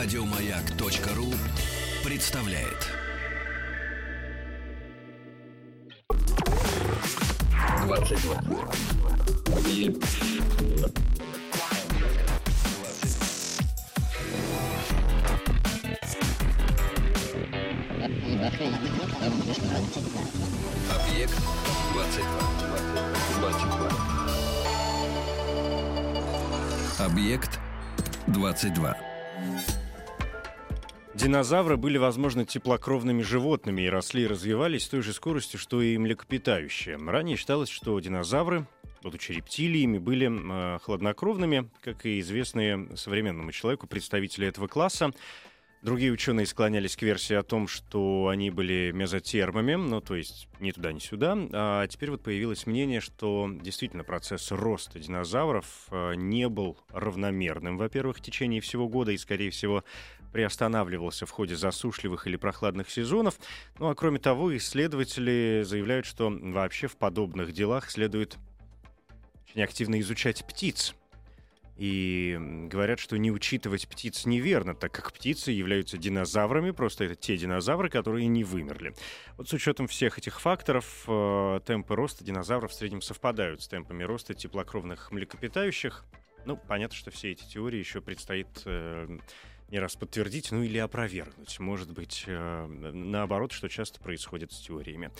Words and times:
Радиомаяк.ру 0.00 1.34
представляет. 2.04 2.86
Двадцать 7.84 8.22
два. 8.22 8.40
Объект 9.56 10.04
22. 21.92 22.28
22. 23.40 23.90
Объект 27.04 27.58
22. 28.28 28.96
Динозавры 31.18 31.76
были, 31.76 31.98
возможно, 31.98 32.44
теплокровными 32.44 33.22
животными 33.22 33.82
и 33.82 33.88
росли 33.88 34.22
и 34.22 34.26
развивались 34.28 34.84
с 34.84 34.88
той 34.88 35.02
же 35.02 35.12
скоростью, 35.12 35.58
что 35.58 35.82
и 35.82 35.98
млекопитающие. 35.98 36.96
Ранее 36.96 37.36
считалось, 37.36 37.68
что 37.70 37.98
динозавры, 37.98 38.68
будучи 39.02 39.32
рептилиями, 39.32 39.98
были 39.98 40.30
э, 40.30 40.78
хладнокровными, 40.78 41.70
как 41.82 42.06
и 42.06 42.20
известные 42.20 42.96
современному 42.96 43.50
человеку 43.50 43.88
представители 43.88 44.46
этого 44.46 44.68
класса. 44.68 45.10
Другие 45.82 46.10
ученые 46.10 46.44
склонялись 46.46 46.96
к 46.96 47.02
версии 47.02 47.34
о 47.34 47.44
том, 47.44 47.68
что 47.68 48.28
они 48.28 48.50
были 48.50 48.90
мезотермами, 48.92 49.74
ну, 49.74 50.00
то 50.00 50.16
есть 50.16 50.48
ни 50.58 50.72
туда, 50.72 50.92
ни 50.92 50.98
сюда. 50.98 51.36
А 51.52 51.86
теперь 51.86 52.10
вот 52.10 52.22
появилось 52.22 52.66
мнение, 52.66 53.00
что 53.00 53.48
действительно 53.60 54.02
процесс 54.02 54.50
роста 54.50 54.98
динозавров 54.98 55.66
э, 55.90 56.14
не 56.16 56.48
был 56.48 56.78
равномерным, 56.90 57.76
во-первых, 57.76 58.18
в 58.18 58.20
течение 58.20 58.60
всего 58.60 58.88
года 58.88 59.12
и, 59.12 59.16
скорее 59.16 59.50
всего, 59.50 59.84
приостанавливался 60.32 61.26
в 61.26 61.30
ходе 61.30 61.56
засушливых 61.56 62.26
или 62.26 62.36
прохладных 62.36 62.90
сезонов. 62.90 63.38
Ну 63.78 63.88
а 63.88 63.94
кроме 63.94 64.18
того, 64.18 64.56
исследователи 64.56 65.62
заявляют, 65.64 66.06
что 66.06 66.30
вообще 66.30 66.86
в 66.86 66.96
подобных 66.96 67.52
делах 67.52 67.90
следует 67.90 68.36
очень 69.48 69.62
активно 69.62 70.00
изучать 70.00 70.44
птиц, 70.46 70.94
и 71.78 72.36
говорят, 72.68 72.98
что 72.98 73.16
не 73.16 73.30
учитывать 73.30 73.86
птиц 73.86 74.26
неверно, 74.26 74.74
так 74.74 74.92
как 74.92 75.12
птицы 75.12 75.52
являются 75.52 75.96
динозаврами, 75.96 76.72
просто 76.72 77.04
это 77.04 77.14
те 77.14 77.36
динозавры, 77.38 77.88
которые 77.88 78.26
не 78.26 78.42
вымерли. 78.42 78.94
Вот 79.36 79.48
с 79.48 79.52
учетом 79.52 79.86
всех 79.86 80.18
этих 80.18 80.40
факторов, 80.40 81.04
э, 81.06 81.60
темпы 81.64 81.94
роста 81.94 82.24
динозавров 82.24 82.72
в 82.72 82.74
среднем 82.74 83.00
совпадают 83.00 83.62
с 83.62 83.68
темпами 83.68 84.02
роста 84.02 84.34
теплокровных 84.34 85.12
млекопитающих. 85.12 86.04
Ну, 86.46 86.56
понятно, 86.56 86.96
что 86.96 87.12
все 87.12 87.30
эти 87.30 87.48
теории 87.48 87.78
еще 87.78 88.00
предстоит 88.00 88.48
э, 88.64 89.18
не 89.68 89.78
раз 89.78 89.96
подтвердить, 89.96 90.50
ну 90.50 90.62
или 90.62 90.78
опровергнуть. 90.78 91.58
Может 91.58 91.92
быть, 91.92 92.24
э, 92.26 92.66
наоборот, 92.66 93.52
что 93.52 93.68
часто 93.68 94.00
происходит 94.00 94.52
с 94.52 94.60
теориями. 94.60 95.10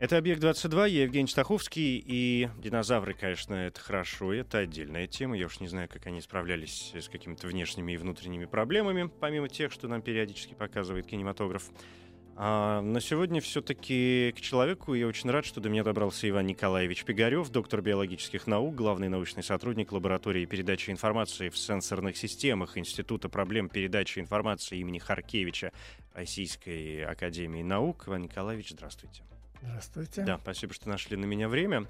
Это 0.00 0.18
«Объект-22», 0.18 0.88
я 0.90 1.02
Евгений 1.04 1.28
Стаховский, 1.28 2.02
и 2.04 2.48
динозавры, 2.58 3.14
конечно, 3.14 3.54
это 3.54 3.80
хорошо, 3.80 4.34
это 4.34 4.58
отдельная 4.58 5.06
тема. 5.06 5.36
Я 5.36 5.46
уж 5.46 5.60
не 5.60 5.68
знаю, 5.68 5.88
как 5.88 6.06
они 6.06 6.20
справлялись 6.20 6.92
с 6.94 7.08
какими-то 7.08 7.46
внешними 7.46 7.92
и 7.92 7.96
внутренними 7.96 8.44
проблемами, 8.44 9.08
помимо 9.20 9.48
тех, 9.48 9.70
что 9.70 9.86
нам 9.86 10.02
периодически 10.02 10.54
показывает 10.54 11.06
кинематограф. 11.06 11.70
А 12.36 12.80
на 12.80 13.00
сегодня 13.00 13.40
все-таки 13.40 14.34
к 14.36 14.40
человеку 14.40 14.94
я 14.94 15.06
очень 15.06 15.30
рад, 15.30 15.44
что 15.44 15.60
до 15.60 15.68
меня 15.68 15.84
добрался 15.84 16.28
Иван 16.28 16.46
Николаевич 16.46 17.04
Пигарев, 17.04 17.48
доктор 17.50 17.80
биологических 17.80 18.48
наук, 18.48 18.74
главный 18.74 19.08
научный 19.08 19.44
сотрудник 19.44 19.92
лаборатории 19.92 20.44
передачи 20.44 20.90
информации 20.90 21.48
в 21.48 21.56
сенсорных 21.56 22.16
системах 22.16 22.76
Института 22.76 23.28
проблем 23.28 23.68
передачи 23.68 24.18
информации 24.18 24.78
имени 24.78 24.98
Харкевича 24.98 25.70
Российской 26.12 27.04
Академии 27.04 27.62
Наук. 27.62 28.04
Иван 28.08 28.22
Николаевич, 28.22 28.70
здравствуйте. 28.70 29.22
Здравствуйте. 29.62 30.22
Да, 30.22 30.38
спасибо, 30.42 30.74
что 30.74 30.88
нашли 30.88 31.16
на 31.16 31.26
меня 31.26 31.48
время. 31.48 31.86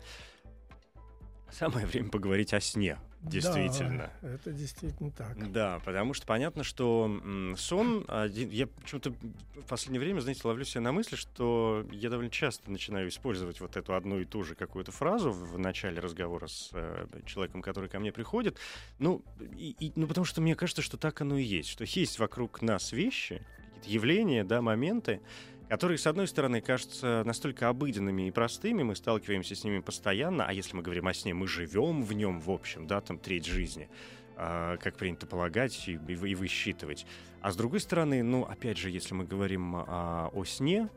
Самое 1.51 1.87
время 1.87 2.11
поговорить 2.11 2.53
о 2.53 2.61
сне, 2.61 2.99
действительно. 3.25 4.11
Да, 4.23 4.29
это 4.29 4.53
действительно 4.53 5.11
так. 5.11 5.53
Да, 5.53 5.81
потому 5.85 6.15
что 6.15 6.27
понятно, 6.27 6.65
что 6.65 7.55
сон, 7.57 8.05
один, 8.09 8.51
я 8.51 8.67
почему-то 8.67 9.13
в 9.55 9.67
последнее 9.67 10.01
время, 10.01 10.21
знаете, 10.21 10.43
ловлю 10.45 10.65
себя 10.65 10.83
на 10.83 10.93
мысли, 10.93 11.17
что 11.17 11.87
я 11.93 12.11
довольно 12.11 12.31
часто 12.31 12.71
начинаю 12.71 13.09
использовать 13.09 13.61
вот 13.61 13.77
эту 13.77 13.95
одну 13.95 14.21
и 14.21 14.25
ту 14.25 14.45
же 14.45 14.55
какую-то 14.55 14.93
фразу 14.93 15.33
в 15.33 15.59
начале 15.59 16.01
разговора 16.01 16.47
с 16.47 16.71
э, 16.73 17.07
человеком, 17.27 17.63
который 17.63 17.89
ко 17.89 17.99
мне 17.99 18.13
приходит. 18.13 18.59
Ну, 18.99 19.23
и, 19.57 19.77
и, 19.79 19.93
ну, 19.97 20.07
потому 20.07 20.25
что 20.25 20.41
мне 20.41 20.55
кажется, 20.55 20.83
что 20.83 20.97
так 20.97 21.21
оно 21.21 21.37
и 21.37 21.43
есть, 21.43 21.69
что 21.69 21.85
есть 21.85 22.19
вокруг 22.19 22.63
нас 22.63 22.93
вещи, 22.93 23.43
какие-то 23.85 23.91
явления, 23.91 24.45
да, 24.45 24.63
моменты, 24.63 25.21
которые, 25.69 25.99
с 25.99 26.07
одной 26.07 26.29
стороны, 26.29 26.61
кажутся 26.61 27.23
настолько 27.25 27.69
обыденными 27.69 28.29
и 28.29 28.31
простыми, 28.31 28.83
мы 28.83 28.95
сталкиваемся 28.95 29.55
с 29.55 29.65
ними 29.65 29.81
постоянно, 29.81 30.45
а 30.47 30.53
если 30.53 30.77
мы 30.77 30.83
говорим 30.83 31.09
о 31.09 31.15
сне, 31.15 31.35
мы 31.35 31.47
живем 31.47 32.03
в 32.03 32.13
нем, 32.13 32.41
в 32.41 32.51
общем, 32.51 32.87
да, 32.87 33.01
там 33.01 33.19
треть 33.19 33.47
жизни, 33.47 33.89
э, 34.37 34.77
как 34.81 34.97
принято 34.97 35.27
полагать 35.27 35.89
и, 35.89 35.93
и, 35.93 36.35
высчитывать. 36.35 37.07
А 37.41 37.51
с 37.51 37.57
другой 37.57 37.81
стороны, 37.81 38.23
ну, 38.23 38.45
опять 38.45 38.79
же, 38.79 38.91
если 38.91 39.15
мы 39.15 39.25
говорим 39.25 39.77
о, 39.77 40.31
о 40.33 40.45
сне, 40.45 40.89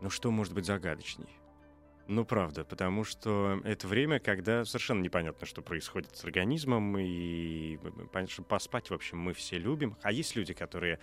ну, 0.00 0.10
что 0.10 0.30
может 0.30 0.54
быть 0.54 0.64
загадочней? 0.64 1.28
Ну, 2.10 2.24
правда, 2.24 2.64
потому 2.64 3.04
что 3.04 3.60
это 3.62 3.86
время, 3.86 4.18
когда 4.18 4.64
совершенно 4.64 5.00
непонятно, 5.00 5.46
что 5.46 5.62
происходит 5.62 6.16
с 6.16 6.24
организмом, 6.24 6.98
и 6.98 7.76
понятно, 8.12 8.32
что 8.32 8.42
поспать, 8.42 8.90
в 8.90 8.94
общем, 8.94 9.18
мы 9.18 9.32
все 9.32 9.58
любим. 9.58 9.96
А 10.02 10.10
есть 10.10 10.34
люди, 10.34 10.52
которые 10.52 10.98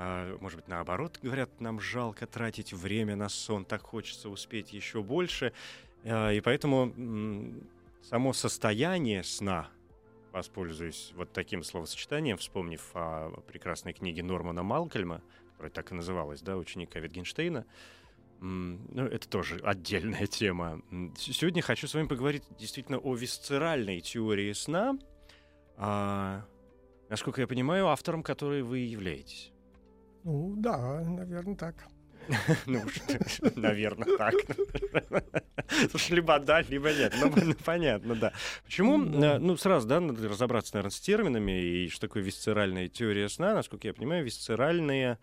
а, 0.00 0.38
может 0.38 0.60
быть, 0.60 0.68
наоборот, 0.68 1.18
говорят, 1.20 1.60
нам 1.60 1.80
жалко 1.80 2.24
тратить 2.28 2.72
время 2.72 3.16
на 3.16 3.28
сон, 3.28 3.64
так 3.64 3.82
хочется 3.82 4.28
успеть 4.28 4.72
еще 4.72 5.02
больше. 5.02 5.52
А, 6.04 6.30
и 6.30 6.40
поэтому 6.40 6.94
само 8.02 8.32
состояние 8.32 9.24
сна, 9.24 9.68
воспользуюсь 10.30 11.12
вот 11.16 11.32
таким 11.32 11.64
словосочетанием, 11.64 12.36
вспомнив 12.36 12.80
о 12.94 13.40
прекрасной 13.48 13.92
книге 13.92 14.22
Нормана 14.22 14.62
Малкольма, 14.62 15.20
которая 15.50 15.72
так 15.72 15.90
и 15.90 15.96
называлась, 15.96 16.42
да, 16.42 16.56
ученика 16.56 17.00
Витгенштейна, 17.00 17.66
ну, 18.38 19.04
это 19.04 19.28
тоже 19.28 19.58
отдельная 19.64 20.28
тема. 20.28 20.80
Сегодня 21.16 21.60
хочу 21.60 21.88
с 21.88 21.94
вами 21.94 22.06
поговорить 22.06 22.44
действительно 22.56 22.98
о 22.98 23.16
висцеральной 23.16 24.00
теории 24.00 24.52
сна, 24.52 24.96
а, 25.76 26.44
насколько 27.08 27.40
я 27.40 27.48
понимаю, 27.48 27.88
автором 27.88 28.22
которой 28.22 28.62
вы 28.62 28.78
являетесь. 28.78 29.52
Ну 30.24 30.54
да, 30.56 31.00
наверное, 31.02 31.56
так. 31.56 31.74
Ну, 32.66 32.82
наверное, 33.56 34.16
так. 34.16 34.34
Слушай, 35.90 36.16
либо 36.16 36.38
да, 36.38 36.62
либо 36.62 36.92
нет. 36.92 37.14
Ну, 37.20 37.32
ну 37.34 37.54
понятно, 37.64 38.14
да. 38.14 38.32
Почему? 38.64 38.98
Ну, 38.98 39.24
э, 39.24 39.38
ну, 39.38 39.56
сразу, 39.56 39.86
да, 39.86 40.00
надо 40.00 40.28
разобраться, 40.28 40.74
наверное, 40.74 40.90
с 40.90 41.00
терминами 41.00 41.52
и 41.52 41.88
что 41.88 42.02
такое 42.06 42.22
висцеральная 42.22 42.88
теория 42.88 43.28
сна. 43.28 43.54
Насколько 43.54 43.88
я 43.88 43.94
понимаю, 43.94 44.24
висцеральные 44.24 45.18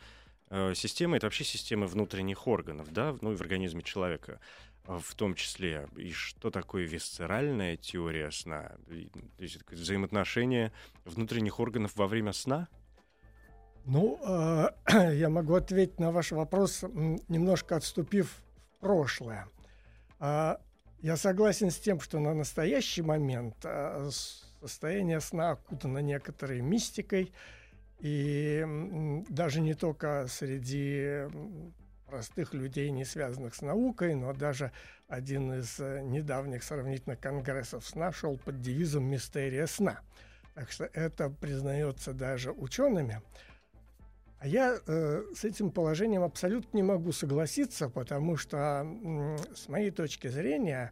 э, 0.50 0.74
системы— 0.74 1.18
это 1.18 1.28
вообще 1.28 1.44
системы 1.44 1.88
внутренних 1.88 2.48
органов, 2.48 2.92
да, 2.92 3.16
ну 3.22 3.32
и 3.32 3.36
в 3.36 3.42
организме 3.42 3.82
человека 3.82 4.40
в 4.86 5.16
том 5.16 5.34
числе. 5.34 5.88
И 5.98 6.12
что 6.12 6.52
такое 6.52 6.84
висцеральная 6.84 7.76
теория 7.76 8.30
сна? 8.30 8.76
То 8.88 9.44
есть 9.44 9.60
взаимоотношения 9.72 10.72
внутренних 11.06 11.60
органов 11.60 11.96
во 11.96 12.06
время 12.06 12.34
сна— 12.34 12.68
ну, 13.86 14.20
э, 14.24 15.14
я 15.14 15.30
могу 15.30 15.56
ответить 15.56 16.00
на 16.00 16.12
ваш 16.12 16.32
вопрос, 16.32 16.84
немножко 17.28 17.76
отступив 17.76 18.32
в 18.32 18.80
прошлое. 18.80 19.48
Э, 20.20 20.58
я 21.00 21.18
согласен 21.18 21.70
с 21.70 21.78
тем, 21.78 22.00
что 22.00 22.20
на 22.20 22.34
настоящий 22.34 23.02
момент 23.02 23.56
э, 23.64 24.10
состояние 24.62 25.22
сна 25.22 25.52
окутано 25.52 26.00
некоторой 26.00 26.62
мистикой, 26.62 27.32
и 28.00 28.66
даже 29.30 29.62
не 29.62 29.74
только 29.74 30.26
среди 30.28 31.28
простых 32.08 32.54
людей, 32.54 32.92
не 32.92 33.06
связанных 33.06 33.56
с 33.56 33.62
наукой, 33.62 34.16
но 34.16 34.34
даже 34.34 34.72
один 35.08 35.54
из 35.54 35.80
э, 35.80 36.02
недавних 36.02 36.64
сравнительных 36.64 37.20
конгрессов 37.20 37.86
сна 37.86 38.12
шел 38.12 38.38
под 38.38 38.62
девизом 38.62 39.06
«Мистерия 39.06 39.68
сна». 39.68 40.00
Так 40.54 40.72
что 40.72 40.86
это 40.86 41.30
признается 41.30 42.14
даже 42.14 42.52
учеными. 42.52 43.22
А 44.46 44.48
я 44.48 44.80
э, 44.86 45.24
с 45.34 45.44
этим 45.44 45.72
положением 45.72 46.22
абсолютно 46.22 46.78
не 46.78 46.84
могу 46.84 47.12
согласиться, 47.12 47.90
потому 47.90 48.38
что, 48.38 48.86
э, 48.86 49.38
с 49.56 49.68
моей 49.68 49.90
точки 49.90 50.28
зрения, 50.28 50.92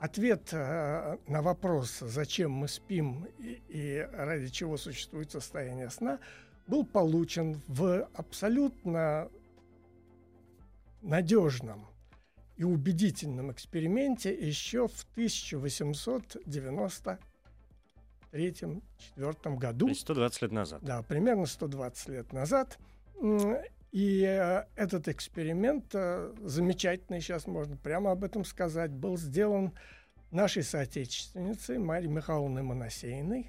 ответ 0.00 0.48
э, 0.50 1.18
на 1.28 1.40
вопрос, 1.40 2.00
зачем 2.00 2.50
мы 2.50 2.66
спим 2.66 3.28
и, 3.38 3.62
и 3.68 4.08
ради 4.12 4.48
чего 4.48 4.76
существует 4.76 5.30
состояние 5.30 5.88
сна, 5.88 6.18
был 6.66 6.84
получен 6.84 7.62
в 7.68 8.08
абсолютно 8.12 9.30
надежном 11.00 11.86
и 12.56 12.64
убедительном 12.64 13.52
эксперименте 13.52 14.34
еще 14.34 14.88
в 14.88 15.06
1893 15.12 17.18
1903-1904 18.34 19.56
году. 19.56 19.86
То 19.86 19.90
есть 19.90 20.00
120 20.02 20.42
лет 20.42 20.52
назад. 20.52 20.82
Да, 20.82 21.02
примерно 21.02 21.46
120 21.46 22.08
лет 22.08 22.32
назад. 22.32 22.78
И 23.92 24.22
э, 24.22 24.64
этот 24.74 25.06
эксперимент, 25.06 25.84
э, 25.94 26.34
замечательный, 26.42 27.20
сейчас 27.20 27.46
можно 27.46 27.76
прямо 27.76 28.10
об 28.10 28.24
этом 28.24 28.44
сказать, 28.44 28.90
был 28.90 29.16
сделан 29.16 29.72
нашей 30.32 30.64
соотечественницей 30.64 31.78
Марьей 31.78 32.10
Михайловной 32.10 32.62
Моносеиной, 32.62 33.48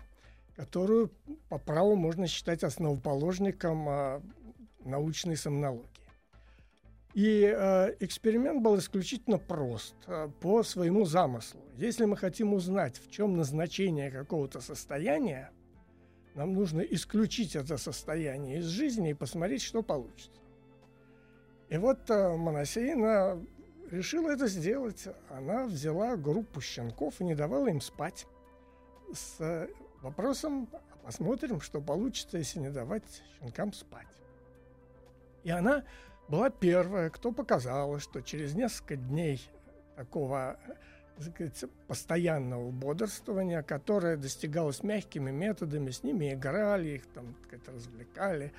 которую 0.56 1.12
по 1.50 1.58
праву 1.58 1.96
можно 1.96 2.28
считать 2.28 2.64
основоположником 2.64 3.90
э, 3.90 4.22
научной 4.84 5.36
сомнологии. 5.36 5.90
И 7.16 7.44
э, 7.44 7.96
эксперимент 8.02 8.62
был 8.62 8.78
исключительно 8.78 9.38
прост 9.38 9.96
э, 10.06 10.28
по 10.42 10.64
своему 10.64 11.06
замыслу. 11.06 11.62
Если 11.78 12.04
мы 12.04 12.18
хотим 12.18 12.54
узнать, 12.54 12.98
в 12.98 13.10
чем 13.10 13.38
назначение 13.38 14.12
какого-то 14.12 14.60
состояния, 14.60 15.52
нам 16.34 16.54
нужно 16.54 16.82
исключить 16.82 17.56
это 17.56 17.78
состояние 17.78 18.60
из 18.60 18.66
жизни 18.66 19.12
и 19.12 19.14
посмотреть, 19.14 19.62
что 19.62 19.82
получится. 19.82 20.42
И 21.70 21.78
вот 21.78 22.10
э, 22.10 22.36
Моносеина 22.36 23.42
решила 23.92 24.32
это 24.32 24.48
сделать. 24.48 25.08
Она 25.30 25.68
взяла 25.68 26.18
группу 26.18 26.60
щенков 26.60 27.22
и 27.22 27.24
не 27.24 27.34
давала 27.34 27.68
им 27.68 27.80
спать 27.80 28.28
с 29.14 29.38
э, 29.40 29.70
вопросом, 30.02 30.68
посмотрим, 31.06 31.62
что 31.62 31.80
получится, 31.80 32.40
если 32.40 32.60
не 32.60 32.72
давать 32.72 33.24
щенкам 33.40 33.72
спать. 33.72 34.06
И 35.46 35.50
она 35.50 35.86
была 36.28 36.50
первая, 36.50 37.10
кто 37.10 37.32
показала, 37.32 38.00
что 38.00 38.22
через 38.22 38.54
несколько 38.56 38.96
дней 38.96 39.42
такого 39.96 40.60
сказать, 41.20 41.66
постоянного 41.88 42.72
бодрствования, 42.72 43.62
которое 43.62 44.18
достигалось 44.18 44.84
мягкими 44.84 45.32
методами, 45.32 45.92
с 45.92 46.04
ними 46.04 46.34
играли, 46.34 46.90
их 46.90 47.06
там 47.08 47.36
сказать, 47.44 47.68
развлекали, 47.70 48.54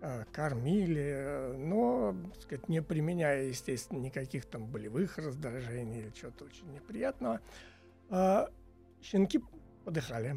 э, 0.00 0.24
кормили, 0.32 1.54
но 1.56 2.14
сказать, 2.40 2.68
не 2.68 2.82
применяя, 2.82 3.44
естественно, 3.44 3.98
никаких 3.98 4.44
там 4.46 4.66
болевых 4.66 5.18
раздражений 5.18 6.00
или 6.00 6.10
чего-то 6.10 6.44
очень 6.44 6.70
неприятного, 6.72 7.40
э, 8.10 8.46
щенки 9.02 9.40
подыхали. 9.84 10.36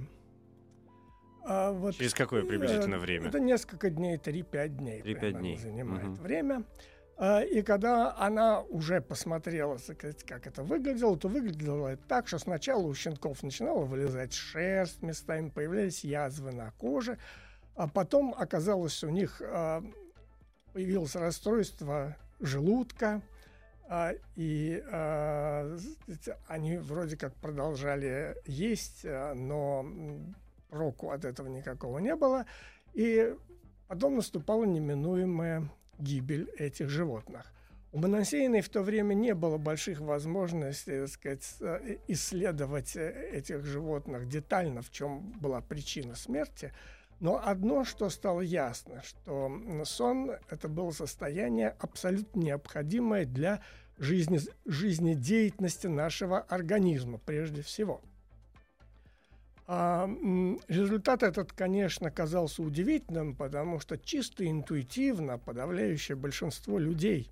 А 1.47 1.71
вот, 1.71 1.95
Через 1.95 2.13
какое 2.15 2.43
приблизительно 2.43 2.97
время? 2.97 3.27
Это 3.27 3.39
несколько 3.39 3.91
дней, 3.91 4.17
3-5 4.17 4.67
дней. 4.69 5.01
3-5 5.01 5.31
дней. 5.39 5.57
Занимает 5.57 6.07
угу. 6.07 6.15
время. 6.15 6.63
А, 7.17 7.41
и 7.41 7.61
когда 7.61 8.15
она 8.17 8.61
уже 8.61 8.99
посмотрела, 8.99 9.77
как 10.25 10.47
это 10.47 10.63
выглядело, 10.63 11.15
то 11.17 11.27
выглядело 11.27 11.89
это 11.89 12.03
так, 12.07 12.27
что 12.27 12.39
сначала 12.39 12.81
у 12.81 12.93
щенков 12.95 13.43
начинала 13.43 13.85
вылезать 13.85 14.33
шерсть, 14.33 15.03
местами 15.03 15.49
появлялись 15.49 16.03
язвы 16.03 16.51
на 16.51 16.71
коже, 16.71 17.19
а 17.75 17.87
потом 17.87 18.33
оказалось 18.35 19.03
у 19.03 19.09
них 19.09 19.39
а, 19.45 19.83
появилось 20.73 21.15
расстройство 21.15 22.17
желудка, 22.39 23.21
и 24.35 24.83
они 26.47 26.77
вроде 26.79 27.17
как 27.17 27.35
продолжали 27.35 28.35
есть, 28.47 29.03
но 29.03 29.85
року 30.69 31.11
от 31.11 31.25
этого 31.25 31.47
никакого 31.47 31.99
не 31.99 32.15
было. 32.15 32.45
И 32.93 33.35
потом 33.87 34.15
наступала 34.15 34.63
неминуемая 34.63 35.69
гибель 35.99 36.49
этих 36.57 36.89
животных. 36.89 37.51
У 37.91 37.97
Моносеиной 37.97 38.59
в 38.59 38.67
то 38.67 38.81
время 38.81 39.13
не 39.13 39.33
было 39.33 39.57
больших 39.57 40.01
возможностей 40.01 40.99
так 40.99 41.09
сказать, 41.09 41.55
э, 41.61 41.97
исследовать 42.09 42.97
э, 42.97 43.29
этих 43.31 43.63
животных 43.63 44.27
детально, 44.27 44.81
в 44.81 44.91
чем 44.91 45.31
была 45.39 45.61
причина 45.61 46.15
смерти. 46.15 46.73
Но 47.21 47.41
одно, 47.41 47.85
что 47.85 48.09
стало 48.09 48.41
ясно, 48.41 49.01
что 49.01 49.49
сон– 49.85 50.31
это 50.49 50.67
было 50.67 50.91
состояние 50.91 51.73
абсолютно 51.79 52.41
необходимое 52.41 53.25
для 53.25 53.61
жизни, 53.97 54.41
жизнедеятельности 54.65 55.87
нашего 55.87 56.39
организма 56.39 57.17
прежде 57.17 57.61
всего– 57.61 58.01
а, 59.67 60.07
результат 60.67 61.23
этот, 61.23 61.51
конечно, 61.51 62.11
казался 62.11 62.61
удивительным, 62.61 63.35
потому 63.35 63.79
что 63.79 63.97
чисто 63.97 64.47
интуитивно 64.47 65.39
подавляющее 65.39 66.15
большинство 66.15 66.77
людей, 66.77 67.31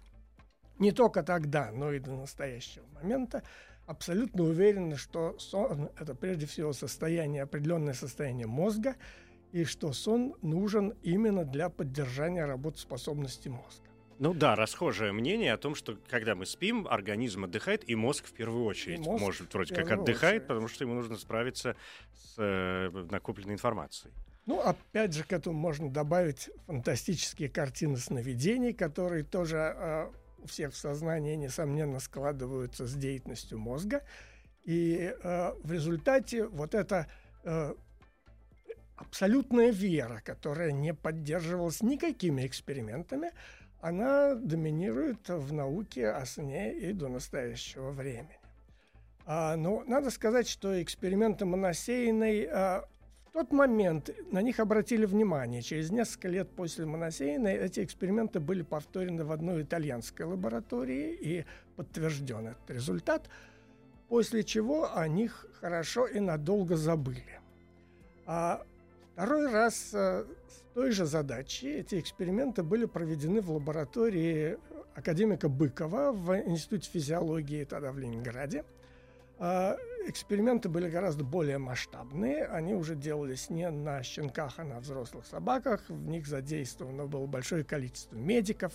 не 0.79 0.91
только 0.91 1.21
тогда, 1.21 1.71
но 1.71 1.91
и 1.93 1.99
до 1.99 2.15
настоящего 2.15 2.85
момента, 2.95 3.43
абсолютно 3.85 4.43
уверены, 4.43 4.95
что 4.95 5.37
сон– 5.37 5.89
это 5.99 6.15
прежде 6.15 6.47
всего 6.47 6.73
состояние, 6.73 7.43
определенное 7.43 7.93
состояние 7.93 8.47
мозга, 8.47 8.95
и 9.51 9.65
что 9.65 9.93
сон 9.93 10.35
нужен 10.41 10.95
именно 11.03 11.45
для 11.45 11.69
поддержания 11.69 12.45
работоспособности 12.45 13.49
мозга. 13.49 13.92
Ну 14.23 14.33
да, 14.33 14.55
расхожее 14.55 15.11
мнение 15.11 15.51
о 15.51 15.57
том, 15.57 15.75
что 15.75 15.97
когда 16.09 16.33
мы 16.33 16.45
спим, 16.45 16.87
организм 16.87 17.43
отдыхает, 17.43 17.89
и 17.89 17.93
мозг 17.93 18.25
в 18.25 18.31
первую 18.31 18.63
очередь 18.63 18.99
мозг 18.99 19.21
может 19.21 19.53
вроде 19.53 19.75
как 19.75 19.91
отдыхает, 19.91 20.35
очередь. 20.35 20.47
потому 20.47 20.67
что 20.69 20.85
ему 20.85 20.93
нужно 20.93 21.17
справиться 21.17 21.75
с 22.13 22.35
э, 22.37 22.89
накопленной 23.11 23.55
информацией. 23.55 24.13
Ну, 24.45 24.61
опять 24.61 25.13
же, 25.13 25.25
к 25.25 25.33
этому 25.33 25.59
можно 25.59 25.89
добавить 25.89 26.49
фантастические 26.67 27.49
картины 27.49 27.97
сновидений, 27.97 28.71
которые 28.71 29.25
тоже 29.25 29.57
э, 29.57 30.09
у 30.41 30.47
всех 30.47 30.71
в 30.71 30.77
сознании, 30.77 31.35
несомненно, 31.35 31.99
складываются 31.99 32.87
с 32.87 32.93
деятельностью 32.93 33.59
мозга. 33.59 34.03
И 34.63 35.13
э, 35.21 35.53
в 35.61 35.69
результате 35.69 36.47
вот 36.47 36.75
эта 36.75 37.07
э, 37.43 37.73
абсолютная 38.95 39.71
вера, 39.71 40.21
которая 40.23 40.71
не 40.71 40.93
поддерживалась 40.93 41.81
никакими 41.81 42.47
экспериментами, 42.47 43.31
она 43.83 44.35
доминирует 44.35 45.27
в 45.27 45.51
науке 45.51 46.07
о 46.07 46.25
сне 46.25 46.73
и 46.73 46.93
до 46.93 47.09
настоящего 47.09 47.91
времени. 47.91 48.39
А, 49.25 49.57
но 49.57 49.83
надо 49.85 50.09
сказать, 50.09 50.47
что 50.47 50.81
эксперименты 50.81 51.43
Моносеиной 51.43 52.47
а, 52.49 52.85
в 53.25 53.33
тот 53.33 53.51
момент 53.51 54.09
на 54.31 54.41
них 54.41 54.61
обратили 54.61 55.05
внимание. 55.05 55.61
Через 55.61 55.91
несколько 55.91 56.29
лет 56.29 56.49
после 56.49 56.85
Моносеиной 56.85 57.55
эти 57.57 57.83
эксперименты 57.83 58.39
были 58.39 58.61
повторены 58.61 59.25
в 59.25 59.33
одной 59.33 59.63
итальянской 59.63 60.25
лаборатории 60.27 61.13
и 61.13 61.45
подтвержден 61.75 62.47
этот 62.47 62.71
результат, 62.71 63.29
после 64.07 64.45
чего 64.45 64.95
о 64.95 65.05
них 65.09 65.45
хорошо 65.59 66.07
и 66.07 66.21
надолго 66.21 66.77
забыли. 66.77 67.41
А 68.25 68.65
Второй 69.13 69.51
раз 69.51 69.75
с 69.75 70.25
той 70.73 70.91
же 70.91 71.05
задачей 71.05 71.69
эти 71.69 71.99
эксперименты 71.99 72.63
были 72.63 72.85
проведены 72.85 73.41
в 73.41 73.51
лаборатории 73.51 74.57
академика 74.95 75.49
Быкова 75.49 76.11
в 76.11 76.35
Институте 76.47 76.89
физиологии 76.89 77.63
тогда 77.63 77.91
в 77.91 77.99
Ленинграде. 77.99 78.63
А, 79.39 79.77
эксперименты 80.07 80.69
были 80.69 80.89
гораздо 80.89 81.23
более 81.23 81.57
масштабные. 81.57 82.45
Они 82.45 82.73
уже 82.73 82.95
делались 82.95 83.49
не 83.49 83.69
на 83.69 84.01
щенках, 84.03 84.53
а 84.57 84.63
на 84.63 84.79
взрослых 84.79 85.25
собаках. 85.25 85.81
В 85.89 86.07
них 86.07 86.27
задействовано 86.27 87.07
было 87.07 87.25
большое 87.25 87.63
количество 87.63 88.15
медиков, 88.15 88.73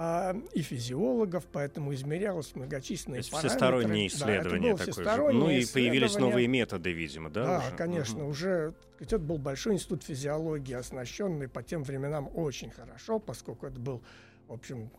а, 0.00 0.36
и 0.52 0.62
физиологов, 0.62 1.44
поэтому 1.50 1.92
измерялось 1.92 2.54
многочисленные 2.54 3.22
То 3.22 3.32
параметры. 3.32 3.48
всестороннее 3.48 4.06
исследование 4.06 4.76
да, 4.76 4.84
такое. 4.86 5.32
Ну 5.32 5.50
и 5.50 5.66
появились 5.66 6.14
новые 6.14 6.46
методы, 6.46 6.92
видимо, 6.92 7.30
да? 7.30 7.44
Да, 7.44 7.58
уже? 7.58 7.76
конечно, 7.76 8.22
угу. 8.22 8.30
уже 8.30 8.74
это 9.00 9.18
был 9.18 9.38
большой 9.38 9.74
институт 9.74 10.04
физиологии, 10.04 10.74
оснащенный 10.74 11.48
по 11.48 11.64
тем 11.64 11.82
временам 11.82 12.30
очень 12.32 12.70
хорошо, 12.70 13.18
поскольку 13.18 13.66
это 13.66 13.80
был, 13.80 14.00
в 14.46 14.52
общем, 14.52 14.92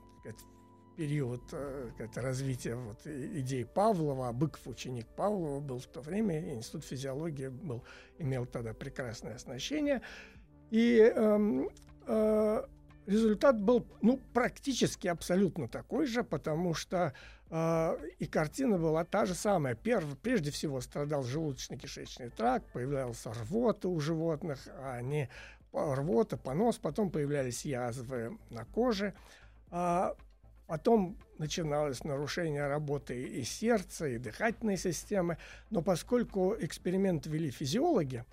период 0.98 1.44
э, 1.54 1.92
развития 2.16 2.76
вот, 2.76 3.08
идей 3.08 3.64
Павлова, 3.64 4.28
а 4.28 4.34
Быков 4.34 4.68
ученик 4.68 5.08
Павлова 5.16 5.62
был 5.62 5.80
в 5.80 5.86
то 5.86 6.02
время, 6.02 6.54
институт 6.54 6.84
физиологии 6.84 7.48
был, 7.48 7.86
имел 8.18 8.46
тогда 8.46 8.74
прекрасное 8.74 9.36
оснащение. 9.36 10.02
И 10.72 10.98
эм, 11.00 11.70
э, 11.70 11.70
э, 12.08 12.64
результат 13.10 13.60
был 13.60 13.86
ну, 14.02 14.20
практически 14.34 15.08
абсолютно 15.08 15.68
такой 15.68 16.06
же, 16.06 16.24
потому 16.24 16.74
что 16.74 17.14
э, 17.50 17.98
и 18.20 18.26
картина 18.26 18.78
была 18.78 19.04
та 19.04 19.26
же 19.26 19.34
самая. 19.34 19.76
Перв, 19.76 20.18
прежде 20.20 20.52
всего 20.52 20.80
страдал 20.80 21.24
желудочно-кишечный 21.24 22.30
тракт, 22.30 22.72
появлялся 22.72 23.34
рвота 23.34 23.90
у 23.90 24.00
животных, 24.00 24.60
а 24.78 24.96
они 24.96 25.30
рвота, 25.74 26.38
понос, 26.38 26.78
потом 26.78 27.10
появлялись 27.10 27.66
язвы 27.66 28.38
на 28.50 28.66
коже. 28.66 29.14
А 29.72 30.16
потом 30.68 31.18
начиналось 31.40 32.04
нарушение 32.04 32.68
работы 32.68 33.22
и 33.22 33.44
сердца, 33.44 34.08
и 34.08 34.18
дыхательной 34.20 34.78
системы. 34.78 35.38
Но 35.72 35.82
поскольку 35.82 36.56
эксперимент 36.60 37.26
вели 37.26 37.50
физиологи 37.50 38.24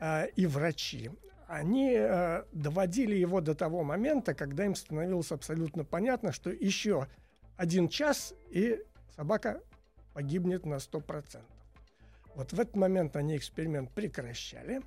э, 0.00 0.28
и 0.36 0.46
врачи, 0.46 1.10
они 1.52 1.92
э, 1.94 2.44
доводили 2.52 3.14
его 3.14 3.42
до 3.42 3.54
того 3.54 3.84
момента, 3.84 4.32
когда 4.32 4.64
им 4.64 4.74
становилось 4.74 5.32
абсолютно 5.32 5.84
понятно, 5.84 6.32
что 6.32 6.48
еще 6.48 7.08
один 7.58 7.88
час, 7.88 8.32
и 8.48 8.82
собака 9.14 9.60
погибнет 10.14 10.64
на 10.64 10.76
100%. 10.76 11.42
Вот 12.36 12.54
в 12.54 12.58
этот 12.58 12.74
момент 12.74 13.16
они 13.16 13.36
эксперимент 13.36 13.90
прекращали, 13.90 14.80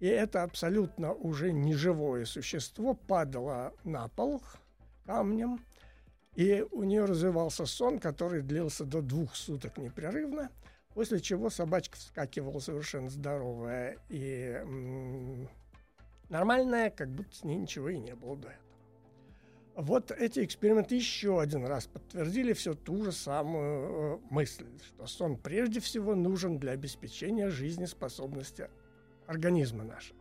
и 0.00 0.08
это 0.08 0.42
абсолютно 0.42 1.12
уже 1.12 1.52
неживое 1.52 2.24
существо 2.24 2.94
падало 2.94 3.72
на 3.84 4.08
пол 4.08 4.42
камнем, 5.06 5.64
и 6.34 6.66
у 6.72 6.82
нее 6.82 7.04
развивался 7.04 7.64
сон, 7.64 8.00
который 8.00 8.42
длился 8.42 8.84
до 8.84 9.02
двух 9.02 9.36
суток 9.36 9.78
непрерывно, 9.78 10.50
после 10.94 11.20
чего 11.20 11.48
собачка 11.48 11.96
вскакивала 11.96 12.58
совершенно 12.58 13.08
здоровая 13.08 13.98
и 14.08 14.60
нормальная, 16.28 16.90
как 16.90 17.10
будто 17.10 17.34
с 17.34 17.44
ней 17.44 17.56
ничего 17.56 17.88
и 17.88 17.98
не 17.98 18.14
было 18.14 18.36
до 18.36 18.48
этого. 18.48 18.68
Вот 19.74 20.10
эти 20.10 20.44
эксперименты 20.44 20.96
еще 20.96 21.40
один 21.40 21.64
раз 21.64 21.86
подтвердили 21.86 22.52
все 22.52 22.74
ту 22.74 23.04
же 23.04 23.12
самую 23.12 24.16
э, 24.16 24.18
мысль, 24.30 24.66
что 24.82 25.06
сон 25.06 25.36
прежде 25.36 25.78
всего 25.78 26.16
нужен 26.16 26.58
для 26.58 26.72
обеспечения 26.72 27.48
жизнеспособности 27.48 28.70
организма 29.28 29.84
нашего. 29.84 30.18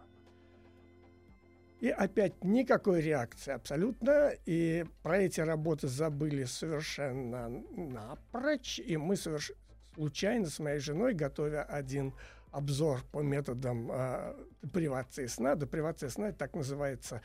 И 1.79 1.89
опять 1.89 2.43
никакой 2.43 3.01
реакции 3.01 3.51
абсолютно. 3.51 4.31
И 4.45 4.85
про 5.03 5.19
эти 5.19 5.41
работы 5.41 5.87
забыли 5.87 6.43
совершенно 6.43 7.49
напрочь. 7.49 8.79
И 8.79 8.97
мы 8.97 9.15
соверш... 9.15 9.51
случайно 9.93 10.47
с 10.47 10.59
моей 10.59 10.79
женой, 10.79 11.13
готовя 11.13 11.63
один 11.63 12.13
обзор 12.57 13.03
по 13.11 13.21
методам 13.21 13.89
э, 13.91 14.35
депривации 14.63 15.27
сна. 15.27 15.55
Депривация 15.55 16.09
сна 16.09 16.31
так 16.31 16.55
называется 16.55 17.21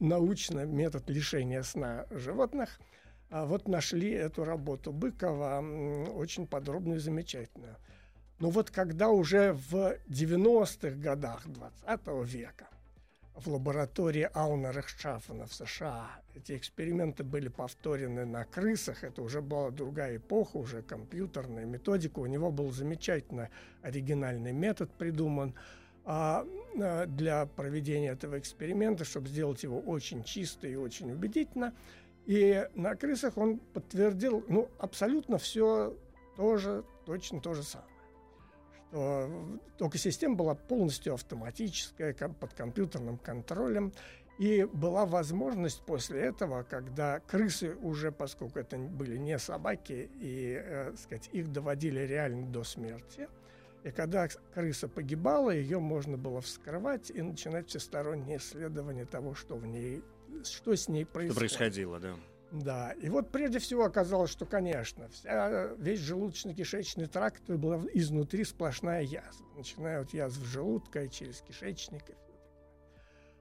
научно 0.00 0.66
метод 0.66 1.08
лишения 1.08 1.62
сна 1.62 2.06
животных. 2.10 2.78
А 3.30 3.46
вот 3.46 3.66
нашли 3.68 4.10
эту 4.10 4.44
работу 4.44 4.92
Быкова, 4.92 5.64
очень 6.14 6.46
подробную 6.46 6.98
и 6.98 7.00
замечательную. 7.00 7.76
Но 8.38 8.50
вот 8.50 8.70
когда 8.70 9.08
уже 9.08 9.54
в 9.54 9.96
90-х 10.08 10.90
годах 10.96 11.46
20 11.46 12.34
века 12.34 12.68
в 13.36 13.48
лаборатории 13.48 14.28
Ауна 14.32 14.70
Рехшафена 14.70 15.46
в 15.46 15.54
США. 15.54 16.10
Эти 16.34 16.56
эксперименты 16.56 17.22
были 17.22 17.48
повторены 17.48 18.24
на 18.24 18.44
крысах. 18.44 19.04
Это 19.04 19.22
уже 19.22 19.42
была 19.42 19.70
другая 19.70 20.16
эпоха, 20.16 20.56
уже 20.56 20.82
компьютерная 20.82 21.66
методика. 21.66 22.20
У 22.20 22.26
него 22.26 22.50
был 22.50 22.72
замечательно 22.72 23.50
оригинальный 23.82 24.52
метод 24.52 24.90
придуман 24.92 25.54
а, 26.04 26.46
а, 26.80 27.06
для 27.06 27.46
проведения 27.46 28.08
этого 28.08 28.38
эксперимента, 28.38 29.04
чтобы 29.04 29.28
сделать 29.28 29.62
его 29.62 29.80
очень 29.80 30.24
чисто 30.24 30.66
и 30.66 30.76
очень 30.76 31.12
убедительно. 31.12 31.74
И 32.24 32.66
на 32.74 32.96
крысах 32.96 33.36
он 33.36 33.58
подтвердил 33.58 34.44
ну, 34.48 34.68
абсолютно 34.78 35.38
все 35.38 35.94
тоже, 36.36 36.84
точно 37.04 37.40
то 37.40 37.54
же 37.54 37.62
самое 37.62 37.95
только 39.78 39.98
система 39.98 40.34
была 40.36 40.54
полностью 40.54 41.14
автоматическая, 41.14 42.14
под 42.14 42.54
компьютерным 42.54 43.18
контролем. 43.18 43.92
И 44.38 44.64
была 44.64 45.06
возможность 45.06 45.80
после 45.82 46.20
этого, 46.20 46.62
когда 46.62 47.20
крысы 47.20 47.74
уже, 47.76 48.12
поскольку 48.12 48.58
это 48.58 48.76
были 48.76 49.16
не 49.16 49.38
собаки, 49.38 50.10
и, 50.20 50.60
э, 50.62 50.94
сказать, 50.98 51.30
их 51.32 51.50
доводили 51.50 52.00
реально 52.00 52.46
до 52.48 52.62
смерти, 52.62 53.28
и 53.86 53.92
когда 53.92 54.28
крыса 54.52 54.88
погибала, 54.88 55.50
ее 55.50 55.78
можно 55.78 56.16
было 56.16 56.40
вскрывать 56.40 57.10
и 57.10 57.22
начинать 57.22 57.68
всестороннее 57.68 58.38
исследование 58.38 59.06
того, 59.06 59.34
что 59.34 59.54
в 59.56 59.64
ней, 59.64 60.02
что 60.42 60.74
с 60.74 60.88
ней 60.88 61.06
происходит. 61.06 61.32
Что 61.32 61.56
происходило, 61.56 62.00
да. 62.00 62.16
Да, 62.52 62.92
и 62.92 63.08
вот 63.08 63.30
прежде 63.30 63.58
всего 63.58 63.84
оказалось, 63.84 64.30
что, 64.30 64.46
конечно, 64.46 65.08
вся, 65.08 65.74
весь 65.78 66.00
желудочно-кишечный 66.00 67.06
тракт 67.06 67.42
был 67.50 67.88
изнутри 67.92 68.44
сплошная 68.44 69.02
язва, 69.02 69.46
начиная 69.56 70.00
от 70.00 70.14
язв 70.14 70.44
желудка 70.44 71.04
и 71.04 71.10
через 71.10 71.40
кишечник. 71.40 72.04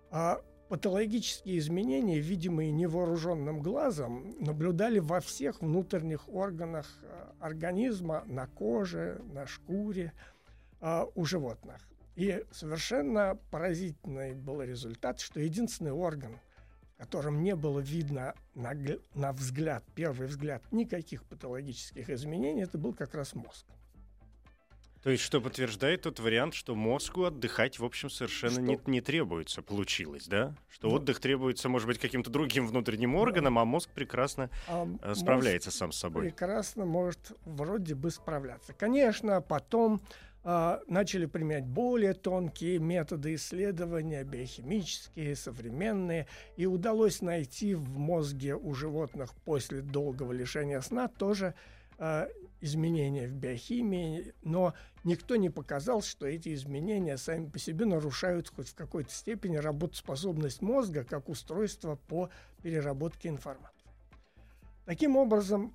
А 0.09 0.41
патологические 0.69 1.59
изменения, 1.59 2.19
видимые 2.19 2.71
невооруженным 2.71 3.61
глазом, 3.61 4.35
наблюдали 4.39 4.99
во 4.99 5.19
всех 5.19 5.61
внутренних 5.61 6.27
органах 6.27 6.87
а, 7.03 7.35
организма, 7.39 8.23
на 8.25 8.47
коже, 8.47 9.21
на 9.31 9.45
шкуре 9.45 10.13
а, 10.81 11.07
у 11.13 11.25
животных. 11.25 11.79
И 12.15 12.43
совершенно 12.51 13.37
поразительный 13.51 14.33
был 14.33 14.61
результат, 14.61 15.19
что 15.19 15.39
единственный 15.39 15.91
орган, 15.91 16.39
котором 16.97 17.43
не 17.43 17.55
было 17.55 17.79
видно 17.79 18.33
на, 18.53 18.73
на 19.13 19.33
взгляд, 19.33 19.83
первый 19.95 20.27
взгляд, 20.27 20.63
никаких 20.71 21.23
патологических 21.25 22.09
изменений, 22.09 22.63
это 22.63 22.77
был 22.77 22.93
как 22.93 23.13
раз 23.15 23.33
мозг. 23.35 23.65
То 25.05 25.11
есть, 25.11 25.21
что 25.21 25.39
подтверждает 25.39 26.01
тот 26.01 26.19
вариант, 26.19 26.55
что 26.55 26.73
мозгу 26.73 27.25
отдыхать, 27.25 27.77
в 27.77 27.85
общем, 27.85 28.09
совершенно 28.09 28.57
не, 28.57 28.79
не 28.87 29.01
требуется, 29.01 29.61
получилось, 29.61 30.25
да? 30.25 30.55
Что 30.67 30.89
ну, 30.89 30.95
отдых 30.95 31.19
требуется, 31.19 31.69
может 31.69 31.87
быть, 31.87 31.99
каким-то 31.99 32.31
другим 32.31 32.65
внутренним 32.65 33.13
органам, 33.13 33.53
да. 33.53 33.61
а 33.61 33.65
мозг 33.65 33.91
прекрасно 33.91 34.49
а 34.67 34.87
э, 35.03 35.13
справляется 35.13 35.69
сам 35.69 35.91
с 35.91 35.99
собой. 35.99 36.23
Прекрасно 36.23 36.85
может 36.85 37.33
вроде 37.45 37.93
бы 37.93 38.09
справляться. 38.09 38.73
Конечно, 38.73 39.41
потом 39.41 40.01
а, 40.47 40.83
начали 40.85 41.25
применять 41.25 41.65
более 41.65 42.13
тонкие 42.13 42.77
методы 42.77 43.33
исследования, 43.33 44.23
биохимические, 44.23 45.35
современные, 45.35 46.27
и 46.55 46.67
удалось 46.67 47.23
найти 47.23 47.73
в 47.73 47.97
мозге 47.97 48.55
у 48.55 48.75
животных 48.75 49.33
после 49.43 49.81
долгого 49.81 50.31
лишения 50.31 50.81
сна 50.81 51.07
тоже 51.07 51.55
а, 51.97 52.27
изменения 52.61 53.27
в 53.27 53.33
биохимии, 53.33 54.35
но 54.43 54.75
никто 55.03 55.35
не 55.35 55.49
показал, 55.49 56.03
что 56.03 56.27
эти 56.27 56.53
изменения 56.53 57.17
сами 57.17 57.49
по 57.49 57.57
себе 57.57 57.85
нарушают 57.85 58.49
хоть 58.55 58.69
в 58.69 58.75
какой-то 58.75 59.11
степени 59.11 59.57
работоспособность 59.57 60.61
мозга 60.61 61.03
как 61.03 61.27
устройство 61.27 61.95
по 62.07 62.29
переработке 62.61 63.29
информации. 63.29 63.89
Таким 64.85 65.17
образом, 65.17 65.73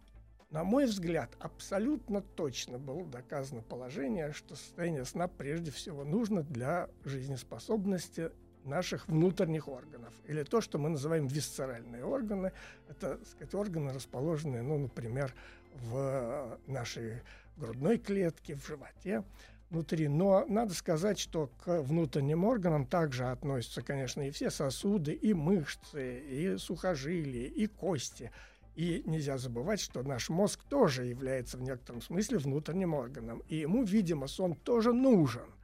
на 0.50 0.64
мой 0.64 0.87
взгляд, 0.87 1.30
абсолютно 1.38 2.23
точно 2.23 2.78
было 2.78 3.07
доказано 3.07 3.62
положение, 3.62 4.33
что 4.33 4.57
состояние 4.57 5.04
сна 5.04 5.28
прежде 5.28 5.71
всего 5.71 6.04
нужно 6.04 6.42
для 6.42 6.88
жизнеспособности 7.04 8.33
наших 8.64 9.07
внутренних 9.07 9.69
органов. 9.69 10.12
Или 10.26 10.42
то, 10.42 10.61
что 10.61 10.78
мы 10.78 10.88
называем 10.90 11.28
висцеральные 11.28 12.04
органы. 12.04 12.52
Это, 12.88 13.16
так 13.16 13.26
сказать, 13.28 13.54
органы, 13.54 13.92
расположенные, 13.92 14.62
ну, 14.62 14.78
например, 14.78 15.33
в 15.75 16.59
нашей 16.66 17.23
грудной 17.57 17.99
клетке, 17.99 18.57
в 18.57 18.66
животе 18.66 19.23
внутри. 19.71 20.09
Но 20.09 20.45
надо 20.49 20.75
сказать, 20.75 21.21
что 21.21 21.49
к 21.64 21.80
внутренним 21.80 22.45
органам 22.45 22.87
также 22.87 23.26
относятся, 23.26 23.83
конечно, 23.83 24.26
и 24.26 24.33
все 24.33 24.50
сосуды, 24.50 25.12
и 25.12 25.33
мышцы, 25.33 26.19
и 26.19 26.57
сухожилия, 26.59 27.47
и 27.47 27.69
кости– 27.69 28.33
и 28.74 29.02
нельзя 29.06 29.38
забывать, 29.38 29.80
что 29.80 30.02
наш 30.02 30.28
мозг 30.28 30.62
тоже 30.68 31.06
является 31.06 31.58
в 31.58 31.62
некотором 31.62 32.00
смысле 32.00 32.38
внутренним 32.38 32.94
органом. 32.94 33.42
И 33.48 33.56
ему, 33.56 33.82
видимо, 33.84 34.26
сон 34.26 34.54
тоже 34.54 34.92
нужен. 34.92 35.54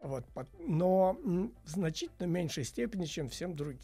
Вот, 0.00 0.24
но 0.60 1.18
в 1.64 1.68
значительно 1.68 2.26
меньшей 2.26 2.64
степени, 2.64 3.04
чем 3.04 3.28
всем 3.28 3.56
другим. 3.56 3.80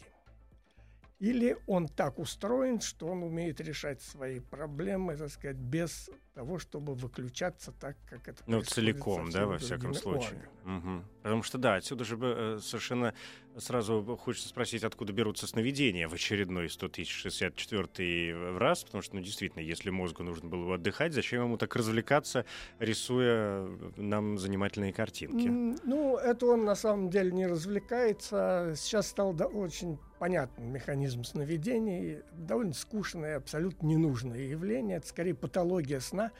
Или 1.19 1.57
он 1.65 1.87
так 1.87 2.19
устроен, 2.19 2.81
что 2.81 3.07
он 3.07 3.23
умеет 3.23 3.61
решать 3.61 4.01
свои 4.01 4.39
проблемы, 4.39 5.15
так 5.15 5.29
сказать, 5.29 5.55
без 5.55 6.09
того, 6.33 6.59
чтобы 6.59 6.93
выключаться 6.93 7.71
так, 7.71 7.95
как 8.09 8.27
это 8.27 8.43
Ну, 8.47 8.61
целиком, 8.61 9.29
да, 9.31 9.45
во 9.45 9.57
всяком 9.57 9.93
случае. 9.93 10.49
Угу. 10.65 11.03
Потому 11.23 11.43
что, 11.43 11.57
да, 11.57 11.75
отсюда 11.75 12.03
же 12.03 12.17
э, 12.21 12.59
совершенно 12.61 13.13
сразу 13.57 14.17
хочется 14.21 14.49
спросить, 14.49 14.83
откуда 14.83 15.13
берутся 15.13 15.47
сновидения 15.47 16.09
в 16.09 16.13
очередной 16.13 16.69
100 16.69 16.89
64 17.05 18.57
раз, 18.57 18.83
потому 18.83 19.01
что, 19.01 19.15
ну, 19.15 19.21
действительно, 19.21 19.61
если 19.61 19.89
мозгу 19.91 20.23
нужно 20.23 20.49
было 20.49 20.67
бы 20.67 20.73
отдыхать, 20.75 21.13
зачем 21.13 21.43
ему 21.43 21.57
так 21.57 21.73
развлекаться, 21.77 22.45
рисуя 22.79 23.65
нам 23.95 24.37
занимательные 24.37 24.91
картинки? 24.91 25.47
Ну, 25.85 26.17
это 26.17 26.47
он 26.47 26.65
на 26.65 26.75
самом 26.75 27.09
деле 27.09 27.31
не 27.31 27.47
развлекается. 27.47 28.73
Сейчас 28.75 29.07
стал 29.07 29.33
да, 29.33 29.45
очень 29.45 29.97
понятный 30.25 30.65
механизм 30.65 31.23
сновидений, 31.23 32.23
довольно 32.31 32.73
скучное 32.73 33.37
абсолютно 33.37 33.85
ненужное 33.85 34.39
явление. 34.39 34.97
Это 34.97 35.07
скорее 35.07 35.35
патология 35.35 35.99
сна. 35.99 36.31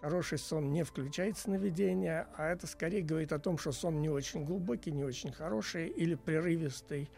Хороший 0.00 0.38
сон 0.38 0.72
не 0.72 0.84
включает 0.84 1.36
сновидения, 1.36 2.28
а 2.36 2.52
это 2.52 2.68
скорее 2.68 3.02
говорит 3.02 3.32
о 3.32 3.40
том, 3.40 3.58
что 3.58 3.72
сон 3.72 4.00
не 4.00 4.08
очень 4.08 4.44
глубокий, 4.44 4.92
не 4.92 5.02
очень 5.02 5.32
хороший 5.32 5.88
или 5.88 6.14
прерывистый, 6.14 7.10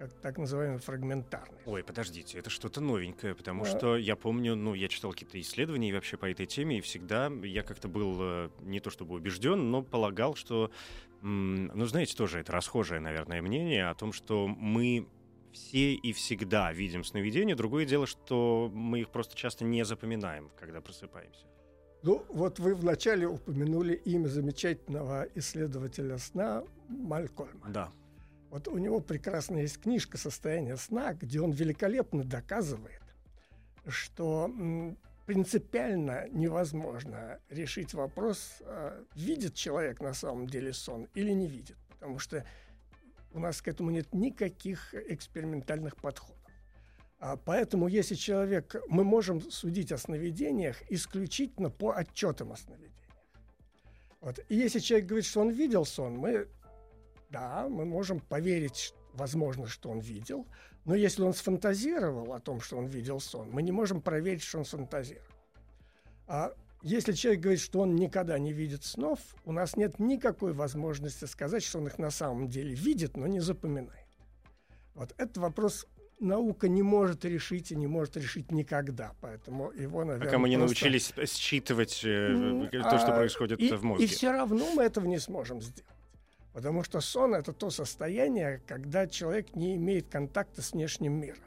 как 0.00 0.12
так 0.14 0.38
называемый 0.38 0.80
фрагментарный. 0.80 1.60
Ой, 1.66 1.84
подождите, 1.84 2.40
это 2.40 2.50
что-то 2.50 2.80
новенькое, 2.80 3.36
потому 3.36 3.62
а... 3.62 3.66
что 3.66 3.96
я 3.96 4.16
помню, 4.16 4.56
ну, 4.56 4.74
я 4.74 4.88
читал 4.88 5.12
какие-то 5.12 5.40
исследования 5.40 5.94
вообще 5.94 6.16
по 6.16 6.28
этой 6.28 6.46
теме, 6.46 6.78
и 6.78 6.80
всегда 6.80 7.30
я 7.44 7.62
как-то 7.62 7.86
был 7.86 8.16
э, 8.20 8.50
не 8.62 8.80
то 8.80 8.90
чтобы 8.90 9.14
убежден, 9.14 9.70
но 9.70 9.84
полагал, 9.84 10.34
что, 10.34 10.72
ну, 11.22 11.84
знаете, 11.86 12.16
тоже 12.16 12.40
это 12.40 12.50
расхожее, 12.50 12.98
наверное, 12.98 13.40
мнение 13.40 13.88
о 13.88 13.94
том, 13.94 14.12
что 14.12 14.48
мы 14.48 15.06
все 15.52 15.94
и 15.94 16.12
всегда 16.12 16.72
видим 16.72 17.04
сновидения. 17.04 17.56
Другое 17.56 17.84
дело, 17.84 18.06
что 18.06 18.70
мы 18.72 19.00
их 19.00 19.10
просто 19.10 19.36
часто 19.36 19.64
не 19.64 19.84
запоминаем, 19.84 20.50
когда 20.58 20.80
просыпаемся. 20.80 21.46
Ну, 22.02 22.24
вот 22.30 22.58
вы 22.58 22.74
вначале 22.74 23.26
упомянули 23.26 23.94
имя 23.94 24.28
замечательного 24.28 25.28
исследователя 25.34 26.16
сна 26.18 26.64
Малькольма. 26.88 27.68
Да. 27.68 27.92
Вот 28.48 28.68
у 28.68 28.78
него 28.78 29.00
прекрасная 29.00 29.62
есть 29.62 29.80
книжка 29.80 30.16
«Состояние 30.16 30.76
сна», 30.76 31.14
где 31.14 31.40
он 31.40 31.52
великолепно 31.52 32.24
доказывает, 32.24 33.02
что 33.86 34.50
принципиально 35.26 36.28
невозможно 36.30 37.38
решить 37.50 37.94
вопрос, 37.94 38.56
э, 38.62 39.04
видит 39.14 39.54
человек 39.54 40.00
на 40.00 40.12
самом 40.12 40.48
деле 40.48 40.72
сон 40.72 41.06
или 41.14 41.30
не 41.30 41.46
видит. 41.46 41.76
Потому 41.90 42.18
что 42.18 42.44
у 43.32 43.38
нас 43.38 43.62
к 43.62 43.68
этому 43.68 43.90
нет 43.90 44.12
никаких 44.12 44.94
экспериментальных 44.94 45.96
подходов. 45.96 46.36
А 47.18 47.36
поэтому, 47.36 47.86
если 47.86 48.14
человек, 48.14 48.76
мы 48.88 49.04
можем 49.04 49.40
судить 49.50 49.92
о 49.92 49.98
сновидениях 49.98 50.82
исключительно 50.90 51.70
по 51.70 51.92
отчетам 51.92 52.52
о 52.52 52.56
сновидениях. 52.56 52.96
Вот. 54.20 54.38
И 54.48 54.56
если 54.56 54.78
человек 54.78 55.08
говорит, 55.08 55.26
что 55.26 55.40
он 55.40 55.50
видел 55.50 55.84
сон, 55.84 56.16
мы, 56.16 56.48
да, 57.30 57.68
мы 57.68 57.84
можем 57.84 58.20
поверить, 58.20 58.94
возможно, 59.12 59.66
что 59.66 59.90
он 59.90 60.00
видел, 60.00 60.46
но 60.84 60.94
если 60.94 61.22
он 61.22 61.34
сфантазировал 61.34 62.32
о 62.32 62.40
том, 62.40 62.60
что 62.60 62.78
он 62.78 62.86
видел 62.86 63.20
сон, 63.20 63.50
мы 63.50 63.62
не 63.62 63.72
можем 63.72 64.00
проверить, 64.00 64.42
что 64.42 64.58
он 64.58 64.64
сфантазировал. 64.64 65.26
А 66.26 66.54
если 66.82 67.12
человек 67.12 67.42
говорит, 67.42 67.60
что 67.60 67.80
он 67.80 67.94
никогда 67.94 68.38
не 68.38 68.52
видит 68.52 68.84
снов, 68.84 69.18
у 69.44 69.52
нас 69.52 69.76
нет 69.76 69.98
никакой 69.98 70.52
возможности 70.52 71.26
сказать, 71.26 71.62
что 71.62 71.78
он 71.78 71.88
их 71.88 71.98
на 71.98 72.10
самом 72.10 72.48
деле 72.48 72.74
видит, 72.74 73.16
но 73.16 73.26
не 73.26 73.40
запоминает. 73.40 74.06
Вот 74.94 75.14
этот 75.18 75.36
вопрос 75.38 75.86
наука 76.20 76.68
не 76.68 76.82
может 76.82 77.24
решить 77.24 77.72
и 77.72 77.76
не 77.76 77.86
может 77.86 78.16
решить 78.16 78.50
никогда, 78.50 79.14
поэтому 79.20 79.72
его, 79.72 80.04
наверное, 80.04 80.26
Пока 80.26 80.38
мы 80.38 80.48
не 80.48 80.56
просто... 80.56 80.84
научились 80.84 81.12
считывать 81.30 82.00
э, 82.04 82.68
то, 82.70 82.98
что 82.98 83.14
а, 83.14 83.16
происходит 83.16 83.60
и, 83.60 83.72
в 83.72 83.82
мозге. 83.82 84.04
И 84.04 84.08
все 84.08 84.30
равно 84.30 84.70
мы 84.74 84.82
этого 84.82 85.06
не 85.06 85.18
сможем 85.18 85.60
сделать. 85.60 85.84
Потому 86.52 86.82
что 86.82 87.00
сон 87.00 87.34
это 87.34 87.52
то 87.52 87.70
состояние, 87.70 88.62
когда 88.66 89.06
человек 89.06 89.54
не 89.54 89.76
имеет 89.76 90.08
контакта 90.08 90.62
с 90.62 90.72
внешним 90.72 91.12
миром. 91.12 91.44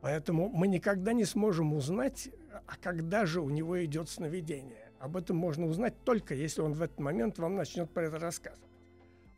Поэтому 0.00 0.48
мы 0.50 0.68
никогда 0.68 1.12
не 1.12 1.24
сможем 1.24 1.72
узнать, 1.72 2.28
а 2.66 2.76
когда 2.80 3.26
же 3.26 3.40
у 3.40 3.48
него 3.48 3.84
идет 3.84 4.08
сновидение. 4.08 4.90
Об 4.98 5.16
этом 5.16 5.36
можно 5.36 5.66
узнать 5.66 5.94
только 6.04 6.34
если 6.34 6.62
он 6.62 6.74
в 6.74 6.82
этот 6.82 6.98
момент 7.00 7.38
вам 7.38 7.56
начнет 7.56 7.90
про 7.90 8.04
это 8.06 8.18
рассказывать. 8.18 8.65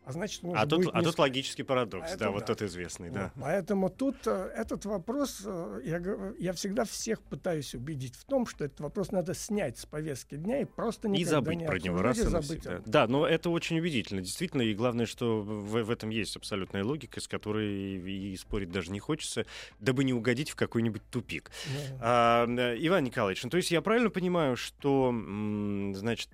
А 0.08 0.12
значит, 0.12 0.42
он 0.42 0.56
А 0.56 0.66
тут, 0.66 0.78
будет 0.78 0.94
а 0.94 1.00
не 1.00 1.04
тут 1.04 1.18
логический 1.18 1.62
парадокс, 1.64 2.14
А 2.14 2.16
да, 2.16 2.30
вот 2.30 2.40
да. 2.40 2.46
тот 2.46 2.62
известный, 2.62 3.10
да. 3.10 3.30
вот. 3.34 3.44
Поэтому 3.44 3.90
тут 3.90 4.16
э, 4.26 4.50
этот 4.56 4.86
вопрос, 4.86 5.42
э, 5.44 5.80
я, 5.84 6.00
я 6.38 6.54
всегда 6.54 6.86
всех 6.86 7.20
пытаюсь 7.20 7.74
убедить 7.74 8.14
в 8.14 8.24
том, 8.24 8.46
что 8.46 8.64
этот 8.64 8.80
вопрос 8.80 9.12
надо 9.12 9.34
снять 9.34 9.76
с 9.76 9.84
повестки 9.84 10.36
дня 10.36 10.62
и 10.62 10.64
просто 10.64 11.08
И 11.08 11.10
никогда 11.10 11.30
забыть 11.30 11.58
не 11.58 11.66
про 11.66 11.78
него 11.78 12.00
обсуждать 12.00 12.32
раз 12.32 12.50
и 12.50 12.54
и 12.54 12.56
забыть 12.56 12.66
этом. 12.66 12.82
Да, 12.86 13.06
но 13.06 13.26
это 13.26 13.50
очень 13.50 13.78
убедительно, 13.80 14.22
действительно, 14.22 14.62
и 14.62 14.72
главное, 14.72 15.04
что 15.04 15.42
в, 15.42 15.82
в 15.82 15.90
этом 15.90 16.08
есть 16.08 16.34
абсолютная 16.36 16.84
логика, 16.84 17.20
с 17.20 17.28
которой 17.28 17.68
и, 17.68 18.32
и 18.32 18.36
спорить 18.38 18.70
даже 18.70 18.90
не 18.90 19.00
хочется, 19.00 19.44
дабы 19.78 20.04
не 20.04 20.14
угодить 20.14 20.48
в 20.48 20.56
какой-нибудь 20.56 21.02
тупик. 21.10 21.50
Да. 21.66 21.98
А, 22.00 22.46
э, 22.46 22.76
Иван 22.78 23.04
Николаевич, 23.04 23.44
ну, 23.44 23.50
то 23.50 23.58
есть 23.58 23.70
я 23.70 23.82
правильно 23.82 24.08
понимаю, 24.08 24.56
что, 24.56 25.14
значит, 25.92 26.30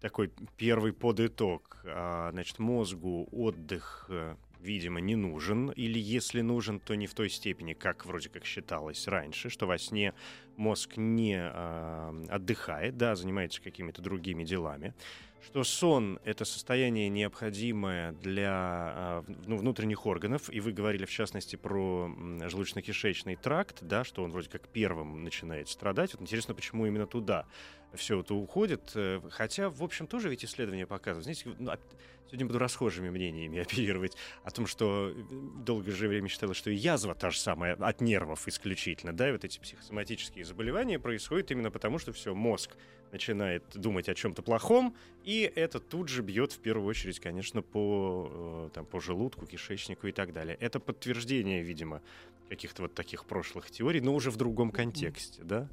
такой 0.00 0.32
первый 0.56 0.92
подытог, 0.92 1.82
а, 1.84 2.30
значит, 2.32 2.58
мозгу 2.58 3.28
отдых, 3.30 4.06
э, 4.08 4.36
видимо, 4.60 5.00
не 5.00 5.16
нужен, 5.16 5.70
или 5.70 5.98
если 5.98 6.40
нужен, 6.40 6.80
то 6.80 6.94
не 6.94 7.06
в 7.06 7.14
той 7.14 7.30
степени, 7.30 7.74
как 7.74 8.06
вроде 8.06 8.28
как 8.28 8.44
считалось 8.44 9.06
раньше, 9.08 9.50
что 9.50 9.66
во 9.66 9.78
сне 9.78 10.14
мозг 10.56 10.96
не 10.96 11.36
а, 11.38 12.14
отдыхает, 12.28 12.96
да, 12.96 13.14
занимается 13.14 13.62
какими-то 13.62 14.02
другими 14.02 14.44
делами, 14.44 14.94
что 15.42 15.64
сон— 15.64 16.18
это 16.24 16.44
состояние 16.44 17.08
необходимое 17.08 18.12
для 18.12 18.52
а, 18.52 19.24
ну, 19.46 19.56
внутренних 19.56 20.06
органов, 20.06 20.50
и 20.52 20.60
вы 20.60 20.72
говорили, 20.72 21.06
в 21.06 21.10
частности, 21.10 21.56
про 21.56 22.10
желудочно-кишечный 22.40 23.36
тракт, 23.36 23.78
да, 23.82 24.04
что 24.04 24.22
он 24.22 24.30
вроде 24.30 24.50
как 24.50 24.68
первым 24.68 25.24
начинает 25.24 25.68
страдать. 25.68 26.12
Вот 26.12 26.22
интересно, 26.22 26.54
почему 26.54 26.86
именно 26.86 27.06
туда 27.06 27.46
все 27.94 28.20
это 28.20 28.34
уходит. 28.34 28.92
Э, 28.94 29.20
Хотя, 29.30 29.70
в 29.70 29.82
общем, 29.82 30.06
тоже 30.06 30.28
ведь 30.28 30.44
исследования 30.44 30.86
показывают. 30.86 31.24
Знаете, 31.24 31.50
ну, 31.58 31.70
от- 31.70 31.80
сегодня 32.26 32.46
буду 32.46 32.58
расхожими 32.58 33.10
мнениями 33.10 33.58
оперировать 33.62 34.16
о 34.44 34.50
том, 34.50 34.66
что 34.66 35.10
э, 35.10 35.22
долгое 35.64 35.92
же 35.92 36.08
время 36.08 36.28
считалось, 36.28 36.56
что 36.56 36.70
и 36.70 36.74
язва 36.76 37.14
та 37.14 37.30
же 37.30 37.38
самая 37.38 37.74
от 37.74 38.00
нервов 38.00 38.46
исключительно, 38.48 39.12
да, 39.12 39.28
и 39.28 39.32
вот 39.32 39.44
эти 39.44 39.58
психосоматические 39.58 40.44
заболевания 40.44 40.98
происходят 40.98 41.50
именно 41.50 41.70
потому, 41.70 41.98
что 41.98 42.12
все, 42.12 42.34
мозг 42.34 42.76
начинает 43.12 43.64
думать 43.74 44.08
о 44.08 44.14
чем-то 44.14 44.40
плохом, 44.42 44.94
и 45.24 45.50
это 45.56 45.80
тут 45.80 46.08
же 46.08 46.22
бьет 46.22 46.52
в 46.52 46.60
первую 46.60 46.86
очередь, 46.86 47.18
конечно, 47.18 47.60
по, 47.60 48.68
э, 48.68 48.74
там, 48.74 48.86
по 48.86 49.00
желудку, 49.00 49.46
кишечнику 49.46 50.06
и 50.06 50.12
так 50.12 50.32
далее. 50.32 50.56
Это 50.60 50.78
подтверждение, 50.78 51.62
видимо, 51.62 52.02
каких-то 52.48 52.82
вот 52.82 52.94
таких 52.94 53.24
прошлых 53.24 53.68
теорий, 53.70 54.00
но 54.00 54.14
уже 54.14 54.30
в 54.30 54.36
другом 54.36 54.70
контексте, 54.70 55.42
да? 55.42 55.68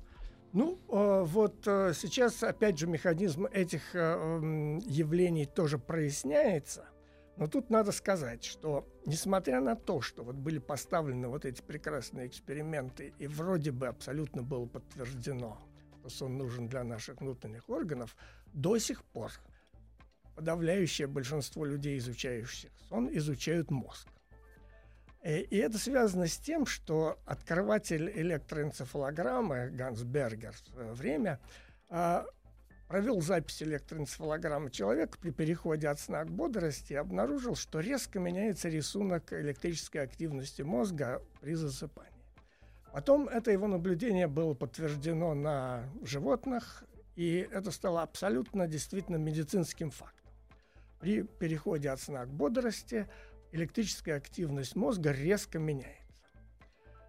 Ну, 0.54 0.80
э, 0.90 1.24
вот 1.26 1.68
э, 1.68 1.94
сейчас, 1.94 2.42
опять 2.44 2.78
же, 2.78 2.88
механизм 2.88 3.46
этих 3.46 3.94
э, 3.94 4.80
явлений 4.86 5.46
тоже 5.46 5.78
проясняется. 5.78 6.86
Но 7.36 7.48
тут 7.48 7.70
надо 7.70 7.92
сказать, 7.92 8.44
что 8.44 8.88
несмотря 9.06 9.62
на 9.62 9.76
то, 9.76 10.02
что 10.02 10.24
вот 10.24 10.36
были 10.36 10.58
поставлены 10.58 11.28
вот 11.28 11.46
эти 11.46 11.62
прекрасные 11.62 12.28
эксперименты, 12.28 13.14
и 13.20 13.28
вроде 13.28 13.72
бы 13.72 13.88
абсолютно 13.88 14.42
было 14.42 14.66
подтверждено, 14.66 15.60
что 16.00 16.10
сон 16.10 16.38
нужен 16.38 16.68
для 16.68 16.84
наших 16.84 17.22
внутренних 17.22 17.70
органов, 17.70 18.16
до 18.54 18.80
сих 18.80 19.04
пор 19.04 19.32
подавляющее 20.36 21.08
большинство 21.08 21.66
людей, 21.66 21.98
изучающих 21.98 22.72
сон, 22.90 23.10
изучают 23.12 23.70
мозг. 23.70 24.08
Э, 25.22 25.42
И 25.42 25.58
это 25.58 25.78
связано 25.78 26.28
с 26.28 26.38
тем, 26.38 26.66
что 26.66 27.20
открыватель 27.26 28.10
электроэнцефалограммы 28.10 29.70
Ганс 29.72 30.04
Бергер 30.04 30.54
в 30.54 30.70
свое 30.70 30.94
время 30.94 31.40
а, 31.90 32.26
провел 32.88 33.22
запись 33.22 33.62
электроэнцефалограммы 33.64 34.72
человека 34.72 35.18
при 35.20 35.32
переходе 35.32 35.88
от 35.90 36.00
сна 36.00 36.24
к 36.24 36.30
бодрости 36.30 36.94
и 36.94 36.96
обнаружил, 36.98 37.56
что 37.56 37.80
резко 37.80 38.20
меняется 38.20 38.70
рисунок 38.70 39.34
электрической 39.34 40.02
активности 40.02 40.62
мозга 40.62 41.22
при 41.42 41.54
засыпании. 41.54 42.14
Потом 42.94 43.28
это 43.28 43.52
его 43.52 43.68
наблюдение 43.68 44.28
было 44.28 44.54
подтверждено 44.54 45.34
на 45.34 45.84
животных, 46.02 46.84
и 47.16 47.48
это 47.52 47.72
стало 47.72 48.02
абсолютно 48.02 48.68
действительно 48.68 49.18
медицинским 49.18 49.92
фактом. 49.92 50.32
При 51.00 51.22
переходе 51.24 51.90
от 51.90 52.00
сна 52.00 52.26
к 52.26 52.30
бодрости 52.30 53.08
электрическая 53.52 54.18
активность 54.18 54.76
мозга 54.76 55.12
резко 55.12 55.60
меняется. 55.60 55.98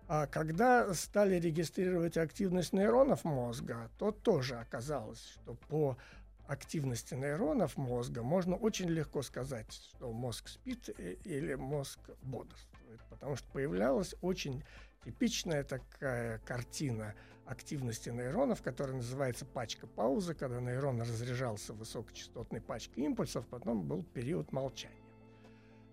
А 0.07 0.27
когда 0.27 0.93
стали 0.95 1.39
регистрировать 1.39 2.17
активность 2.17 2.73
нейронов 2.73 3.25
мозга, 3.25 3.91
то 3.99 4.11
тоже 4.11 4.57
оказалось, 4.57 5.23
что 5.23 5.55
по 5.69 5.99
активности 6.47 7.13
нейронов 7.13 7.77
мозга 7.77 8.23
можно 8.23 8.57
очень 8.57 8.89
легко 8.89 9.21
сказать, 9.21 9.71
что 9.71 10.11
мозг 10.11 10.49
спит 10.49 10.89
и- 10.89 11.19
или 11.25 11.55
мозг 11.55 11.99
бодрствует, 12.23 13.01
потому 13.11 13.37
что 13.37 13.47
появлялась 13.53 14.15
очень 14.23 14.65
типичная 15.05 15.63
такая 15.63 16.39
картина 16.39 17.15
активности 17.45 18.09
нейронов, 18.09 18.63
которая 18.63 18.97
называется 18.97 19.45
пачка 19.45 19.87
паузы, 19.87 20.35
когда 20.35 20.61
нейрон 20.61 21.01
разряжался 21.03 21.75
высокочастотной 21.75 22.63
пачкой 22.63 23.05
импульсов, 23.05 23.47
потом 23.47 23.87
был 23.87 24.03
период 24.03 24.53
молчания. 24.53 24.98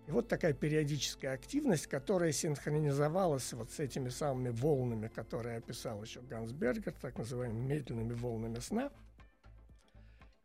И 0.06 0.12
вот 0.12 0.28
такая 0.28 0.52
периодическая 0.52 1.32
активность, 1.32 1.88
которая 1.88 2.30
синхронизовалась 2.30 3.52
вот 3.52 3.72
с 3.72 3.80
этими 3.80 4.08
самыми 4.08 4.50
волнами, 4.50 5.08
которые 5.08 5.58
описал 5.58 6.02
еще 6.02 6.20
Ганс 6.20 6.52
Бергер, 6.52 6.92
так 6.92 7.18
называемыми 7.18 7.66
медленными 7.66 8.12
волнами 8.12 8.60
сна. 8.60 8.92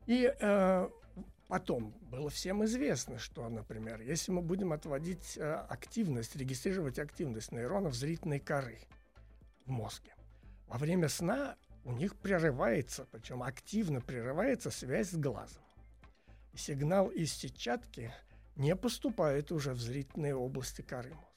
И 0.08 0.34
э, 0.40 0.90
потом 1.48 1.92
было 2.10 2.32
всем 2.32 2.66
известно, 2.66 3.20
что, 3.20 3.48
например, 3.50 4.02
если 4.02 4.32
мы 4.32 4.42
будем 4.42 4.74
отводить 4.74 5.38
э, 5.38 5.54
активность, 5.70 6.36
регистрировать 6.36 6.98
активность 6.98 7.52
нейронов 7.52 7.94
зрительной 7.94 8.40
коры 8.40 8.80
в 9.66 9.70
мозге, 9.70 10.16
во 10.68 10.80
время 10.80 11.08
сна 11.08 11.56
у 11.84 11.92
них 11.92 12.16
прерывается, 12.16 13.06
причем 13.12 13.44
активно 13.44 14.02
прерывается 14.02 14.72
связь 14.72 15.12
с 15.12 15.16
глазом. 15.16 15.62
И 16.54 16.58
сигнал 16.58 17.10
из 17.10 17.32
сетчатки 17.32 18.12
не 18.62 18.76
поступает 18.76 19.52
уже 19.52 19.74
в 19.74 19.82
зрительные 19.82 20.36
области 20.36 20.82
коры 20.84 21.10
мозга. 21.10 21.28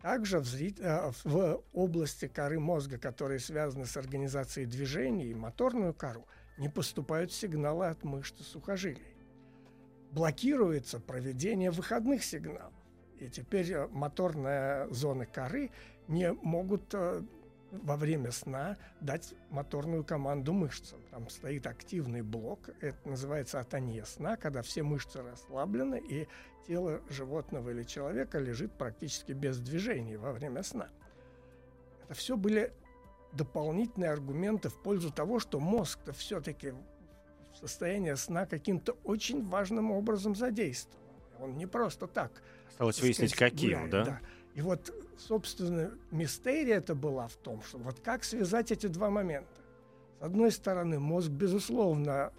Также 0.00 0.38
в, 0.38 0.46
зрит- 0.46 0.80
э, 0.80 1.12
в 1.24 1.62
области 1.74 2.26
коры 2.26 2.58
мозга, 2.58 2.96
которые 2.98 3.38
связаны 3.38 3.84
с 3.84 3.96
организацией 3.98 4.64
движений 4.64 5.26
и 5.26 5.34
моторную 5.34 5.92
кору, 5.92 6.26
не 6.56 6.70
поступают 6.70 7.32
сигналы 7.32 7.88
от 7.88 8.02
мышц 8.02 8.40
и 8.40 8.44
сухожилий. 8.44 9.14
Блокируется 10.12 11.00
проведение 11.00 11.70
выходных 11.70 12.24
сигналов. 12.24 12.72
И 13.18 13.28
теперь 13.28 13.70
э, 13.70 13.86
моторные 13.88 14.88
зоны 14.90 15.26
коры 15.26 15.70
не 16.06 16.32
могут 16.32 16.94
э, 16.94 17.22
во 17.70 17.96
время 17.96 18.32
сна 18.32 18.76
дать 19.00 19.34
моторную 19.50 20.04
команду 20.04 20.52
мышцам. 20.52 21.00
Там 21.10 21.28
стоит 21.28 21.66
активный 21.66 22.22
блок, 22.22 22.70
это 22.80 22.96
называется 23.08 23.60
атония 23.60 24.04
сна, 24.04 24.36
когда 24.36 24.62
все 24.62 24.82
мышцы 24.82 25.22
расслаблены, 25.22 26.00
и 26.00 26.26
тело 26.66 27.00
животного 27.08 27.70
или 27.70 27.82
человека 27.82 28.38
лежит 28.38 28.72
практически 28.72 29.32
без 29.32 29.58
движения 29.58 30.18
во 30.18 30.32
время 30.32 30.62
сна. 30.62 30.88
Это 32.04 32.14
все 32.14 32.36
были 32.36 32.72
дополнительные 33.32 34.10
аргументы 34.10 34.70
в 34.70 34.82
пользу 34.82 35.12
того, 35.12 35.38
что 35.38 35.60
мозг-то 35.60 36.12
все-таки 36.12 36.72
в 37.52 37.56
состоянии 37.60 38.14
сна 38.14 38.46
каким-то 38.46 38.96
очень 39.04 39.46
важным 39.46 39.90
образом 39.90 40.34
задействован. 40.34 41.04
Он 41.40 41.56
не 41.56 41.66
просто 41.66 42.06
так. 42.06 42.42
Осталось 42.68 43.00
выяснить, 43.00 43.30
сказать, 43.30 43.52
каким, 43.52 43.70
гуляет, 43.70 43.90
да? 43.90 44.04
да. 44.04 44.20
И 44.54 44.60
вот, 44.60 44.92
собственно, 45.20 45.90
мистерия 46.10 46.76
это 46.76 46.94
была 46.94 47.28
в 47.28 47.36
том, 47.36 47.62
что 47.62 47.78
вот 47.78 48.00
как 48.00 48.24
связать 48.24 48.72
эти 48.72 48.86
два 48.86 49.10
момента. 49.10 49.60
С 50.20 50.22
одной 50.22 50.50
стороны, 50.50 50.98
мозг, 50.98 51.28
безусловно, 51.28 52.32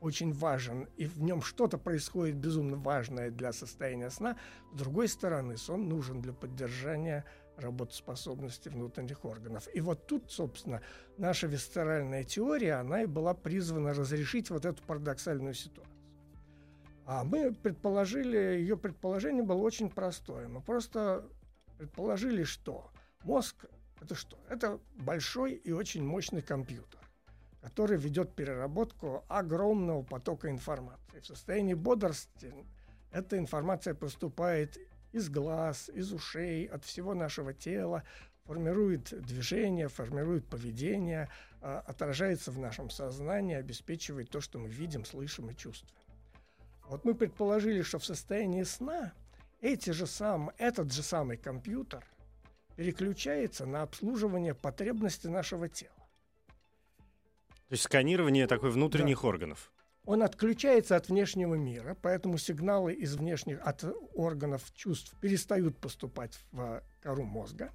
очень 0.00 0.32
важен, 0.32 0.88
и 0.96 1.06
в 1.06 1.20
нем 1.20 1.42
что-то 1.42 1.78
происходит 1.78 2.36
безумно 2.36 2.76
важное 2.76 3.30
для 3.30 3.52
состояния 3.52 4.10
сна. 4.10 4.36
С 4.72 4.78
другой 4.78 5.08
стороны, 5.08 5.56
сон 5.56 5.88
нужен 5.88 6.20
для 6.20 6.32
поддержания 6.32 7.24
работоспособности 7.56 8.68
внутренних 8.68 9.24
органов. 9.24 9.66
И 9.72 9.80
вот 9.80 10.06
тут, 10.06 10.30
собственно, 10.30 10.82
наша 11.16 11.46
висцеральная 11.46 12.22
теория, 12.22 12.74
она 12.74 13.02
и 13.02 13.06
была 13.06 13.34
призвана 13.34 13.94
разрешить 13.94 14.50
вот 14.50 14.66
эту 14.66 14.82
парадоксальную 14.82 15.54
ситуацию. 15.54 15.96
А 17.06 17.24
мы 17.24 17.54
предположили, 17.54 18.36
ее 18.36 18.76
предположение 18.76 19.44
было 19.44 19.58
очень 19.58 19.88
простое. 19.88 20.48
Мы 20.48 20.60
просто 20.60 21.24
предположили, 21.78 22.44
что 22.44 22.90
мозг– 23.24 23.66
это 24.00 24.14
что? 24.14 24.38
Это 24.48 24.80
большой 24.96 25.54
и 25.54 25.72
очень 25.72 26.04
мощный 26.04 26.42
компьютер, 26.42 27.00
который 27.60 27.98
ведет 27.98 28.34
переработку 28.34 29.24
огромного 29.28 30.02
потока 30.02 30.50
информации. 30.50 31.20
В 31.20 31.26
состоянии 31.26 31.74
бодрости 31.74 32.52
эта 33.10 33.38
информация 33.38 33.94
поступает 33.94 34.78
из 35.12 35.30
глаз, 35.30 35.88
из 35.88 36.12
ушей, 36.12 36.66
от 36.66 36.84
всего 36.84 37.14
нашего 37.14 37.54
тела, 37.54 38.02
формирует 38.44 39.14
движение, 39.22 39.88
формирует 39.88 40.46
поведение, 40.46 41.28
а, 41.60 41.80
отражается 41.80 42.52
в 42.52 42.58
нашем 42.58 42.90
сознании, 42.90 43.56
обеспечивает 43.56 44.30
то, 44.30 44.40
что 44.40 44.58
мы 44.58 44.68
видим, 44.68 45.04
слышим 45.04 45.50
и 45.50 45.56
чувствуем. 45.56 45.94
Вот 46.88 47.04
мы 47.04 47.14
предположили, 47.14 47.82
что 47.82 47.98
в 47.98 48.04
состоянии 48.04 48.62
сна 48.62 49.12
эти 49.66 49.90
же 49.90 50.06
сам, 50.06 50.50
этот 50.58 50.92
же 50.92 51.02
самый 51.02 51.36
компьютер 51.36 52.04
переключается 52.76 53.66
на 53.66 53.82
обслуживание 53.82 54.54
потребностей 54.54 55.28
нашего 55.28 55.68
тела. 55.68 55.92
То 56.46 57.72
есть 57.72 57.82
сканирование 57.82 58.46
такой 58.46 58.70
внутренних 58.70 59.22
да. 59.22 59.28
органов. 59.28 59.72
Он 60.04 60.22
отключается 60.22 60.94
от 60.94 61.08
внешнего 61.08 61.56
мира, 61.56 61.96
поэтому 62.00 62.38
сигналы 62.38 62.92
из 62.92 63.16
внешних 63.16 63.60
от 63.60 63.84
органов 64.14 64.72
чувств 64.72 65.16
перестают 65.20 65.76
поступать 65.78 66.38
в 66.52 66.80
кору 67.02 67.24
мозга. 67.24 67.72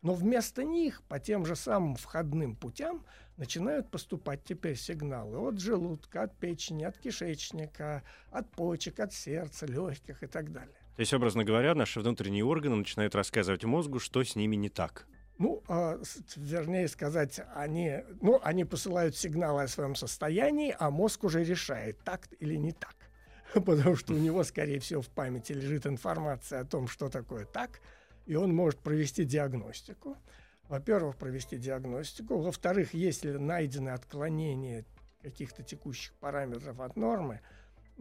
Но 0.00 0.14
вместо 0.14 0.64
них 0.64 1.02
по 1.02 1.18
тем 1.18 1.44
же 1.44 1.54
самым 1.54 1.96
входным 1.96 2.56
путям 2.56 3.04
начинают 3.36 3.90
поступать 3.90 4.42
теперь 4.44 4.76
сигналы 4.76 5.36
от 5.36 5.60
желудка, 5.60 6.22
от 6.22 6.38
печени, 6.38 6.84
от 6.84 6.96
кишечника, 6.96 8.02
от 8.30 8.50
почек, 8.52 9.00
от 9.00 9.12
сердца, 9.12 9.66
легких 9.66 10.22
и 10.22 10.26
так 10.26 10.50
далее. 10.52 10.85
То 10.96 11.00
есть, 11.00 11.12
образно 11.12 11.44
говоря, 11.44 11.74
наши 11.74 12.00
внутренние 12.00 12.44
органы 12.44 12.76
начинают 12.76 13.14
рассказывать 13.14 13.64
мозгу, 13.64 13.98
что 13.98 14.24
с 14.24 14.34
ними 14.34 14.56
не 14.56 14.68
так. 14.68 15.06
Ну, 15.38 15.62
э, 15.68 16.02
вернее 16.36 16.88
сказать, 16.88 17.40
они, 17.54 18.02
ну, 18.22 18.40
они 18.42 18.64
посылают 18.64 19.16
сигналы 19.16 19.62
о 19.62 19.68
своем 19.68 19.94
состоянии, 19.94 20.74
а 20.78 20.90
мозг 20.90 21.24
уже 21.24 21.44
решает, 21.44 21.98
так 22.02 22.28
или 22.40 22.56
не 22.56 22.72
так. 22.72 22.96
Потому 23.54 23.96
что 23.96 24.14
у 24.14 24.18
него, 24.18 24.42
скорее 24.44 24.80
всего, 24.80 25.02
в 25.02 25.08
памяти 25.08 25.52
лежит 25.52 25.86
информация 25.86 26.60
о 26.60 26.64
том, 26.64 26.88
что 26.88 27.10
такое 27.10 27.44
так, 27.44 27.80
и 28.24 28.34
он 28.34 28.54
может 28.54 28.80
провести 28.80 29.24
диагностику 29.24 30.16
во-первых, 30.68 31.16
провести 31.16 31.58
диагностику, 31.58 32.38
во-вторых, 32.38 32.94
если 32.94 33.32
найдены 33.32 33.90
отклонения 33.90 34.84
каких-то 35.22 35.62
текущих 35.62 36.14
параметров 36.14 36.80
от 36.80 36.96
нормы, 36.96 37.40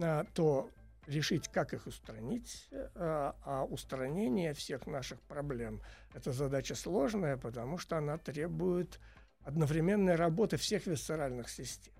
а, 0.02 0.26
то 0.34 0.70
решить, 1.08 1.48
как 1.48 1.74
их 1.74 1.88
устранить. 1.88 2.70
А, 2.96 3.36
а 3.44 3.64
устранение 3.66 4.54
всех 4.54 4.88
наших 4.88 5.22
проблем– 5.22 5.82
это 6.14 6.32
задача 6.32 6.76
сложная, 6.76 7.38
потому 7.38 7.78
что 7.78 7.98
она 7.98 8.18
требует 8.18 9.00
одновременной 9.44 10.16
работы 10.16 10.58
всех 10.58 10.88
висцеральных 10.88 11.50
систем. 11.50 11.94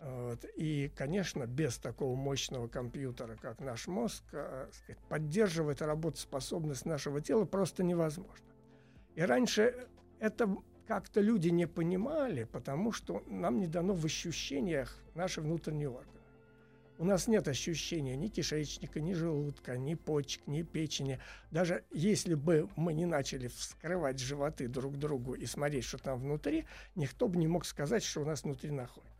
Вот. 0.00 0.44
И, 0.56 0.92
конечно, 0.94 1.46
без 1.46 1.78
такого 1.78 2.14
мощного 2.14 2.68
компьютера, 2.68 3.36
как 3.36 3.60
наш 3.60 3.86
мозг, 3.86 4.22
э, 4.32 4.68
сказать, 4.70 5.02
поддерживать 5.08 5.80
работоспособность 5.80 6.84
нашего 6.84 7.20
тела 7.22 7.46
просто 7.46 7.82
невозможно. 7.82 8.46
И 9.14 9.22
раньше 9.22 9.88
это 10.18 10.54
как-то 10.86 11.20
люди 11.20 11.48
не 11.48 11.66
понимали, 11.66 12.44
потому 12.44 12.92
что 12.92 13.22
нам 13.26 13.58
не 13.58 13.66
дано 13.66 13.94
в 13.94 14.04
ощущениях 14.04 14.98
наши 15.14 15.40
внутренние 15.40 15.88
органы. 15.88 16.13
У 16.96 17.04
нас 17.04 17.26
нет 17.26 17.48
ощущения 17.48 18.16
ни 18.16 18.28
кишечника, 18.28 19.00
ни 19.00 19.14
желудка, 19.14 19.76
ни 19.76 19.94
почек, 19.94 20.46
ни 20.46 20.62
печени. 20.62 21.18
Даже 21.50 21.84
если 21.90 22.34
бы 22.34 22.68
мы 22.76 22.94
не 22.94 23.04
начали 23.04 23.48
вскрывать 23.48 24.20
животы 24.20 24.68
друг 24.68 24.96
другу 24.96 25.34
и 25.34 25.44
смотреть, 25.44 25.84
что 25.84 25.98
там 25.98 26.20
внутри, 26.20 26.66
никто 26.94 27.26
бы 27.26 27.36
не 27.36 27.48
мог 27.48 27.64
сказать, 27.64 28.04
что 28.04 28.20
у 28.20 28.24
нас 28.24 28.44
внутри 28.44 28.70
находится. 28.70 29.12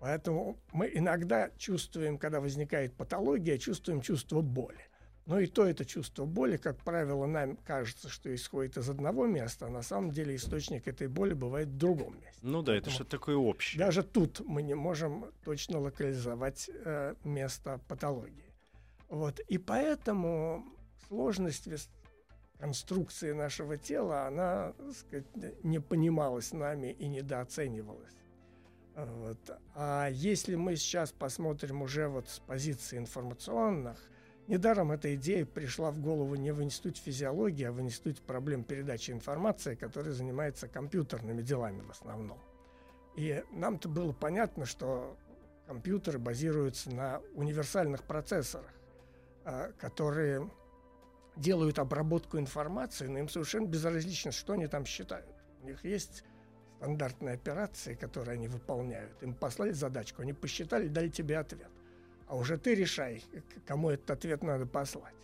Поэтому 0.00 0.56
мы 0.72 0.90
иногда 0.94 1.50
чувствуем, 1.58 2.16
когда 2.16 2.40
возникает 2.40 2.94
патология, 2.94 3.58
чувствуем 3.58 4.00
чувство 4.00 4.40
боли. 4.40 4.89
Но 5.26 5.38
и 5.38 5.46
то 5.46 5.66
это 5.66 5.84
чувство 5.84 6.24
боли, 6.24 6.56
как 6.56 6.78
правило, 6.78 7.26
нам 7.26 7.56
кажется, 7.56 8.08
что 8.08 8.34
исходит 8.34 8.76
из 8.76 8.88
одного 8.88 9.26
места, 9.26 9.66
а 9.66 9.70
на 9.70 9.82
самом 9.82 10.10
деле 10.10 10.34
источник 10.34 10.88
этой 10.88 11.08
боли 11.08 11.34
бывает 11.34 11.68
в 11.68 11.76
другом 11.76 12.14
месте. 12.20 12.40
Ну 12.42 12.62
да, 12.62 12.72
Поэтому 12.72 12.88
это 12.88 12.90
что-то 12.90 13.10
такое 13.10 13.36
общее. 13.36 13.78
Даже 13.78 14.02
тут 14.02 14.40
мы 14.40 14.62
не 14.62 14.74
можем 14.74 15.26
точно 15.44 15.78
локализовать 15.78 16.70
э, 16.72 17.14
место 17.22 17.80
патологии. 17.86 18.50
Вот. 19.08 19.40
И 19.40 19.58
поэтому 19.58 20.64
сложность 21.08 21.68
конструкции 22.58 23.32
нашего 23.32 23.76
тела, 23.76 24.26
она 24.26 24.72
так 24.72 24.92
сказать, 24.92 25.64
не 25.64 25.80
понималась 25.80 26.52
нами 26.52 26.92
и 26.92 27.08
недооценивалась. 27.08 28.14
Вот. 28.94 29.38
А 29.74 30.08
если 30.08 30.56
мы 30.56 30.76
сейчас 30.76 31.10
посмотрим 31.12 31.82
уже 31.82 32.08
вот 32.08 32.28
с 32.28 32.38
позиции 32.40 32.98
информационных, 32.98 33.98
Недаром 34.50 34.90
эта 34.90 35.14
идея 35.14 35.46
пришла 35.46 35.92
в 35.92 36.00
голову 36.00 36.34
не 36.34 36.52
в 36.52 36.60
Институте 36.60 37.00
физиологии, 37.00 37.66
а 37.66 37.70
в 37.70 37.80
Институте 37.80 38.20
проблем 38.20 38.64
передачи 38.64 39.12
информации, 39.12 39.76
который 39.76 40.12
занимается 40.12 40.66
компьютерными 40.66 41.40
делами 41.40 41.82
в 41.82 41.90
основном. 41.92 42.36
И 43.14 43.44
нам-то 43.52 43.88
было 43.88 44.12
понятно, 44.12 44.66
что 44.66 45.16
компьютеры 45.68 46.18
базируются 46.18 46.90
на 46.90 47.22
универсальных 47.34 48.02
процессорах, 48.02 48.72
а, 49.44 49.70
которые 49.78 50.50
делают 51.36 51.78
обработку 51.78 52.36
информации, 52.36 53.06
но 53.06 53.20
им 53.20 53.28
совершенно 53.28 53.66
безразлично, 53.66 54.32
что 54.32 54.54
они 54.54 54.66
там 54.66 54.84
считают. 54.84 55.30
У 55.62 55.66
них 55.66 55.84
есть 55.84 56.24
стандартные 56.78 57.34
операции, 57.34 57.94
которые 57.94 58.34
они 58.34 58.48
выполняют. 58.48 59.22
Им 59.22 59.32
послали 59.32 59.70
задачку, 59.70 60.22
они 60.22 60.32
посчитали, 60.32 60.88
дали 60.88 61.08
тебе 61.08 61.38
ответ 61.38 61.70
а 62.30 62.36
уже 62.36 62.58
ты 62.58 62.76
решай, 62.76 63.24
кому 63.66 63.90
этот 63.90 64.08
ответ 64.12 64.44
надо 64.44 64.64
послать. 64.64 65.14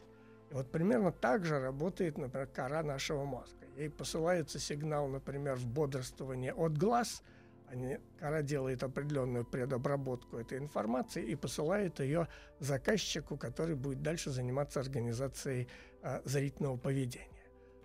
И 0.51 0.55
вот 0.55 0.73
примерно 0.73 1.13
так 1.13 1.45
же 1.45 1.61
работает, 1.61 2.19
например, 2.19 2.49
кора 2.49 2.83
нашего 2.83 3.25
мозга. 3.25 3.65
Ей 3.77 3.91
посылается 3.91 4.59
сигнал, 4.59 5.07
например, 5.07 5.55
в 5.55 5.67
бодрствование 5.67 6.53
от 6.53 6.77
глаз, 6.77 7.23
они, 7.69 7.99
кора 8.19 8.43
делает 8.43 8.83
определенную 8.83 9.45
предобработку 9.45 10.37
этой 10.37 10.59
информации 10.59 11.25
и 11.25 11.37
посылает 11.37 12.01
ее 12.01 12.27
заказчику, 12.59 13.37
который 13.37 13.77
будет 13.77 14.03
дальше 14.03 14.31
заниматься 14.31 14.81
организацией 14.81 15.69
э, 16.03 16.21
зрительного 16.25 16.77
поведения. 16.77 17.29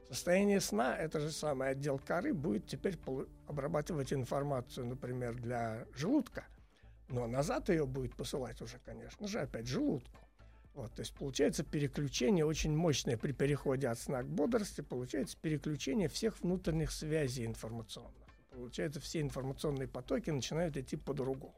В 0.10 0.16
состоянии 0.16 0.58
сна 0.58 0.98
это 0.98 1.20
же 1.20 1.32
самый 1.32 1.70
отдел 1.70 2.00
коры 2.00 2.34
будет 2.34 2.66
теперь 2.66 2.98
обрабатывать 3.48 4.14
информацию, 4.14 4.88
например, 4.88 5.36
для 5.36 5.86
желудка– 5.94 6.44
но 7.12 7.28
назад 7.28 7.70
ее 7.70 7.86
будет 7.86 8.16
посылать 8.16 8.62
уже, 8.62 8.80
конечно 8.80 9.28
же, 9.28 9.40
опять 9.40 9.68
желудку. 9.68 10.18
Вот, 10.74 10.94
то 10.94 11.02
есть 11.02 11.14
получается 11.14 11.64
переключение 11.64 12.46
очень 12.46 12.76
мощное 12.76 13.18
при 13.18 13.34
переходе 13.34 13.90
от 13.90 14.00
сна 14.00 14.24
к 14.24 14.28
бодрости, 14.28 14.82
получается 14.82 15.38
переключение 15.42 16.08
всех 16.08 16.40
внутренних 16.42 16.92
связей 16.92 17.46
информационных. 17.46 18.16
Получается, 18.52 19.00
все 19.02 19.22
информационные 19.22 19.88
потоки 19.88 20.30
начинают 20.30 20.78
идти 20.78 20.96
по-другому. 20.96 21.56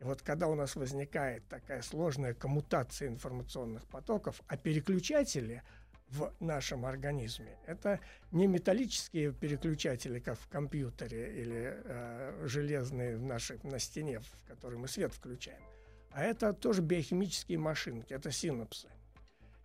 И 0.00 0.04
вот 0.04 0.22
когда 0.22 0.48
у 0.48 0.54
нас 0.54 0.76
возникает 0.76 1.46
такая 1.48 1.82
сложная 1.82 2.34
коммутация 2.34 3.08
информационных 3.08 3.86
потоков, 3.86 4.42
а 4.46 4.56
переключатели 4.56 5.62
в 6.10 6.32
нашем 6.40 6.84
организме. 6.84 7.58
Это 7.66 8.00
не 8.32 8.46
металлические 8.46 9.32
переключатели, 9.32 10.18
как 10.18 10.38
в 10.38 10.48
компьютере 10.48 11.40
или 11.40 11.74
э, 11.84 12.46
железные 12.46 13.16
в 13.16 13.22
нашей, 13.22 13.58
на 13.62 13.78
стене, 13.78 14.20
в 14.20 14.48
которой 14.48 14.76
мы 14.76 14.88
свет 14.88 15.12
включаем, 15.14 15.62
а 16.10 16.22
это 16.24 16.52
тоже 16.52 16.82
биохимические 16.82 17.58
машинки, 17.58 18.12
это 18.12 18.30
синапсы 18.30 18.88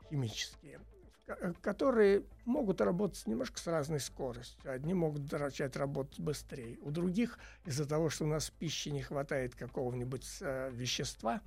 химические, 0.10 0.80
э, 1.28 1.54
которые 1.62 2.24
могут 2.46 2.82
работать 2.82 3.26
немножко 3.28 3.60
с 3.60 3.68
разной 3.68 4.00
скоростью. 4.00 4.72
Одни 4.72 4.94
могут 4.94 5.32
начать 5.32 5.76
работать 5.76 6.20
быстрее, 6.20 6.78
у 6.82 6.92
других 6.92 7.40
из-за 7.66 7.86
того, 7.86 8.10
что 8.10 8.26
у 8.26 8.28
нас 8.28 8.50
в 8.50 8.54
пище 8.54 8.92
не 8.92 9.02
хватает 9.02 9.56
какого-нибудь 9.56 10.26
э, 10.42 10.70
вещества, 10.72 11.42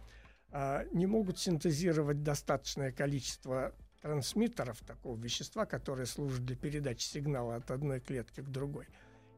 э, 0.50 0.86
не 0.92 1.06
могут 1.06 1.38
синтезировать 1.38 2.22
достаточное 2.22 2.92
количество 2.92 3.74
трансмиттеров 4.00 4.80
такого 4.80 5.16
вещества, 5.16 5.66
которое 5.66 6.06
служит 6.06 6.44
для 6.44 6.56
передачи 6.56 7.04
сигнала 7.04 7.56
от 7.56 7.70
одной 7.70 8.00
клетки 8.00 8.40
к 8.40 8.48
другой. 8.48 8.86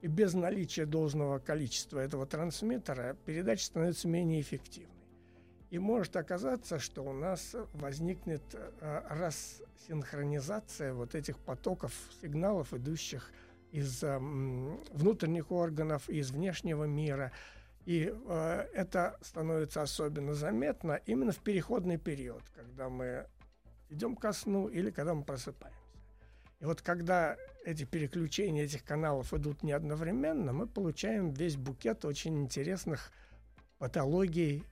И 0.03 0.07
без 0.07 0.35
наличия 0.35 0.87
должного 0.87 1.38
количества 1.38 1.99
этого 1.99 2.27
трансмиттера 2.27 3.16
передача 3.27 3.66
становится 3.66 4.09
менее 4.09 4.40
эффективной. 4.40 5.01
И 5.70 5.79
может 5.79 6.16
оказаться, 6.16 6.79
что 6.79 7.03
у 7.03 7.12
нас 7.12 7.55
возникнет 7.75 8.42
э, 8.55 9.03
рассинхронизация 9.09 10.94
вот 10.94 11.14
этих 11.14 11.38
потоков 11.38 11.92
сигналов, 12.20 12.75
идущих 12.75 13.31
из 13.70 14.03
э, 14.03 14.18
внутренних 14.18 15.53
органов, 15.53 16.09
из 16.09 16.33
внешнего 16.33 16.85
мира. 16.85 17.31
И 17.87 18.12
э, 18.12 18.68
это 18.75 19.16
становится 19.23 19.83
особенно 19.83 20.35
заметно 20.35 21.01
именно 21.07 21.31
в 21.31 21.38
переходный 21.38 21.99
период, 21.99 22.42
когда 22.57 22.88
мы 22.88 23.29
идем 23.90 24.16
ко 24.16 24.33
сну 24.33 24.68
или 24.68 24.90
когда 24.90 25.14
мы 25.14 25.22
просыпаемся. 25.24 25.79
И 26.61 26.64
вот 26.64 26.83
когда 26.83 27.37
эти 27.64 27.85
переключения 27.85 28.64
этих 28.64 28.85
каналов 28.85 29.33
идут 29.35 29.62
не 29.62 29.72
одновременно, 29.72 30.53
мы 30.53 30.66
получаем 30.66 31.33
весь 31.33 31.57
букет 31.57 32.05
очень 32.05 32.38
интересных 32.38 33.12
патологий 33.79 34.64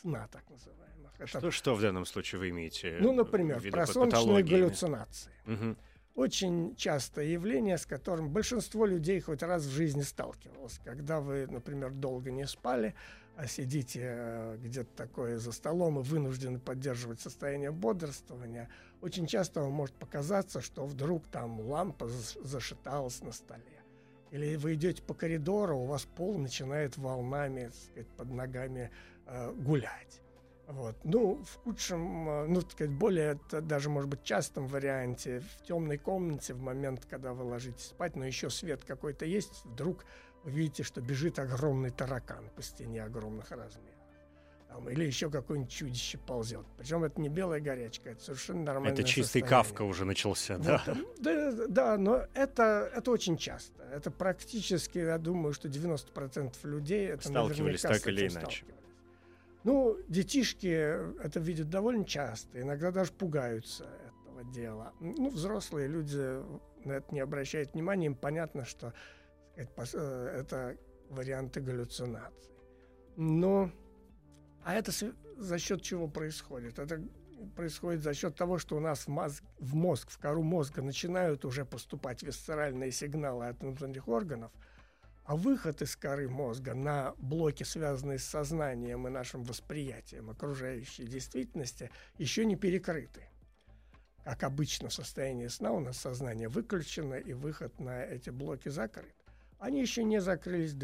сна, 0.00 0.28
так 0.32 0.48
называемых. 0.50 1.12
Это... 1.18 1.26
Что, 1.26 1.50
что 1.50 1.74
в 1.74 1.82
данном 1.82 2.06
случае 2.06 2.40
вы 2.40 2.50
имеете? 2.50 2.98
Ну, 3.00 3.12
например, 3.12 3.62
просоночные 3.70 4.42
галлюцинации. 4.42 5.32
Угу. 5.46 5.76
Очень 6.14 6.74
частое 6.76 7.26
явление, 7.26 7.76
с 7.76 7.84
которым 7.84 8.30
большинство 8.30 8.86
людей 8.86 9.20
хоть 9.20 9.42
раз 9.42 9.64
в 9.64 9.70
жизни 9.70 10.00
сталкивалось. 10.00 10.80
Когда 10.82 11.20
вы, 11.20 11.46
например, 11.46 11.90
долго 11.90 12.30
не 12.30 12.46
спали, 12.46 12.94
а 13.36 13.46
сидите 13.46 14.00
э, 14.02 14.58
где-то 14.62 14.90
такое 14.96 15.38
за 15.38 15.52
столом 15.52 16.00
и 16.00 16.02
вынуждены 16.02 16.58
поддерживать 16.58 17.20
состояние 17.20 17.70
бодрствования, 17.70 18.70
очень 19.02 19.26
часто 19.26 19.60
вам 19.60 19.72
может 19.72 19.94
показаться, 19.94 20.62
что 20.62 20.86
вдруг 20.86 21.26
там 21.28 21.60
лампа 21.60 22.08
зашаталась 22.08 23.22
на 23.22 23.32
столе. 23.32 23.62
Или 24.30 24.56
вы 24.56 24.74
идете 24.74 25.02
по 25.02 25.14
коридору, 25.14 25.78
у 25.78 25.84
вас 25.84 26.04
пол 26.04 26.38
начинает 26.38 26.96
волнами 26.96 27.70
сказать, 27.70 28.08
под 28.16 28.30
ногами 28.30 28.90
э, 29.26 29.52
гулять. 29.52 30.22
Вот. 30.66 30.96
Ну, 31.04 31.44
в 31.44 31.56
худшем, 31.62 32.28
э, 32.28 32.46
ну, 32.46 32.62
так 32.62 32.72
сказать, 32.72 32.92
более 32.92 33.38
даже, 33.50 33.88
может 33.88 34.08
быть, 34.10 34.24
частом 34.24 34.66
варианте, 34.66 35.40
в 35.40 35.62
темной 35.62 35.98
комнате 35.98 36.54
в 36.54 36.60
момент, 36.60 37.06
когда 37.08 37.34
вы 37.34 37.44
ложитесь 37.44 37.86
спать, 37.86 38.16
но 38.16 38.24
еще 38.24 38.50
свет 38.50 38.82
какой-то 38.84 39.24
есть, 39.24 39.64
вдруг 39.64 40.04
вы 40.46 40.52
видите, 40.52 40.84
что 40.84 41.00
бежит 41.00 41.40
огромный 41.40 41.90
таракан 41.90 42.48
по 42.54 42.62
стене 42.62 43.02
огромных 43.02 43.50
размеров. 43.50 43.96
Там, 44.68 44.88
или 44.88 45.04
еще 45.04 45.28
какое-нибудь 45.28 45.72
чудище 45.72 46.18
ползет. 46.18 46.64
Причем 46.78 47.02
это 47.02 47.20
не 47.20 47.28
белая 47.28 47.60
горячка, 47.60 48.10
это 48.10 48.22
совершенно 48.22 48.62
нормально. 48.62 48.94
Это 48.94 49.02
чистый 49.02 49.22
состояние. 49.40 49.50
кавка 49.50 49.82
уже 49.82 50.04
начался, 50.04 50.58
да? 50.58 50.84
Вот, 50.86 51.20
да, 51.20 51.66
да, 51.68 51.98
но 51.98 52.26
это, 52.34 52.88
это 52.94 53.10
очень 53.10 53.36
часто. 53.36 53.82
Это 53.92 54.12
практически, 54.12 54.98
я 54.98 55.18
думаю, 55.18 55.52
что 55.52 55.66
90% 55.66 56.54
людей 56.62 57.08
это 57.08 57.28
сталкивались 57.28 57.82
так 57.82 58.06
или 58.06 58.28
иначе. 58.28 58.66
Ну, 59.64 59.96
детишки 60.06 60.68
это 60.68 61.40
видят 61.40 61.70
довольно 61.70 62.04
часто, 62.04 62.60
иногда 62.62 62.92
даже 62.92 63.10
пугаются 63.12 63.88
этого 64.06 64.44
дела. 64.52 64.92
Ну, 65.00 65.28
взрослые 65.30 65.88
люди 65.88 66.40
на 66.84 66.92
это 66.92 67.12
не 67.12 67.18
обращают 67.18 67.74
внимания, 67.74 68.06
им 68.06 68.14
понятно, 68.14 68.64
что 68.64 68.94
Э, 69.56 70.40
это 70.40 70.76
варианты 71.08 71.60
галлюцинаций. 71.60 72.52
Но, 73.16 73.70
а 74.64 74.74
это 74.74 74.92
за 75.38 75.58
счет 75.58 75.82
чего 75.82 76.08
происходит? 76.08 76.78
Это 76.78 77.02
происходит 77.54 78.02
за 78.02 78.12
счет 78.14 78.34
того, 78.34 78.58
что 78.58 78.76
у 78.76 78.80
нас 78.80 79.06
в 79.06 79.08
мозг, 79.08 79.44
в 79.58 79.74
мозг, 79.74 80.10
в 80.10 80.18
кору 80.18 80.42
мозга 80.42 80.82
начинают 80.82 81.44
уже 81.44 81.64
поступать 81.64 82.22
висцеральные 82.22 82.92
сигналы 82.92 83.46
от 83.46 83.60
внутренних 83.60 84.08
органов, 84.08 84.52
а 85.24 85.36
выход 85.36 85.82
из 85.82 85.96
коры 85.96 86.28
мозга 86.28 86.74
на 86.74 87.14
блоки, 87.16 87.62
связанные 87.62 88.18
с 88.18 88.24
сознанием 88.24 89.06
и 89.06 89.10
нашим 89.10 89.42
восприятием 89.42 90.30
окружающей 90.30 91.04
действительности, 91.04 91.90
еще 92.18 92.44
не 92.44 92.56
перекрыты. 92.56 93.28
Как 94.24 94.42
обычно 94.42 94.88
в 94.88 94.94
состоянии 94.94 95.46
сна 95.46 95.72
у 95.72 95.80
нас 95.80 95.98
сознание 95.98 96.48
выключено, 96.48 97.14
и 97.14 97.32
выход 97.32 97.78
на 97.80 98.02
эти 98.04 98.30
блоки 98.30 98.68
закрыт 98.68 99.15
они 99.58 99.80
еще 99.80 100.04
не 100.04 100.20
закрылись 100.20 100.74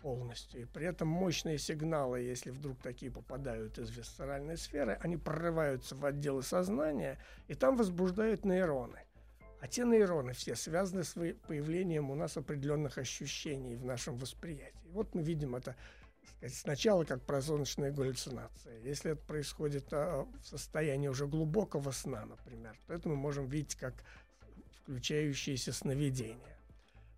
полностью. 0.00 0.62
И 0.62 0.64
при 0.64 0.86
этом 0.86 1.08
мощные 1.08 1.58
сигналы, 1.58 2.20
если 2.20 2.50
вдруг 2.50 2.80
такие 2.80 3.10
попадают 3.10 3.78
из 3.78 3.90
висцеральной 3.90 4.56
сферы, 4.56 4.98
они 5.02 5.16
прорываются 5.16 5.96
в 5.96 6.04
отделы 6.04 6.42
сознания, 6.42 7.18
и 7.48 7.54
там 7.54 7.76
возбуждают 7.76 8.44
нейроны. 8.44 9.00
А 9.60 9.68
те 9.68 9.84
нейроны 9.84 10.32
все 10.32 10.54
связаны 10.54 11.02
с 11.02 11.14
появлением 11.48 12.10
у 12.10 12.14
нас 12.14 12.36
определенных 12.36 12.98
ощущений 12.98 13.74
в 13.74 13.84
нашем 13.84 14.16
восприятии. 14.16 14.88
Вот 14.90 15.14
мы 15.14 15.22
видим 15.22 15.56
это 15.56 15.74
сначала 16.48 17.04
как 17.04 17.22
прозоночная 17.22 17.90
галлюцинация. 17.90 18.78
Если 18.80 19.12
это 19.12 19.22
происходит 19.22 19.88
а, 19.92 20.24
в 20.24 20.46
состоянии 20.46 21.08
уже 21.08 21.26
глубокого 21.26 21.90
сна, 21.90 22.26
например, 22.26 22.78
то 22.86 22.94
это 22.94 23.08
мы 23.08 23.16
можем 23.16 23.46
видеть 23.46 23.74
как 23.74 24.04
включающиеся 24.82 25.72
сновидения. 25.72 26.55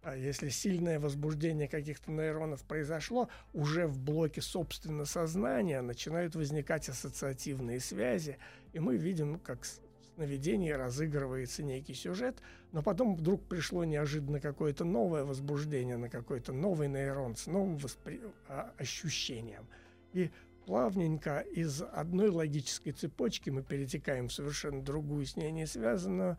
А 0.09 0.17
если 0.17 0.49
сильное 0.49 0.99
возбуждение 0.99 1.69
каких-то 1.69 2.11
нейронов 2.11 2.63
произошло, 2.63 3.29
уже 3.53 3.87
в 3.87 3.99
блоке 3.99 4.41
собственно 4.41 5.05
сознания 5.05 5.83
начинают 5.83 6.35
возникать 6.35 6.89
ассоциативные 6.89 7.79
связи, 7.79 8.39
и 8.73 8.79
мы 8.79 8.97
видим, 8.97 9.39
как 9.39 9.67
сновидении 9.67 10.71
разыгрывается 10.71 11.63
некий 11.63 11.93
сюжет, 11.93 12.39
но 12.73 12.83
потом 12.83 13.17
вдруг 13.17 13.47
пришло 13.49 13.85
неожиданно 13.85 14.41
какое-то 14.41 14.87
новое 14.87 15.25
возбуждение 15.25 15.99
на 15.99 16.09
какой-то 16.09 16.55
новый 16.55 16.89
нейрон 16.89 17.37
с 17.37 17.47
новым 17.47 17.77
воспри... 17.77 18.23
А, 18.49 18.73
ощущением. 18.79 19.67
И 20.15 20.31
плавненько 20.65 21.41
из 21.41 21.83
одной 21.83 22.31
логической 22.31 22.93
цепочки 22.93 23.51
мы 23.51 23.63
перетекаем 23.63 24.29
в 24.29 24.33
совершенно 24.33 24.83
другую, 24.83 25.27
с 25.27 25.37
ней 25.37 25.51
не 25.51 25.67
связанную, 25.67 26.39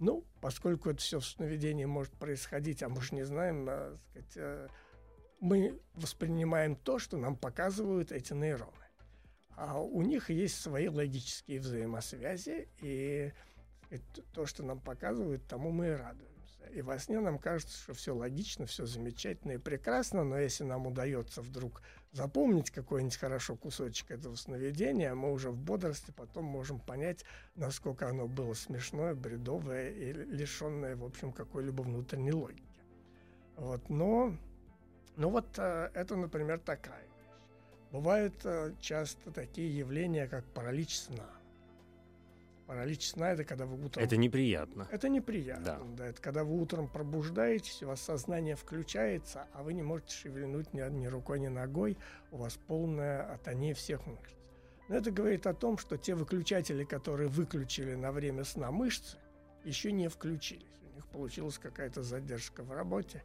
ну, 0.00 0.24
поскольку 0.40 0.88
это 0.90 1.00
все 1.00 1.20
в 1.20 1.26
сновидении 1.26 1.84
может 1.84 2.12
происходить, 2.14 2.82
а 2.82 2.88
мы 2.88 3.02
же 3.02 3.14
не 3.14 3.22
знаем, 3.22 3.66
а, 3.68 3.96
сказать, 3.96 4.32
а, 4.36 4.68
мы 5.40 5.78
воспринимаем 5.94 6.74
то, 6.74 6.98
что 6.98 7.18
нам 7.18 7.36
показывают 7.36 8.10
эти 8.10 8.32
нейроны. 8.32 8.72
А 9.56 9.78
у 9.78 10.00
них 10.00 10.30
есть 10.30 10.58
свои 10.58 10.88
логические 10.88 11.60
взаимосвязи, 11.60 12.68
и 12.80 13.32
сказать, 13.84 14.32
то, 14.32 14.46
что 14.46 14.62
нам 14.62 14.80
показывают, 14.80 15.46
тому 15.46 15.70
мы 15.70 15.88
и 15.88 15.90
радуемся. 15.90 16.39
И 16.72 16.82
во 16.82 16.98
сне 16.98 17.20
нам 17.20 17.38
кажется, 17.38 17.76
что 17.76 17.94
все 17.94 18.14
логично, 18.14 18.66
все 18.66 18.86
замечательно 18.86 19.52
и 19.52 19.58
прекрасно, 19.58 20.24
но 20.24 20.38
если 20.38 20.64
нам 20.64 20.86
удается 20.86 21.42
вдруг 21.42 21.82
запомнить 22.12 22.70
какой-нибудь 22.70 23.16
хорошо 23.16 23.56
кусочек 23.56 24.10
этого 24.10 24.34
сновидения, 24.34 25.14
мы 25.14 25.32
уже 25.32 25.50
в 25.50 25.56
бодрости 25.56 26.12
потом 26.12 26.44
можем 26.44 26.78
понять, 26.78 27.24
насколько 27.54 28.08
оно 28.08 28.28
было 28.28 28.54
смешное, 28.54 29.14
бредовое 29.14 29.90
и 29.90 30.12
лишенное, 30.12 30.96
в 30.96 31.04
общем, 31.04 31.32
какой-либо 31.32 31.82
внутренней 31.82 32.32
логики. 32.32 32.64
Вот, 33.56 33.88
но, 33.88 34.36
ну 35.16 35.30
вот 35.30 35.46
э, 35.58 35.90
это, 35.94 36.16
например, 36.16 36.58
такая 36.60 37.02
вещь. 37.02 37.10
Бывают 37.92 38.34
э, 38.44 38.74
часто 38.80 39.32
такие 39.32 39.76
явления, 39.76 40.28
как 40.28 40.44
паралич 40.46 40.98
сна. 40.98 41.28
Паралич 42.70 43.10
сна 43.10 43.32
это 43.32 43.42
когда 43.42 43.66
вы 43.66 43.84
утром... 43.84 44.00
Это 44.00 44.16
неприятно. 44.16 44.86
Это 44.92 45.08
неприятно, 45.08 45.64
да. 45.64 45.80
да. 45.96 46.06
Это 46.06 46.22
когда 46.22 46.44
вы 46.44 46.62
утром 46.62 46.86
пробуждаетесь, 46.86 47.82
у 47.82 47.88
вас 47.88 48.00
сознание 48.00 48.54
включается, 48.54 49.48
а 49.54 49.64
вы 49.64 49.72
не 49.72 49.82
можете 49.82 50.14
шевельнуть 50.14 50.72
ни, 50.72 50.80
ни 50.88 51.08
рукой, 51.08 51.40
ни 51.40 51.48
ногой, 51.48 51.98
у 52.30 52.36
вас 52.36 52.56
полная 52.68 53.34
атония 53.34 53.74
всех 53.74 54.06
мышц. 54.06 54.36
Но 54.88 54.94
это 54.94 55.10
говорит 55.10 55.48
о 55.48 55.52
том, 55.52 55.78
что 55.78 55.96
те 55.96 56.14
выключатели, 56.14 56.84
которые 56.84 57.28
выключили 57.28 57.96
на 57.96 58.12
время 58.12 58.44
сна 58.44 58.70
мышцы, 58.70 59.18
еще 59.64 59.90
не 59.90 60.06
включились. 60.06 60.62
У 60.92 60.94
них 60.94 61.06
получилась 61.08 61.58
какая-то 61.58 62.04
задержка 62.04 62.62
в 62.62 62.70
работе, 62.70 63.24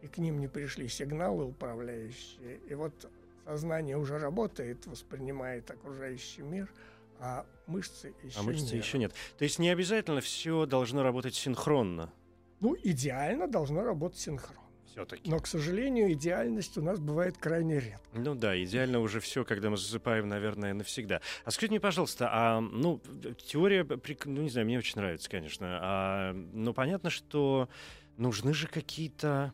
и 0.00 0.06
к 0.06 0.16
ним 0.16 0.40
не 0.40 0.48
пришли 0.48 0.88
сигналы 0.88 1.44
управляющие. 1.44 2.60
И 2.66 2.74
вот 2.74 3.10
сознание 3.44 3.98
уже 3.98 4.16
работает, 4.16 4.86
воспринимает 4.86 5.70
окружающий 5.70 6.40
мир– 6.40 6.72
а 7.20 7.46
мышцы 7.66 8.14
еще 8.22 8.38
а 8.38 8.42
мышцы 8.42 8.74
нет. 8.74 8.84
еще 8.84 8.98
нет. 8.98 9.12
То 9.38 9.44
есть 9.44 9.58
не 9.58 9.68
обязательно 9.70 10.20
все 10.20 10.66
должно 10.66 11.02
работать 11.02 11.34
синхронно. 11.34 12.12
Ну, 12.60 12.76
идеально 12.82 13.48
должно 13.48 13.82
работать 13.84 14.18
синхронно. 14.18 14.62
Все-таки. 14.90 15.28
Но, 15.30 15.38
к 15.38 15.46
сожалению, 15.46 16.12
идеальность 16.12 16.78
у 16.78 16.82
нас 16.82 16.98
бывает 16.98 17.36
крайне 17.36 17.80
редко. 17.80 18.08
Ну 18.14 18.34
да, 18.34 18.62
идеально 18.62 19.00
уже 19.00 19.20
все, 19.20 19.44
когда 19.44 19.68
мы 19.68 19.76
засыпаем, 19.76 20.26
наверное, 20.26 20.72
навсегда. 20.72 21.20
А 21.44 21.50
скажите 21.50 21.72
мне, 21.72 21.80
пожалуйста, 21.80 22.28
а 22.32 22.60
ну 22.60 23.02
теория, 23.44 23.86
ну 24.24 24.42
не 24.42 24.48
знаю, 24.48 24.66
мне 24.66 24.78
очень 24.78 24.98
нравится, 24.98 25.28
конечно. 25.28 25.78
А, 25.82 26.32
но 26.32 26.72
понятно, 26.72 27.10
что 27.10 27.68
нужны 28.16 28.54
же 28.54 28.68
какие-то 28.68 29.52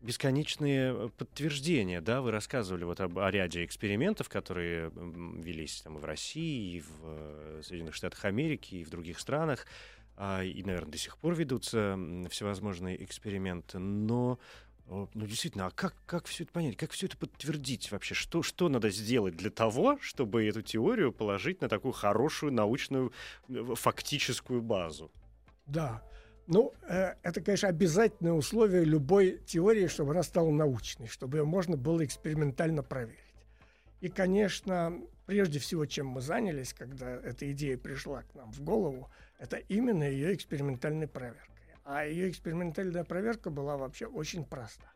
бесконечные 0.00 1.10
подтверждения, 1.10 2.00
да, 2.00 2.20
вы 2.20 2.30
рассказывали 2.30 2.84
вот 2.84 3.00
об, 3.00 3.18
о 3.18 3.30
ряде 3.30 3.64
экспериментов, 3.64 4.28
которые 4.28 4.90
велись 4.94 5.82
там 5.82 5.98
в 5.98 6.04
России, 6.04 6.76
и 6.76 6.80
в 6.80 6.90
э, 7.02 7.60
Соединенных 7.64 7.94
Штатах 7.94 8.24
Америки, 8.24 8.76
и 8.76 8.84
в 8.84 8.90
других 8.90 9.18
странах, 9.18 9.66
а, 10.16 10.42
и, 10.42 10.62
наверное, 10.62 10.92
до 10.92 10.98
сих 10.98 11.16
пор 11.18 11.34
ведутся 11.34 11.98
всевозможные 12.30 13.02
эксперименты, 13.02 13.78
но 13.78 14.38
ну, 14.88 15.08
действительно, 15.26 15.66
а 15.66 15.70
как, 15.70 15.94
как 16.06 16.26
все 16.26 16.44
это 16.44 16.52
понять, 16.52 16.76
как 16.76 16.92
все 16.92 17.06
это 17.06 17.16
подтвердить 17.18 17.90
вообще? 17.92 18.14
Что, 18.14 18.42
что 18.42 18.70
надо 18.70 18.88
сделать 18.88 19.36
для 19.36 19.50
того, 19.50 19.98
чтобы 20.00 20.46
эту 20.46 20.62
теорию 20.62 21.12
положить 21.12 21.60
на 21.60 21.68
такую 21.68 21.92
хорошую 21.92 22.52
научную 22.52 23.12
э, 23.48 23.74
фактическую 23.74 24.62
базу? 24.62 25.10
Да, 25.66 26.02
ну, 26.48 26.72
э, 26.88 27.14
это, 27.22 27.42
конечно, 27.42 27.68
обязательное 27.68 28.32
условие 28.32 28.84
любой 28.84 29.38
теории, 29.44 29.86
чтобы 29.86 30.12
она 30.12 30.22
стала 30.22 30.50
научной, 30.50 31.06
чтобы 31.06 31.36
ее 31.36 31.44
можно 31.44 31.76
было 31.76 32.02
экспериментально 32.02 32.82
проверить. 32.82 33.20
И, 34.00 34.08
конечно, 34.08 34.98
прежде 35.26 35.58
всего, 35.58 35.84
чем 35.84 36.06
мы 36.06 36.22
занялись, 36.22 36.72
когда 36.72 37.10
эта 37.10 37.52
идея 37.52 37.76
пришла 37.76 38.22
к 38.22 38.34
нам 38.34 38.50
в 38.50 38.62
голову, 38.62 39.10
это 39.38 39.58
именно 39.58 40.04
ее 40.04 40.34
экспериментальной 40.34 41.06
проверкой. 41.06 41.54
А 41.84 42.06
ее 42.06 42.30
экспериментальная 42.30 43.04
проверка 43.04 43.50
была 43.50 43.76
вообще 43.76 44.06
очень 44.06 44.44
проста. 44.44 44.90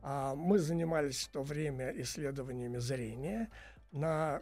А 0.00 0.34
мы 0.34 0.58
занимались 0.58 1.26
в 1.26 1.30
то 1.30 1.42
время 1.42 1.92
исследованиями 2.00 2.78
зрения 2.78 3.50
на 3.92 4.40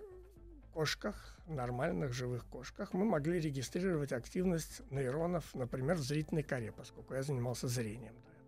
кошках, 0.73 1.36
нормальных 1.47 2.13
живых 2.13 2.45
кошках, 2.47 2.93
мы 2.93 3.05
могли 3.05 3.41
регистрировать 3.41 4.13
активность 4.13 4.83
нейронов, 4.91 5.55
например, 5.55 5.97
в 5.97 6.03
зрительной 6.03 6.43
коре, 6.43 6.73
поскольку 6.73 7.15
я 7.15 7.23
занимался 7.23 7.69
зрением 7.69 8.15
до 8.15 8.31
этого. 8.31 8.47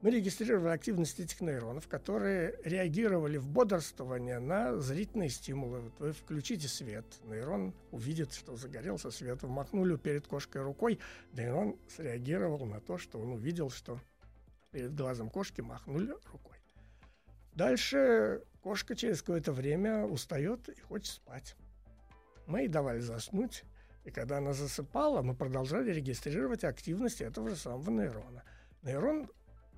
Мы 0.00 0.10
регистрировали 0.10 0.72
активность 0.72 1.18
этих 1.18 1.40
нейронов, 1.40 1.88
которые 1.88 2.56
реагировали 2.62 3.36
в 3.36 3.48
бодрствование 3.48 4.38
на 4.38 4.78
зрительные 4.78 5.28
стимулы. 5.28 5.80
Вот 5.80 5.98
вы 5.98 6.12
включите 6.12 6.68
свет, 6.68 7.04
нейрон 7.24 7.74
увидит, 7.90 8.32
что 8.32 8.56
загорелся 8.56 9.10
свет. 9.10 9.42
Вы 9.42 9.48
махнули 9.48 9.96
перед 9.96 10.26
кошкой 10.28 10.62
рукой, 10.62 11.00
нейрон 11.32 11.76
среагировал 11.88 12.64
на 12.64 12.80
то, 12.80 12.96
что 12.96 13.18
он 13.18 13.32
увидел, 13.32 13.70
что 13.70 14.00
перед 14.70 14.94
глазом 14.94 15.30
кошки 15.30 15.62
махнули 15.62 16.14
рукой. 16.30 16.58
Дальше 17.54 18.44
кошка 18.62 18.94
через 18.94 19.20
какое-то 19.20 19.50
время 19.50 20.04
устает 20.04 20.68
и 20.68 20.80
хочет 20.80 21.14
спать. 21.14 21.56
Мы 22.48 22.60
ей 22.60 22.68
давали 22.68 23.00
заснуть, 23.00 23.64
и 24.04 24.10
когда 24.10 24.38
она 24.38 24.54
засыпала, 24.54 25.20
мы 25.20 25.34
продолжали 25.34 25.92
регистрировать 25.92 26.64
активность 26.64 27.20
этого 27.20 27.50
же 27.50 27.56
самого 27.56 27.90
нейрона. 27.90 28.42
Нейрон 28.82 29.30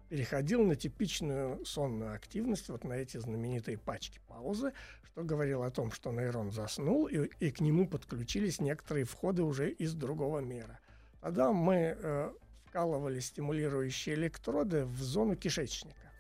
переходил 0.09 0.63
на 0.63 0.77
типичную 0.77 1.65
сонную 1.67 2.15
активность, 2.15 2.69
вот 2.69 2.85
на 2.85 2.93
эти 2.93 3.17
знаменитые 3.17 3.77
пачки 3.77 4.21
паузы, 4.29 4.73
что 5.03 5.25
говорило 5.25 5.67
о 5.67 5.73
том, 5.73 5.91
что 5.91 6.13
нейрон 6.13 6.53
заснул, 6.53 7.09
и, 7.09 7.29
и 7.41 7.51
к 7.51 7.61
нему 7.61 7.89
подключились 7.89 8.61
некоторые 8.61 9.05
входы 9.05 9.43
уже 9.43 9.69
из 9.73 9.95
другого 9.95 10.39
мира. 10.39 10.79
Тогда 11.21 11.53
мы 11.53 11.97
э, 12.01 12.33
вкалывали 12.67 13.19
стимулирующие 13.19 14.15
электроды 14.15 14.85
в 14.85 15.03
зону 15.03 15.35
кишечника 15.35 16.13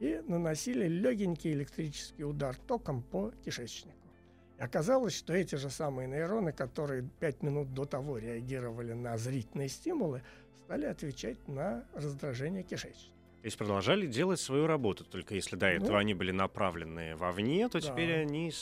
и 0.00 0.20
наносили 0.26 0.88
легенький 0.88 1.52
электрический 1.52 2.24
удар 2.24 2.56
током 2.56 3.04
по 3.04 3.30
кишечнику. 3.44 4.01
И 4.58 4.62
оказалось, 4.62 5.14
что 5.14 5.32
эти 5.32 5.56
же 5.56 5.70
самые 5.70 6.08
нейроны, 6.08 6.52
которые 6.52 7.08
пять 7.20 7.42
минут 7.42 7.72
до 7.74 7.84
того 7.84 8.18
реагировали 8.18 8.92
на 8.92 9.16
зрительные 9.18 9.68
стимулы, 9.68 10.22
стали 10.64 10.86
отвечать 10.86 11.48
на 11.48 11.84
раздражение 11.94 12.62
кишечника. 12.62 13.12
То 13.40 13.46
есть 13.46 13.58
продолжали 13.58 14.06
делать 14.06 14.38
свою 14.38 14.68
работу, 14.68 15.04
только 15.04 15.34
если 15.34 15.56
до 15.56 15.66
этого 15.66 15.92
ну, 15.92 15.98
они 15.98 16.14
были 16.14 16.30
направлены 16.30 17.16
вовне, 17.16 17.68
то 17.68 17.80
да. 17.80 17.88
теперь 17.88 18.20
они 18.20 18.52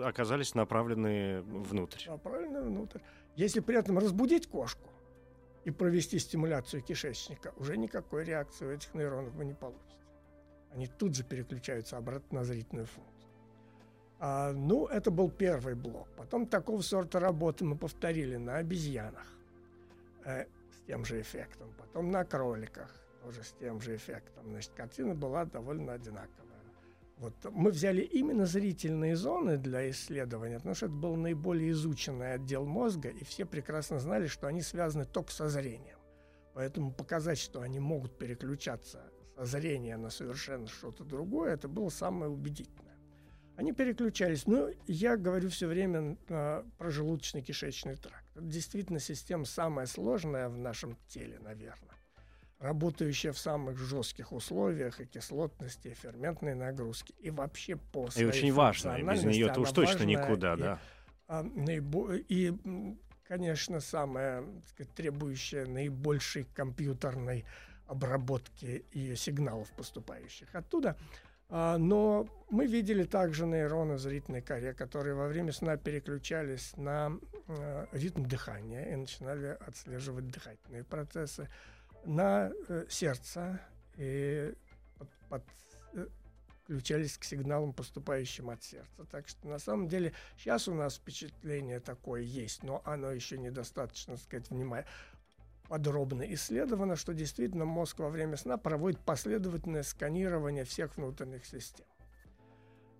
оказались 0.00 0.54
направлены 0.54 1.40
внутрь. 1.40 2.10
Направлены 2.10 2.60
внутрь. 2.60 2.98
Если 3.36 3.60
при 3.60 3.78
этом 3.78 3.98
разбудить 3.98 4.46
кошку 4.48 4.90
и 5.64 5.70
провести 5.70 6.18
стимуляцию 6.18 6.82
кишечника, 6.82 7.54
уже 7.56 7.78
никакой 7.78 8.24
реакции 8.24 8.66
у 8.66 8.70
этих 8.70 8.92
нейронов 8.92 9.32
вы 9.32 9.46
не 9.46 9.54
получите 9.54 9.92
они 10.74 10.86
тут 10.86 11.14
же 11.14 11.22
переключаются 11.22 11.96
обратно 11.96 12.40
на 12.40 12.44
зрительную 12.44 12.86
функцию. 12.86 13.11
А, 14.24 14.52
ну, 14.52 14.86
это 14.86 15.10
был 15.10 15.32
первый 15.32 15.74
блок. 15.74 16.06
Потом 16.16 16.46
такого 16.46 16.80
сорта 16.80 17.18
работы 17.18 17.64
мы 17.64 17.76
повторили 17.76 18.36
на 18.36 18.58
обезьянах 18.58 19.26
э, 20.24 20.44
с 20.44 20.86
тем 20.86 21.04
же 21.04 21.20
эффектом. 21.20 21.74
Потом 21.76 22.12
на 22.12 22.24
кроликах 22.24 22.88
тоже 23.24 23.42
с 23.42 23.52
тем 23.58 23.80
же 23.80 23.96
эффектом. 23.96 24.44
Значит, 24.50 24.70
картина 24.76 25.16
была 25.16 25.44
довольно 25.44 25.94
одинаковая. 25.94 26.60
Вот 27.16 27.34
мы 27.50 27.72
взяли 27.72 28.02
именно 28.02 28.46
зрительные 28.46 29.16
зоны 29.16 29.58
для 29.58 29.90
исследования, 29.90 30.58
потому 30.58 30.76
что 30.76 30.86
это 30.86 30.94
был 30.94 31.16
наиболее 31.16 31.72
изученный 31.72 32.34
отдел 32.34 32.64
мозга, 32.64 33.08
и 33.08 33.24
все 33.24 33.44
прекрасно 33.44 33.98
знали, 33.98 34.28
что 34.28 34.46
они 34.46 34.62
связаны 34.62 35.04
только 35.04 35.32
со 35.32 35.48
зрением. 35.48 35.98
Поэтому 36.54 36.92
показать, 36.92 37.38
что 37.38 37.60
они 37.60 37.80
могут 37.80 38.16
переключаться 38.18 39.02
зрения 39.36 39.96
на 39.96 40.10
совершенно 40.10 40.68
что-то 40.68 41.02
другое, 41.02 41.54
это 41.54 41.66
было 41.66 41.88
самое 41.88 42.30
убедительное. 42.30 42.81
Они 43.62 43.70
переключались. 43.72 44.48
Но 44.48 44.70
я 44.88 45.16
говорю 45.16 45.48
все 45.48 45.68
время 45.68 46.16
э, 46.28 46.64
про 46.78 46.90
желудочно-кишечный 46.90 47.94
тракт. 47.94 48.24
Это 48.34 48.44
действительно 48.44 48.98
система 48.98 49.44
самая 49.44 49.86
сложная 49.86 50.48
в 50.48 50.58
нашем 50.58 50.96
теле, 51.06 51.38
наверное. 51.38 51.94
Работающая 52.58 53.30
в 53.30 53.38
самых 53.38 53.78
жестких 53.78 54.32
условиях 54.32 55.00
и 55.00 55.06
кислотности, 55.06 55.88
и 55.88 55.94
ферментной 55.94 56.56
нагрузки. 56.56 57.14
И 57.20 57.30
вообще 57.30 57.76
по 57.76 58.08
И 58.16 58.24
очень 58.24 58.52
важно. 58.52 59.00
Без 59.00 59.22
нее-то 59.22 59.60
уж 59.60 59.70
точно 59.70 60.02
никуда, 60.02 60.54
и, 60.54 60.58
да. 60.58 60.80
А, 61.28 61.44
наибо, 61.44 62.16
и, 62.16 62.52
конечно, 63.22 63.78
самая 63.78 64.44
сказать, 64.66 64.92
требующая 64.92 65.66
наибольшей 65.66 66.48
компьютерной 66.52 67.44
обработки 67.86 68.86
и 68.90 69.14
сигналов, 69.14 69.70
поступающих 69.76 70.52
оттуда. 70.52 70.96
А, 71.54 71.76
но 71.76 72.26
мы 72.48 72.66
видели 72.66 73.04
также 73.04 73.44
нейроны 73.44 73.98
зрительной 73.98 74.40
коре, 74.40 74.72
которые 74.72 75.14
во 75.14 75.28
время 75.28 75.52
сна 75.52 75.76
переключались 75.76 76.74
на 76.78 77.18
э, 77.46 77.86
ритм 77.92 78.24
дыхания 78.24 78.90
и 78.90 78.96
начинали 78.96 79.58
отслеживать 79.60 80.28
дыхательные 80.28 80.82
процессы, 80.82 81.50
на 82.06 82.50
э, 82.68 82.86
сердце 82.88 83.60
и 83.98 84.54
под, 84.98 85.08
под, 85.28 85.42
э, 85.92 86.06
к 87.18 87.24
сигналам, 87.24 87.74
поступающим 87.74 88.48
от 88.48 88.62
сердца. 88.62 89.04
Так 89.10 89.28
что 89.28 89.46
на 89.46 89.58
самом 89.58 89.88
деле 89.88 90.14
сейчас 90.38 90.68
у 90.68 90.74
нас 90.74 90.96
впечатление 90.96 91.80
такое 91.80 92.22
есть, 92.22 92.62
но 92.62 92.80
оно 92.86 93.10
еще 93.10 93.36
недостаточно, 93.36 94.14
так 94.14 94.24
сказать, 94.24 94.48
внимания 94.48 94.86
подробно 95.68 96.22
исследовано, 96.34 96.96
что 96.96 97.14
действительно 97.14 97.64
мозг 97.64 97.98
во 97.98 98.08
время 98.08 98.36
сна 98.36 98.56
проводит 98.56 99.00
последовательное 99.00 99.82
сканирование 99.82 100.64
всех 100.64 100.96
внутренних 100.96 101.46
систем. 101.46 101.86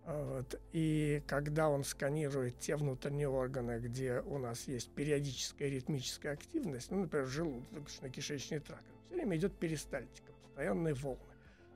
Вот. 0.04 0.60
И 0.72 1.22
когда 1.28 1.68
он 1.68 1.84
сканирует 1.84 2.58
те 2.58 2.76
внутренние 2.76 3.28
органы, 3.28 3.78
где 3.78 4.20
у 4.20 4.38
нас 4.38 4.66
есть 4.66 4.90
периодическая 4.90 5.68
ритмическая 5.68 6.32
активность, 6.32 6.90
ну, 6.90 7.02
например, 7.02 7.26
желудочно-кишечный 7.26 8.60
тракт, 8.60 8.84
все 9.06 9.14
время 9.14 9.36
идет 9.36 9.56
перистальтика, 9.58 10.32
постоянные 10.42 10.94
волны. 10.94 11.20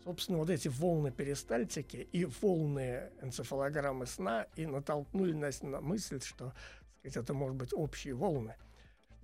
Собственно, 0.03 0.39
вот 0.39 0.51
эти 0.51 0.69
волны 0.69 1.11
перистальтики 1.11 2.09
и 2.13 2.25
волны 2.25 3.11
энцефалограммы 3.23 4.07
сна 4.07 4.47
и 4.57 4.67
натолкнули 4.67 5.33
нас 5.33 5.63
на 5.63 5.81
мысль, 5.81 6.21
что 6.21 6.53
сказать, 7.01 7.17
это 7.17 7.35
может 7.35 7.57
быть 7.57 7.73
общие 7.73 8.15
волны– 8.15 8.57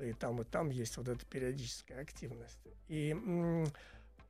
и 0.04 0.12
там, 0.12 0.40
и 0.40 0.44
там 0.44 0.70
есть 0.70 0.96
вот 0.96 1.08
эта 1.08 1.24
периодическая 1.26 2.00
активность. 2.00 2.58
И 2.88 3.16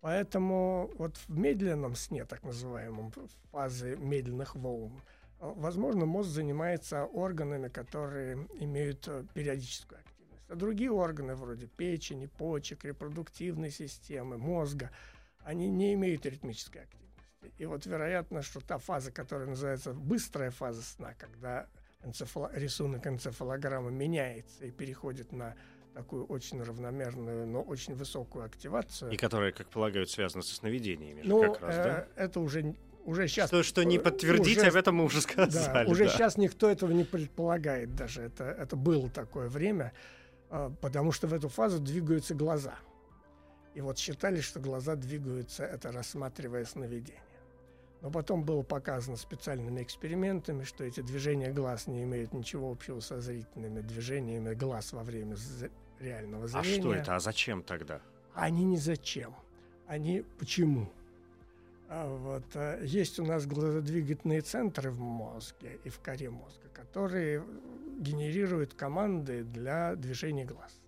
поэтому 0.01 0.91
вот 0.99 1.17
в 1.17 1.31
медленном 1.31 1.95
сне, 1.95 2.25
так 2.25 2.43
называемом, 2.43 3.13
фазе 3.51 3.97
медленных 3.97 4.55
волн, 4.55 5.01
э, 5.41 5.53
возможно, 5.57 6.07
мозг 6.07 6.31
занимается 6.31 7.05
органами, 7.05 7.69
которые 7.69 8.47
имеют 8.61 9.07
э, 9.09 9.25
периодическую 9.35 10.01
активность. 10.01 10.51
А 10.51 10.55
другие 10.55 10.91
органы, 10.91 11.35
вроде 11.35 11.67
печени, 11.67 12.27
почек, 12.27 12.85
репродуктивной 12.85 13.71
системы, 13.71 14.39
мозга, 14.39 14.91
они 15.45 15.69
не 15.69 15.95
имеют 15.95 16.27
ритмической 16.27 16.83
активности. 16.83 17.03
И 17.59 17.67
вот 17.67 17.87
вероятно, 17.87 18.43
что 18.43 18.61
та 18.61 18.79
фаза, 18.79 19.11
которая 19.11 19.49
называется 19.49 19.93
быстрая 19.93 20.51
фаза 20.51 20.83
сна, 20.83 21.15
когда 21.15 21.69
энцефало, 22.05 22.51
рисунок 22.55 23.07
энцефалограммы 23.07 23.91
меняется 23.91 24.65
и 24.65 24.71
переходит 24.71 25.33
на 25.33 25.55
такую 25.95 26.25
очень 26.27 26.63
равномерную, 26.63 27.47
но 27.47 27.63
очень 27.63 27.95
высокую 27.95 28.45
активацию. 28.45 29.11
И 29.13 29.17
которая, 29.17 29.53
как 29.53 29.69
полагают, 29.69 30.11
связана 30.11 30.43
со 30.43 30.55
сновидениями. 30.55 31.23
Ну, 31.25 31.53
как 31.53 31.63
раз, 31.63 31.77
э, 31.77 31.83
да? 31.85 32.07
это 32.17 32.41
уже 32.41 32.75
уже 33.05 33.27
сейчас... 33.29 33.51
То, 33.51 33.63
что 33.63 33.85
не 33.85 33.99
подтвердить, 33.99 34.59
уже, 34.59 34.69
об 34.69 34.77
этом 34.77 34.97
мы 34.97 35.05
уже 35.05 35.21
сказали. 35.21 35.85
Да, 35.87 35.91
уже 35.91 36.05
да. 36.05 36.11
сейчас 36.11 36.37
никто 36.37 36.71
этого 36.71 36.93
не 36.93 37.05
предполагает 37.05 37.95
даже. 37.95 38.23
Это, 38.23 38.45
это 38.45 38.77
было 38.77 39.11
такое 39.11 39.49
время, 39.49 39.93
э, 40.51 40.71
потому 40.81 41.13
что 41.13 41.27
в 41.27 41.35
эту 41.35 41.49
фазу 41.49 41.81
двигаются 41.81 42.35
глаза. 42.35 42.77
И 43.75 43.81
вот 43.81 43.99
считали, 43.99 44.41
что 44.41 44.61
глаза 44.61 44.97
двигаются, 44.97 45.65
это 45.65 45.93
рассматривая 45.93 46.65
сновидение. 46.65 47.21
Но 48.03 48.11
потом 48.11 48.43
было 48.43 48.63
показано 48.63 49.17
специальными 49.17 49.81
экспериментами, 49.81 50.65
что 50.65 50.83
эти 50.83 51.01
движения 51.01 51.53
глаз 51.53 51.87
не 51.87 52.03
имеют 52.03 52.35
ничего 52.35 52.71
общего 52.71 52.99
со 52.99 53.21
зрительными 53.21 53.81
движениями 53.81 54.55
глаз 54.55 54.93
во 54.93 55.05
время 55.05 55.37
реального 56.01 56.49
зрения. 56.49 56.79
А 56.79 56.81
что 56.81 56.95
это? 56.95 57.17
А 57.17 57.21
зачем 57.21 57.63
тогда? 57.63 58.01
Они 58.35 58.65
не 58.65 58.77
зачем. 58.77 59.37
Они 59.87 60.25
почему? 60.39 60.91
А 61.89 62.09
вот, 62.09 62.45
а, 62.55 62.83
есть 62.83 63.21
у 63.21 63.25
нас 63.25 63.47
глазодвигательные 63.47 64.41
центры 64.41 64.91
в 64.91 64.99
мозге 64.99 65.79
и 65.85 65.89
в 65.89 66.01
коре 66.01 66.31
мозга, 66.31 66.69
которые 66.73 67.45
генерируют 67.99 68.75
команды 68.75 69.45
для 69.45 69.95
движения 69.95 70.45
глаз. 70.45 70.81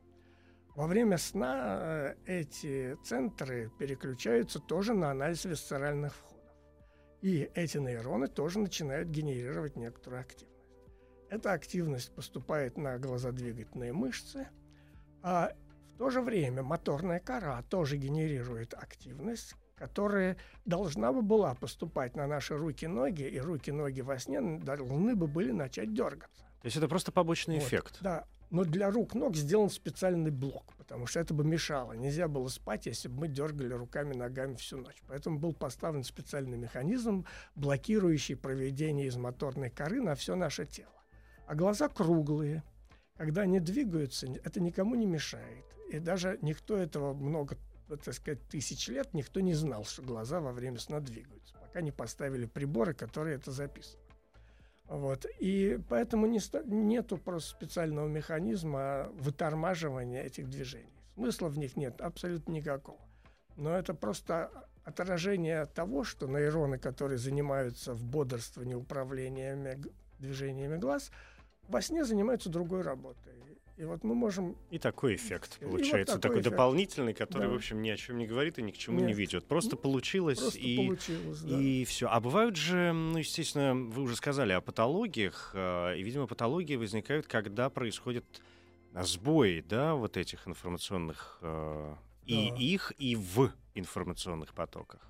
Во 0.74 0.88
время 0.88 1.18
сна 1.18 1.78
э, 1.80 2.14
эти 2.26 2.96
центры 3.04 3.70
переключаются 3.78 4.58
тоже 4.58 4.94
на 4.94 5.12
анализ 5.12 5.44
висцеральных 5.44 6.12
входов. 6.12 6.33
И 7.24 7.50
эти 7.54 7.78
нейроны 7.78 8.28
тоже 8.28 8.58
начинают 8.58 9.08
генерировать 9.08 9.76
некоторую 9.76 10.20
активность. 10.20 10.60
Эта 11.30 11.52
активность 11.52 12.14
поступает 12.14 12.76
на 12.76 12.98
глазодвигательные 12.98 13.94
мышцы, 13.94 14.48
а 15.22 15.54
в 15.94 15.96
то 15.96 16.10
же 16.10 16.20
время 16.20 16.62
моторная 16.62 17.20
кора 17.20 17.62
тоже 17.62 17.96
генерирует 17.96 18.74
активность, 18.74 19.54
которая 19.74 20.36
должна 20.66 21.14
бы 21.14 21.22
была 21.22 21.54
поступать 21.54 22.14
на 22.14 22.26
наши 22.26 22.58
руки-ноги, 22.58 23.22
и 23.22 23.38
руки-ноги 23.38 24.02
во 24.02 24.18
сне 24.18 24.42
должны 24.58 25.16
бы 25.16 25.26
были 25.26 25.50
начать 25.50 25.94
дергаться. 25.94 26.44
То 26.60 26.66
есть 26.66 26.76
это 26.76 26.88
просто 26.88 27.10
побочный 27.10 27.58
вот, 27.58 27.64
эффект. 27.66 28.00
Да, 28.02 28.26
но 28.50 28.64
для 28.64 28.90
рук-ног 28.90 29.36
сделан 29.36 29.70
специальный 29.70 30.30
блок, 30.30 30.74
потому 30.76 31.06
что 31.06 31.20
это 31.20 31.34
бы 31.34 31.44
мешало. 31.44 31.92
Нельзя 31.92 32.28
было 32.28 32.48
спать, 32.48 32.86
если 32.86 33.08
бы 33.08 33.20
мы 33.20 33.28
дергали 33.28 33.72
руками, 33.72 34.14
ногами 34.14 34.54
всю 34.54 34.78
ночь. 34.78 35.02
Поэтому 35.08 35.38
был 35.38 35.52
поставлен 35.52 36.04
специальный 36.04 36.56
механизм, 36.56 37.26
блокирующий 37.54 38.36
проведение 38.36 39.06
из 39.06 39.16
моторной 39.16 39.70
коры 39.70 40.00
на 40.00 40.14
все 40.14 40.36
наше 40.36 40.66
тело. 40.66 40.88
А 41.46 41.54
глаза 41.54 41.88
круглые. 41.88 42.62
Когда 43.16 43.42
они 43.42 43.60
двигаются, 43.60 44.26
это 44.26 44.60
никому 44.60 44.94
не 44.94 45.06
мешает. 45.06 45.64
И 45.90 45.98
даже 45.98 46.38
никто 46.42 46.76
этого 46.76 47.14
много 47.14 47.56
так 47.88 48.14
сказать, 48.14 48.40
тысяч 48.48 48.88
лет 48.88 49.12
никто 49.12 49.40
не 49.40 49.54
знал, 49.54 49.84
что 49.84 50.02
глаза 50.02 50.40
во 50.40 50.52
время 50.52 50.78
сна 50.78 51.00
двигаются, 51.00 51.54
пока 51.60 51.80
не 51.80 51.92
поставили 51.92 52.46
приборы, 52.46 52.94
которые 52.94 53.36
это 53.36 53.50
записывают. 53.50 54.03
Вот. 54.94 55.26
И 55.40 55.80
поэтому 55.88 56.26
не, 56.26 56.38
нету 56.66 57.18
просто 57.18 57.50
специального 57.50 58.06
механизма 58.06 59.10
вытормаживания 59.14 60.22
этих 60.22 60.48
движений. 60.48 61.02
Смысла 61.14 61.48
в 61.48 61.58
них 61.58 61.76
нет 61.76 62.00
абсолютно 62.00 62.52
никакого. 62.52 63.00
Но 63.56 63.76
это 63.76 63.92
просто 63.92 64.50
отражение 64.84 65.66
того, 65.66 66.04
что 66.04 66.28
нейроны, 66.28 66.78
которые 66.78 67.18
занимаются 67.18 67.92
в 67.92 68.04
бодрствовании 68.04 68.74
управлениями 68.74 69.82
движениями 70.20 70.76
глаз, 70.76 71.10
во 71.66 71.82
сне 71.82 72.04
занимаются 72.04 72.48
другой 72.48 72.82
работой. 72.82 73.32
И 73.76 73.84
вот 73.84 74.04
мы 74.04 74.14
можем... 74.14 74.56
И 74.70 74.78
такой 74.78 75.16
эффект 75.16 75.58
и 75.60 75.64
получается, 75.64 76.14
вот 76.14 76.22
такой, 76.22 76.36
такой 76.36 76.40
эффект. 76.42 76.50
дополнительный, 76.52 77.12
который, 77.14 77.48
Да. 77.48 77.52
в 77.52 77.56
общем, 77.56 77.82
ни 77.82 77.88
о 77.90 77.96
чем 77.96 78.18
не 78.18 78.26
говорит 78.26 78.58
и 78.58 78.62
ни 78.62 78.70
к 78.70 78.76
чему 78.78 78.98
Нет. 79.00 79.08
не 79.08 79.12
ведет. 79.14 79.46
Просто 79.46 79.72
Ну, 79.74 79.82
получилось 79.82 80.38
Просто 80.38 80.58
и... 80.60 80.76
получилось, 80.76 81.40
да. 81.40 81.60
И 81.60 81.84
все. 81.84 82.06
А 82.08 82.20
бывают 82.20 82.54
же, 82.56 82.92
ну, 82.92 83.18
естественно, 83.18 83.74
вы 83.74 84.02
уже 84.02 84.14
сказали 84.14 84.52
о 84.52 84.60
патологиях, 84.60 85.50
э, 85.54 85.96
и, 85.98 86.02
видимо, 86.04 86.28
патологии 86.28 86.76
возникают, 86.76 87.26
когда 87.26 87.68
происходят 87.68 88.24
сбои, 88.94 89.64
да, 89.68 89.94
вот 89.96 90.16
этих 90.16 90.46
информационных 90.46 91.38
э, 91.42 91.94
и 92.26 92.50
Да. 92.50 92.56
их, 92.56 92.92
и 92.98 93.16
в 93.16 93.50
информационных 93.74 94.54
потоках. 94.54 95.00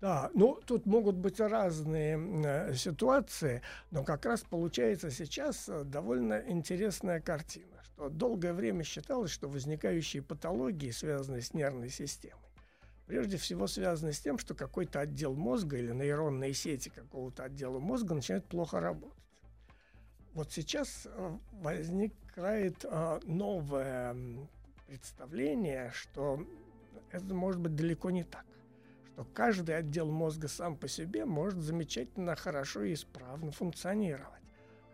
Да, 0.00 0.30
ну 0.32 0.58
тут 0.64 0.86
могут 0.86 1.16
быть 1.16 1.40
разные 1.40 2.18
э, 2.18 2.74
ситуации, 2.74 3.60
но 3.90 4.02
как 4.02 4.24
раз 4.24 4.40
получается 4.40 5.10
сейчас 5.10 5.68
э, 5.68 5.84
довольно 5.84 6.42
интересная 6.48 7.20
картина, 7.20 7.82
что 7.82 8.08
долгое 8.08 8.54
время 8.54 8.82
считалось, 8.82 9.30
что 9.30 9.46
возникающие 9.46 10.22
патологии, 10.22 10.90
связанные 10.90 11.42
с 11.42 11.52
нервной 11.52 11.90
системой, 11.90 12.40
прежде 13.06 13.36
всего 13.36 13.66
связаны 13.66 14.14
с 14.14 14.20
тем, 14.20 14.38
что 14.38 14.54
какой-то 14.54 15.00
отдел 15.00 15.34
мозга 15.34 15.76
или 15.76 15.92
нейронные 15.92 16.54
сети 16.54 16.88
какого-то 16.88 17.44
отдела 17.44 17.78
мозга 17.78 18.14
начинают 18.14 18.46
плохо 18.46 18.80
работать. 18.80 19.18
Вот 20.32 20.50
сейчас 20.50 21.06
э, 21.10 21.38
возникает 21.60 22.86
новое 23.24 24.16
представление, 24.86 25.90
что 25.92 26.42
это 27.10 27.34
может 27.34 27.60
быть 27.60 27.76
далеко 27.76 28.10
не 28.10 28.24
так 28.24 28.46
что 29.20 29.26
каждый 29.34 29.76
отдел 29.76 30.10
мозга 30.10 30.48
сам 30.48 30.76
по 30.76 30.88
себе 30.88 31.26
может 31.26 31.60
замечательно, 31.60 32.36
хорошо 32.36 32.84
и 32.84 32.94
исправно 32.94 33.52
функционировать. 33.52 34.40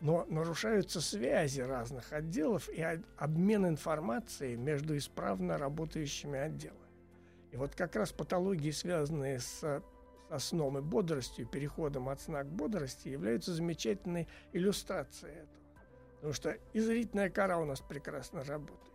Но 0.00 0.24
нарушаются 0.28 1.00
связи 1.00 1.60
разных 1.60 2.12
отделов 2.12 2.68
и 2.68 2.82
обмен 3.18 3.68
информацией 3.68 4.56
между 4.56 4.96
исправно 4.96 5.58
работающими 5.58 6.40
отделами. 6.40 6.80
И 7.52 7.56
вот 7.56 7.76
как 7.76 7.94
раз 7.94 8.10
патологии, 8.10 8.72
связанные 8.72 9.38
с, 9.38 9.60
со 10.28 10.38
сном 10.40 10.78
и 10.78 10.80
бодростью, 10.80 11.46
переходом 11.46 12.08
от 12.08 12.20
сна 12.20 12.42
к 12.42 12.48
бодрости, 12.48 13.08
являются 13.08 13.54
замечательной 13.54 14.26
иллюстрацией 14.52 15.34
этого. 15.34 15.62
Потому 16.16 16.32
что 16.32 16.58
и 16.72 16.80
зрительная 16.80 17.30
кора 17.30 17.58
у 17.58 17.64
нас 17.64 17.80
прекрасно 17.80 18.42
работает, 18.42 18.92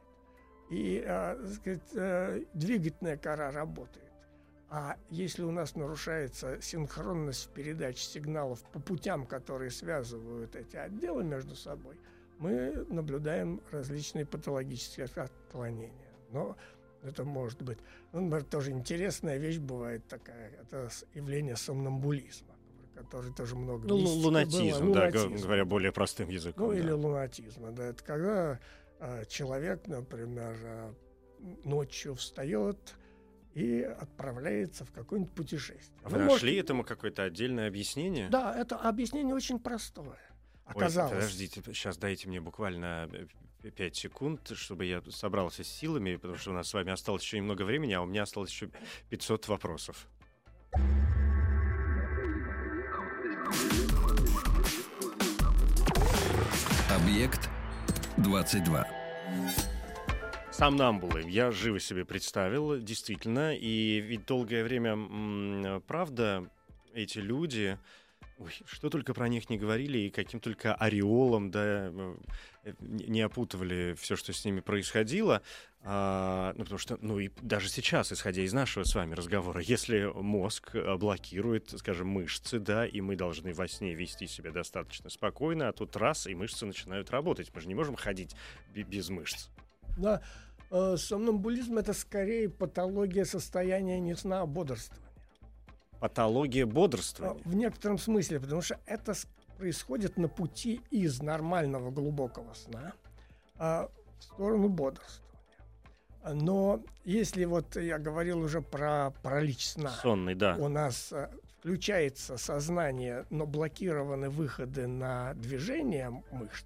и 0.69 1.01
так 1.05 1.53
сказать, 1.53 1.89
э, 1.93 2.43
двигательная 2.53 3.15
кора 3.15 3.49
работает. 3.51 4.10
А 4.73 4.95
если 5.09 5.43
у 5.43 5.51
нас 5.51 5.75
нарушается 5.75 6.61
синхронность 6.61 7.47
в 7.47 7.49
передаче 7.49 8.05
сигналов 8.05 8.63
по 8.71 8.79
путям, 8.79 9.25
которые 9.25 9.69
связывают 9.69 10.55
эти 10.55 10.77
отделы 10.77 11.25
между 11.25 11.57
собой, 11.57 11.97
мы 12.39 12.85
наблюдаем 12.87 13.59
различные 13.71 14.25
патологические 14.25 15.07
отклонения. 15.07 15.91
Но 16.31 16.55
это 17.03 17.25
может 17.25 17.61
быть, 17.61 17.79
ну, 18.13 18.21
например, 18.21 18.45
тоже 18.45 18.71
интересная 18.71 19.35
вещь 19.35 19.57
бывает 19.57 20.07
такая, 20.07 20.51
это 20.61 20.89
явление 21.15 21.57
сомнамбулизма, 21.57 22.55
который 22.95 23.33
тоже 23.33 23.57
много 23.57 23.85
Ну, 23.85 23.97
лунатизм, 23.97 24.85
было. 24.85 24.95
да, 24.95 25.01
Лунатизм. 25.09 25.43
говоря 25.47 25.65
более 25.65 25.91
простым 25.91 26.29
языком. 26.29 26.67
Ну, 26.67 26.71
да. 26.71 26.79
или 26.79 26.91
лунатизма, 26.91 27.71
да. 27.71 27.87
Это 27.87 28.03
когда 28.05 28.59
а, 29.01 29.25
человек, 29.25 29.85
например, 29.87 30.55
а, 30.63 30.93
ночью 31.65 32.15
встает 32.15 32.77
и 33.53 33.81
отправляется 33.81 34.85
в 34.85 34.91
какое-нибудь 34.91 35.33
путешествие. 35.33 35.99
А 36.03 36.09
Вы 36.09 36.19
Ну, 36.19 36.25
нашли 36.25 36.51
может, 36.51 36.65
этому 36.65 36.83
какое-то 36.83 37.23
отдельное 37.23 37.67
объяснение? 37.67 38.29
Да, 38.29 38.55
это 38.57 38.77
объяснение 38.77 39.35
очень 39.35 39.59
простое. 39.59 40.19
Ой, 40.67 40.75
Оказалось. 40.75 41.11
подождите, 41.13 41.61
сейчас 41.67 41.97
дайте 41.97 42.29
мне 42.29 42.39
буквально 42.39 43.09
5 43.75 43.95
секунд, 43.95 44.51
чтобы 44.55 44.85
я 44.85 45.01
собрался 45.09 45.63
с 45.63 45.67
силами, 45.67 46.15
потому 46.15 46.37
что 46.37 46.51
у 46.51 46.53
нас 46.53 46.69
с 46.69 46.73
вами 46.73 46.91
осталось 46.91 47.23
еще 47.23 47.37
немного 47.37 47.63
времени, 47.63 47.93
а 47.93 48.01
у 48.01 48.05
меня 48.05 48.23
осталось 48.23 48.51
еще 48.51 48.69
500 49.09 49.47
вопросов. 49.49 50.07
Объект 56.89 57.49
22. 58.17 58.85
Сомнамбулы. 60.61 61.23
Я 61.27 61.49
живо 61.49 61.79
себе 61.79 62.05
представил, 62.05 62.77
действительно. 62.77 63.55
И 63.55 63.99
ведь 63.99 64.27
долгое 64.27 64.63
время, 64.63 65.79
правда, 65.87 66.47
эти 66.93 67.17
люди, 67.17 67.79
ой, 68.37 68.51
что 68.67 68.91
только 68.91 69.15
про 69.15 69.27
них 69.27 69.49
не 69.49 69.57
говорили, 69.57 69.97
и 69.97 70.11
каким 70.11 70.39
только 70.39 70.75
ореолом, 70.75 71.49
да, 71.49 71.91
э, 71.91 72.73
не 72.79 73.21
опутывали 73.21 73.95
все, 73.99 74.15
что 74.15 74.33
с 74.33 74.45
ними 74.45 74.59
происходило. 74.59 75.41
А, 75.81 76.53
ну, 76.55 76.63
потому 76.63 76.77
что, 76.77 76.99
ну, 77.01 77.17
и 77.17 77.31
даже 77.41 77.67
сейчас, 77.67 78.13
исходя 78.13 78.43
из 78.43 78.53
нашего 78.53 78.83
с 78.83 78.93
вами 78.93 79.15
разговора, 79.15 79.61
если 79.61 80.11
мозг 80.13 80.75
блокирует, 80.99 81.73
скажем, 81.75 82.09
мышцы, 82.09 82.59
да, 82.59 82.85
и 82.85 83.01
мы 83.01 83.15
должны 83.15 83.55
во 83.55 83.67
сне 83.67 83.95
вести 83.95 84.27
себя 84.27 84.51
достаточно 84.51 85.09
спокойно, 85.09 85.69
а 85.69 85.73
тут 85.73 85.95
раз, 85.95 86.27
и 86.27 86.35
мышцы 86.35 86.67
начинают 86.67 87.09
работать. 87.09 87.49
Мы 87.51 87.61
же 87.61 87.67
не 87.67 87.73
можем 87.73 87.95
ходить 87.95 88.35
бе- 88.75 88.83
без 88.83 89.09
мышц. 89.09 89.49
Да, 89.97 90.21
э, 90.71 90.97
сомнамбулизм 90.97 91.77
это 91.77 91.93
скорее 91.93 92.49
патология 92.49 93.25
состояния 93.25 93.99
не 93.99 94.15
сна, 94.15 94.41
а 94.41 94.45
бодрствования. 94.45 95.07
Патология 95.99 96.65
бодрствования. 96.65 97.43
В 97.45 97.53
некотором 97.53 97.99
смысле, 97.99 98.39
потому 98.39 98.61
что 98.61 98.79
это 98.87 99.13
происходит 99.57 100.17
на 100.17 100.27
пути 100.27 100.81
из 100.89 101.21
нормального 101.21 101.91
глубокого 101.91 102.53
сна 102.53 102.93
а, 103.57 103.89
в 104.17 104.23
сторону 104.23 104.69
бодрствования. 104.69 105.31
Но 106.23 106.83
если 107.03 107.45
вот 107.45 107.75
я 107.75 107.99
говорил 107.99 108.39
уже 108.39 108.61
про 108.61 109.11
паралич 109.21 109.67
сна, 109.67 109.89
Сонный, 109.89 110.35
да. 110.35 110.55
у 110.57 110.67
нас 110.67 111.11
а, 111.13 111.29
включается 111.59 112.37
сознание, 112.37 113.25
но 113.29 113.45
блокированы 113.45 114.29
выходы 114.29 114.87
на 114.87 115.35
движение 115.35 116.09
мышц, 116.31 116.65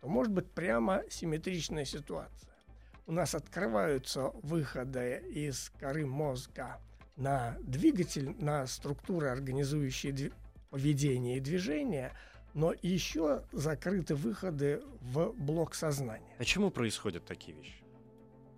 то 0.00 0.08
может 0.08 0.32
быть 0.32 0.48
прямо 0.48 1.02
симметричная 1.10 1.84
ситуация. 1.84 2.50
У 3.06 3.12
нас 3.12 3.36
открываются 3.36 4.32
выходы 4.42 5.22
из 5.30 5.70
коры 5.78 6.06
мозга 6.06 6.80
на 7.16 7.56
двигатель, 7.60 8.34
на 8.40 8.66
структуры, 8.66 9.28
организующие 9.28 10.32
поведение 10.70 11.36
и 11.36 11.40
движение, 11.40 12.12
но 12.52 12.74
еще 12.82 13.44
закрыты 13.52 14.16
выходы 14.16 14.82
в 15.00 15.32
блок 15.36 15.76
сознания. 15.76 16.34
Почему 16.38 16.72
происходят 16.72 17.24
такие 17.24 17.56
вещи? 17.56 17.80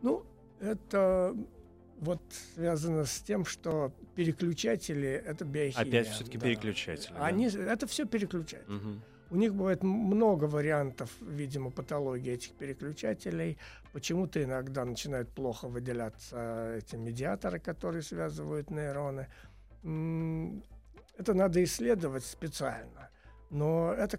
Ну, 0.00 0.24
это 0.60 1.36
вот 1.98 2.22
связано 2.54 3.04
с 3.04 3.20
тем, 3.20 3.44
что 3.44 3.92
переключатели 4.14 5.08
это 5.08 5.44
биохимия. 5.44 5.86
Опять 5.86 6.08
все-таки 6.08 6.38
да. 6.38 6.46
переключатели. 6.46 7.14
Они 7.18 7.50
да? 7.50 7.74
это 7.74 7.86
все 7.86 8.06
переключатели. 8.06 8.74
Угу. 8.74 9.00
У 9.30 9.36
них 9.36 9.54
бывает 9.54 9.82
много 9.82 10.44
вариантов, 10.44 11.10
видимо, 11.20 11.70
патологии 11.70 12.32
этих 12.32 12.52
переключателей. 12.52 13.58
Почему-то 13.92 14.42
иногда 14.42 14.84
начинают 14.84 15.28
плохо 15.30 15.68
выделяться 15.68 16.76
эти 16.76 16.96
медиаторы, 16.96 17.58
которые 17.58 18.02
связывают 18.02 18.70
нейроны. 18.70 19.28
Это 21.18 21.34
надо 21.34 21.62
исследовать 21.62 22.24
специально. 22.24 23.10
Но 23.50 23.92
это 23.92 24.18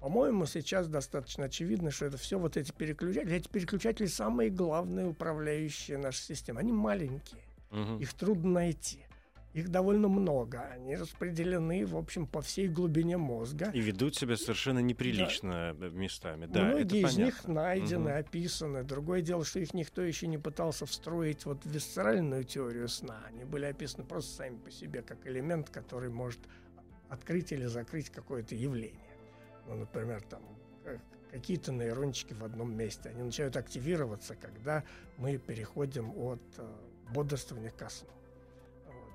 по-моему, 0.00 0.46
сейчас 0.46 0.88
достаточно 0.88 1.44
очевидно, 1.44 1.90
что 1.90 2.06
это 2.06 2.16
все 2.16 2.38
вот 2.38 2.56
эти 2.56 2.72
переключатели. 2.72 3.36
Эти 3.36 3.48
переключатели 3.48 4.06
самые 4.06 4.48
главные 4.48 5.06
управляющие 5.06 5.98
нашей 5.98 6.22
системы. 6.22 6.60
Они 6.60 6.72
маленькие, 6.72 7.42
угу. 7.70 7.98
их 7.98 8.14
трудно 8.14 8.50
найти. 8.50 9.04
Их 9.52 9.68
довольно 9.68 10.08
много. 10.08 10.60
Они 10.60 10.94
распределены, 10.94 11.84
в 11.84 11.96
общем, 11.96 12.26
по 12.26 12.40
всей 12.40 12.68
глубине 12.68 13.16
мозга. 13.16 13.70
И 13.74 13.80
ведут 13.80 14.14
себя 14.14 14.36
совершенно 14.36 14.78
неприлично 14.78 15.74
да. 15.74 15.88
местами. 15.88 16.46
Да, 16.46 16.62
Многие 16.66 17.00
из 17.00 17.14
понятно. 17.14 17.24
них 17.24 17.48
найдены, 17.48 18.10
угу. 18.10 18.18
описаны. 18.18 18.84
Другое 18.84 19.22
дело, 19.22 19.44
что 19.44 19.58
их 19.58 19.74
никто 19.74 20.02
еще 20.02 20.28
не 20.28 20.38
пытался 20.38 20.86
встроить 20.86 21.46
вот 21.46 21.64
в 21.64 21.70
висцеральную 21.70 22.44
теорию 22.44 22.88
сна. 22.88 23.20
Они 23.26 23.44
были 23.44 23.64
описаны 23.64 24.04
просто 24.04 24.36
сами 24.36 24.56
по 24.56 24.70
себе, 24.70 25.02
как 25.02 25.26
элемент, 25.26 25.68
который 25.68 26.10
может 26.10 26.40
открыть 27.08 27.50
или 27.50 27.66
закрыть 27.66 28.08
какое-то 28.10 28.54
явление. 28.54 29.16
Ну, 29.66 29.74
например, 29.74 30.22
там 30.22 30.42
какие-то 31.30 31.72
нейрончики 31.72 32.34
в 32.34 32.44
одном 32.44 32.76
месте. 32.76 33.08
Они 33.08 33.22
начинают 33.22 33.56
активироваться, 33.56 34.34
когда 34.34 34.84
мы 35.16 35.38
переходим 35.38 36.16
от 36.16 36.40
э, 36.58 36.72
бодрствования 37.12 37.70
ко 37.70 37.88
сну. 37.88 38.08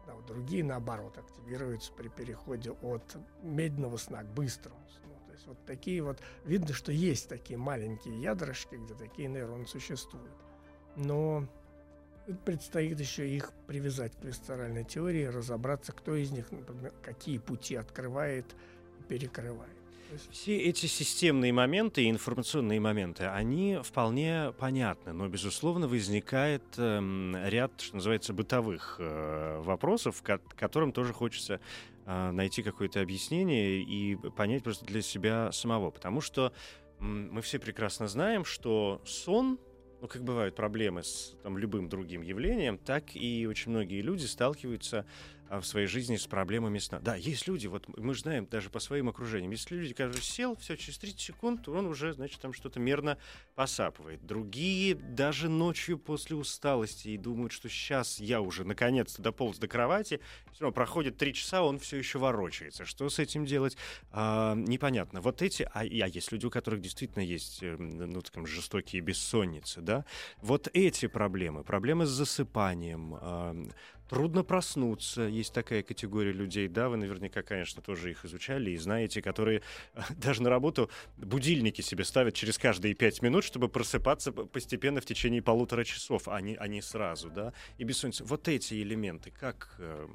А 0.08 0.14
вот 0.14 0.26
другие, 0.26 0.64
наоборот, 0.64 1.18
активируются 1.18 1.92
при 1.94 2.10
переходе 2.10 2.72
от 2.72 3.18
медленного 3.42 3.98
сна 3.98 4.24
к 4.24 4.28
быстрому 4.28 4.80
сну. 4.90 5.14
То 5.28 5.34
есть 5.34 5.48
вот 5.48 5.58
такие 5.66 6.02
вот... 6.04 6.20
Видно, 6.44 6.74
что 6.74 6.92
есть 6.92 7.28
такие 7.28 7.58
маленькие 7.58 8.22
ядрышки, 8.22 8.76
где 8.76 8.94
такие 8.94 9.28
нейроны 9.28 9.66
существуют. 9.66 10.36
Но 10.96 11.48
предстоит 12.46 13.00
еще 13.00 13.28
их 13.28 13.52
привязать 13.68 14.16
к 14.16 14.24
висцеральной 14.24 14.84
теории, 14.84 15.26
разобраться, 15.26 15.92
кто 15.92 16.16
из 16.16 16.32
них, 16.32 16.52
например, 16.52 16.94
какие 17.04 17.38
пути 17.38 17.76
открывает 17.76 18.46
и 19.00 19.04
перекрывает. 19.04 19.75
Все 20.32 20.58
эти 20.58 20.86
системные 20.86 21.52
моменты 21.52 22.04
и 22.04 22.10
информационные 22.10 22.80
моменты, 22.80 23.26
они 23.26 23.80
вполне 23.84 24.54
понятны, 24.58 25.14
но, 25.14 25.28
безусловно, 25.28 25.88
возникает 25.88 26.64
э, 26.78 27.50
ряд, 27.50 27.82
что 27.82 27.96
называется, 27.96 28.34
бытовых 28.34 28.98
э, 29.00 29.60
вопросов, 29.62 30.22
к 30.22 30.40
которым 30.56 30.92
тоже 30.92 31.12
хочется 31.12 31.60
э, 32.06 32.32
найти 32.32 32.64
какое-то 32.64 33.02
объяснение 33.02 33.82
и 33.82 34.16
понять 34.16 34.64
просто 34.64 34.86
для 34.86 35.02
себя 35.02 35.52
самого. 35.52 35.92
Потому 35.92 36.22
что 36.22 36.54
мы 37.00 37.42
все 37.42 37.60
прекрасно 37.60 38.08
знаем, 38.08 38.46
что 38.46 39.02
сон 39.06 39.60
ну, 40.02 40.08
как 40.08 40.24
бывают 40.24 40.56
проблемы 40.56 41.04
с 41.04 41.36
там, 41.42 41.58
любым 41.58 41.90
другим 41.90 42.22
явлением, 42.22 42.78
так 42.78 43.16
и 43.16 43.48
очень 43.48 43.72
многие 43.72 44.02
люди 44.02 44.26
сталкиваются 44.26 45.06
в 45.50 45.64
своей 45.64 45.88
жизни 45.88 46.16
с 46.16 46.28
проблемами 46.28 46.80
сна. 46.80 47.00
Да, 47.00 47.16
есть 47.16 47.48
люди, 47.48 47.68
вот 47.68 47.88
мы 47.98 48.14
же 48.14 48.22
знаем 48.22 48.48
даже 48.48 48.70
по 48.70 48.80
своим 48.80 49.10
окружениям, 49.10 49.52
если 49.52 49.76
люди, 49.76 49.94
которые 49.94 50.22
сел, 50.22 50.56
все, 50.56 50.76
через 50.76 50.98
30 50.98 51.20
секунд 51.20 51.68
он 51.68 51.86
уже, 51.86 52.14
значит, 52.14 52.40
там 52.40 52.54
что-то 52.54 52.80
мерно 52.80 53.18
посапывает. 53.56 54.26
Другие 54.26 54.96
даже 54.96 55.50
ночью 55.50 55.98
после 55.98 56.36
усталости 56.36 57.10
и 57.10 57.18
думают, 57.18 57.52
что 57.52 57.70
сейчас 57.70 58.20
я 58.20 58.42
уже 58.42 58.64
наконец-то 58.64 59.22
дополз 59.22 59.58
до 59.58 59.68
кровати, 59.68 60.20
все 60.52 60.62
равно 60.62 60.74
проходит 60.74 61.18
3 61.18 61.34
часа, 61.34 61.64
он 61.64 61.80
все 61.80 61.98
еще 61.98 62.20
ворочается. 62.20 62.86
Что 62.86 63.10
с 63.10 63.20
этим 63.20 63.46
делать? 63.46 63.78
А, 64.12 64.56
непонятно. 64.56 65.22
Вот 65.22 65.42
эти, 65.42 65.64
а, 65.64 65.82
а 65.82 65.84
есть 65.84 66.32
люди, 66.32 66.46
у 66.46 66.50
которых 66.50 66.82
действительно 66.82 67.24
есть, 67.24 67.62
э, 67.62 67.76
ну, 67.78 68.22
так 68.22 68.48
жестокие 68.48 69.02
бессонницы, 69.02 69.82
да, 69.82 70.06
вот 70.42 70.70
эти 70.74 71.08
проблемы, 71.08 71.64
проблемы 71.64 72.06
с 72.06 72.10
засыпанием, 72.10 73.16
а, 73.20 73.56
Трудно 74.10 74.44
проснуться. 74.44 75.24
Есть 75.24 75.54
такая 75.54 75.82
категория 75.82 76.32
людей, 76.32 76.68
да, 76.68 76.90
вы 76.90 76.98
наверняка, 76.98 77.42
конечно, 77.42 77.82
тоже 77.82 78.12
их 78.12 78.24
изучали 78.24 78.72
и 78.72 78.78
знаете, 78.78 79.22
которые 79.22 79.62
даже 80.18 80.44
на 80.44 80.50
работу 80.50 80.90
будильники 81.18 81.82
себе 81.82 82.04
ставят 82.04 82.36
через 82.36 82.58
каждые 82.58 82.94
пять 82.94 83.22
минут, 83.22 83.44
чтобы 83.44 83.68
просыпаться 83.68 84.32
постепенно 84.32 85.02
в 85.02 85.06
течение 85.06 85.42
полутора 85.42 85.84
часов, 85.84 86.28
а 86.28 86.40
не, 86.42 86.56
а 86.56 86.68
не 86.68 86.82
сразу, 86.82 87.30
да. 87.30 87.54
И 87.78 87.84
бессонница. 87.84 88.24
Вот 88.26 88.48
эти 88.48 88.76
элементы 88.76 89.32
как 89.32 89.76
э, 89.80 90.08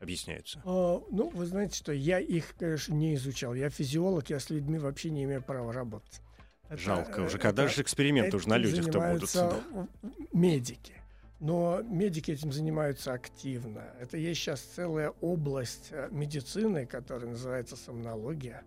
объясняются? 0.00 0.62
А, 0.64 1.02
ну, 1.10 1.28
вы 1.30 1.46
знаете, 1.46 1.76
что 1.76 1.92
я 1.92 2.18
их, 2.18 2.54
конечно, 2.58 2.94
не 2.94 3.14
изучал. 3.16 3.54
Я 3.54 3.68
физиолог, 3.68 4.30
я 4.30 4.40
с 4.40 4.48
людьми 4.50 4.78
вообще 4.78 5.10
не 5.10 5.24
имею 5.24 5.42
права 5.42 5.72
работать. 5.72 6.20
Это, 6.68 6.78
Жалко 6.78 7.20
уже, 7.20 7.38
когда 7.38 7.68
же 7.68 7.82
эксперименты 7.82 8.36
уже 8.36 8.48
на 8.48 8.56
людях-то 8.56 8.98
будут. 8.98 9.32
Да. 9.34 9.88
медики. 10.32 10.94
Но 11.38 11.82
медики 11.82 12.30
этим 12.30 12.50
занимаются 12.50 13.12
активно. 13.12 13.82
Это 14.00 14.16
есть 14.16 14.40
сейчас 14.40 14.60
целая 14.60 15.10
область 15.20 15.88
э, 15.90 16.08
медицины, 16.10 16.86
которая 16.86 17.30
называется 17.30 17.76
сомнология. 17.76 18.64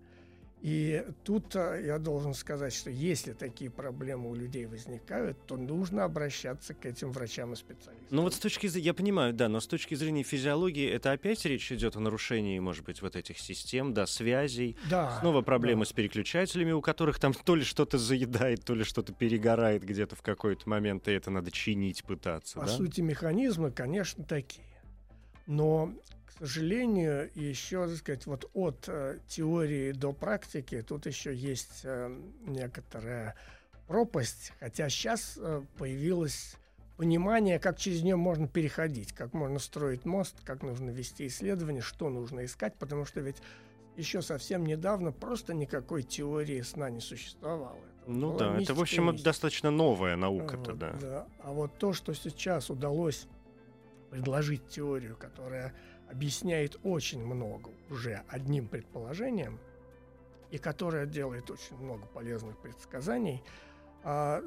И 0.61 1.05
тут 1.23 1.55
э, 1.55 1.83
я 1.85 1.99
должен 1.99 2.33
сказать, 2.33 2.73
что 2.73 2.89
если 2.89 3.31
такие 3.31 3.71
проблемы 3.71 4.29
у 4.29 4.35
людей 4.35 4.65
возникают, 4.65 5.37
то 5.45 5.55
нужно 5.55 6.03
обращаться 6.03 6.73
к 6.73 6.85
этим 6.85 7.11
врачам 7.13 7.53
и 7.53 7.55
специалистам. 7.55 8.07
Ну 8.09 8.23
вот 8.23 8.33
с 8.33 8.39
точки 8.39 8.67
зрения, 8.67 8.87
я 8.87 8.93
понимаю, 8.93 9.33
да, 9.33 9.47
но 9.47 9.61
с 9.61 9.67
точки 9.67 9.95
зрения 9.95 10.23
физиологии, 10.23 10.89
это 10.89 11.13
опять 11.13 11.45
речь 11.45 11.71
идет 11.71 11.95
о 11.95 12.01
нарушении, 12.01 12.59
может 12.59 12.83
быть, 12.83 13.01
вот 13.01 13.15
этих 13.15 13.39
систем, 13.39 13.93
да, 13.93 14.05
связей. 14.05 14.75
Да. 14.89 15.17
Снова 15.21 15.41
проблемы 15.41 15.85
да. 15.85 15.89
с 15.91 15.93
переключателями, 15.93 16.73
у 16.73 16.81
которых 16.81 17.19
там 17.19 17.33
то 17.33 17.55
ли 17.55 17.63
что-то 17.63 17.97
заедает, 17.97 18.65
то 18.65 18.75
ли 18.75 18.83
что-то 18.83 19.13
перегорает 19.13 19.83
где-то 19.85 20.17
в 20.17 20.21
какой-то 20.21 20.67
момент, 20.67 21.07
и 21.07 21.11
это 21.11 21.31
надо 21.31 21.51
чинить, 21.51 22.03
пытаться. 22.03 22.59
По 22.59 22.65
да? 22.65 22.71
сути, 22.71 22.99
механизмы, 22.99 23.71
конечно, 23.71 24.25
такие. 24.25 24.65
Но 25.47 25.93
сожалению, 26.39 27.29
еще, 27.35 27.87
так 27.87 27.97
сказать, 27.97 28.25
вот 28.25 28.49
от 28.53 28.85
э, 28.87 29.19
теории 29.27 29.91
до 29.91 30.13
практики 30.13 30.83
тут 30.87 31.05
еще 31.05 31.33
есть 31.35 31.81
э, 31.83 32.15
некоторая 32.45 33.35
пропасть, 33.87 34.53
хотя 34.59 34.89
сейчас 34.89 35.37
э, 35.37 35.61
появилось 35.77 36.55
понимание, 36.97 37.59
как 37.59 37.77
через 37.77 38.03
нее 38.03 38.15
можно 38.15 38.47
переходить, 38.47 39.13
как 39.13 39.33
можно 39.33 39.59
строить 39.59 40.05
мост, 40.05 40.35
как 40.43 40.63
нужно 40.63 40.89
вести 40.89 41.27
исследования, 41.27 41.81
что 41.81 42.09
нужно 42.09 42.45
искать, 42.45 42.75
потому 42.75 43.05
что 43.05 43.21
ведь 43.21 43.37
еще 43.95 44.21
совсем 44.21 44.65
недавно 44.65 45.11
просто 45.11 45.53
никакой 45.53 46.03
теории 46.03 46.61
сна 46.61 46.89
не 46.89 46.99
существовало. 46.99 47.79
Ну 48.05 48.37
да, 48.37 48.59
это, 48.59 48.73
в 48.73 48.81
общем, 48.81 49.05
мистика. 49.05 49.23
достаточно 49.25 49.71
новая 49.71 50.15
наука-то, 50.15 50.71
вот, 50.71 50.79
да. 50.79 50.97
да. 50.99 51.27
А 51.39 51.51
вот 51.51 51.77
то, 51.77 51.93
что 51.93 52.13
сейчас 52.13 52.69
удалось 52.69 53.27
предложить 54.09 54.67
теорию, 54.67 55.15
которая 55.15 55.73
объясняет 56.09 56.77
очень 56.83 57.23
много 57.23 57.71
уже 57.89 58.23
одним 58.27 58.67
предположением, 58.67 59.59
и 60.51 60.57
которая 60.57 61.05
делает 61.05 61.49
очень 61.49 61.77
много 61.77 62.05
полезных 62.07 62.57
предсказаний, 62.57 63.43
а, 64.01 64.41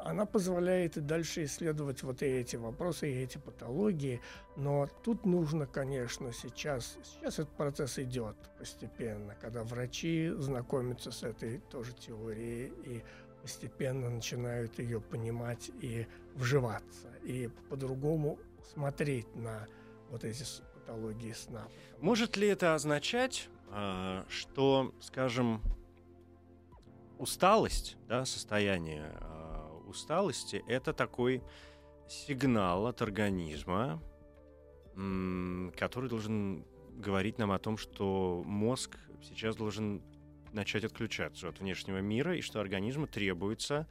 она 0.00 0.26
позволяет 0.26 0.98
и 0.98 1.00
дальше 1.00 1.44
исследовать 1.44 2.02
вот 2.02 2.22
эти 2.22 2.56
вопросы, 2.56 3.10
и 3.10 3.22
эти 3.22 3.38
патологии. 3.38 4.20
Но 4.56 4.88
тут 5.02 5.24
нужно, 5.24 5.66
конечно, 5.66 6.32
сейчас, 6.32 6.98
сейчас 7.02 7.38
этот 7.38 7.56
процесс 7.56 7.98
идет 7.98 8.36
постепенно, 8.58 9.34
когда 9.40 9.64
врачи 9.64 10.30
знакомятся 10.36 11.10
с 11.10 11.22
этой 11.22 11.60
тоже 11.70 11.94
теорией 11.94 12.72
и 12.84 13.02
постепенно 13.40 14.10
начинают 14.10 14.78
ее 14.78 15.00
понимать 15.00 15.70
и 15.80 16.06
вживаться, 16.34 17.08
и 17.22 17.48
по-другому 17.70 18.38
смотреть 18.74 19.34
на 19.34 19.66
вот 20.10 20.24
эти 20.24 20.42
патологии 20.86 21.32
сна. 21.32 21.66
Может 22.00 22.36
ли 22.36 22.46
это 22.48 22.74
означать, 22.74 23.48
а, 23.70 24.24
что, 24.28 24.94
скажем, 25.00 25.60
усталость, 27.18 27.96
да, 28.08 28.24
состояние 28.24 29.12
а, 29.20 29.82
усталости— 29.86 30.62
это 30.68 30.92
такой 30.92 31.42
сигнал 32.08 32.86
от 32.86 33.02
организма, 33.02 34.00
который 35.76 36.08
должен 36.08 36.64
говорить 36.96 37.36
нам 37.36 37.50
о 37.50 37.58
том, 37.58 37.76
что 37.76 38.42
мозг 38.46 38.96
сейчас 39.22 39.56
должен 39.56 40.02
начать 40.52 40.84
отключаться 40.84 41.48
от 41.48 41.58
внешнего 41.58 41.98
мира, 41.98 42.36
и 42.36 42.40
что 42.40 42.60
организму 42.60 43.06
требуется 43.06 43.88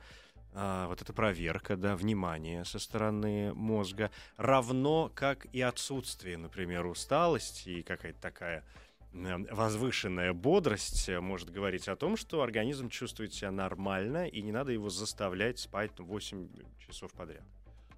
а, 0.57 0.87
вот 0.87 1.01
эта 1.01 1.11
проверка, 1.11 1.75
да, 1.75 1.97
внимание 1.97 2.63
со 2.63 2.79
стороны 2.79 3.53
мозга, 3.53 4.09
равно 4.37 5.11
как 5.13 5.47
и 5.53 5.59
отсутствие, 5.59 6.37
например, 6.37 6.85
усталости 6.85 7.69
и 7.69 7.83
какая-то 7.83 8.21
такая 8.21 8.63
возвышенная 9.11 10.33
бодрость 10.33 11.09
может 11.09 11.49
говорить 11.49 11.87
о 11.87 11.95
том, 11.95 12.17
что 12.17 12.41
организм 12.41 12.89
чувствует 12.89 13.33
себя 13.33 13.51
нормально, 13.51 14.27
и 14.27 14.41
не 14.41 14.51
надо 14.51 14.71
его 14.71 14.89
заставлять 14.89 15.59
спать 15.59 15.91
8 15.97 16.49
часов 16.79 17.11
подряд. 17.13 17.43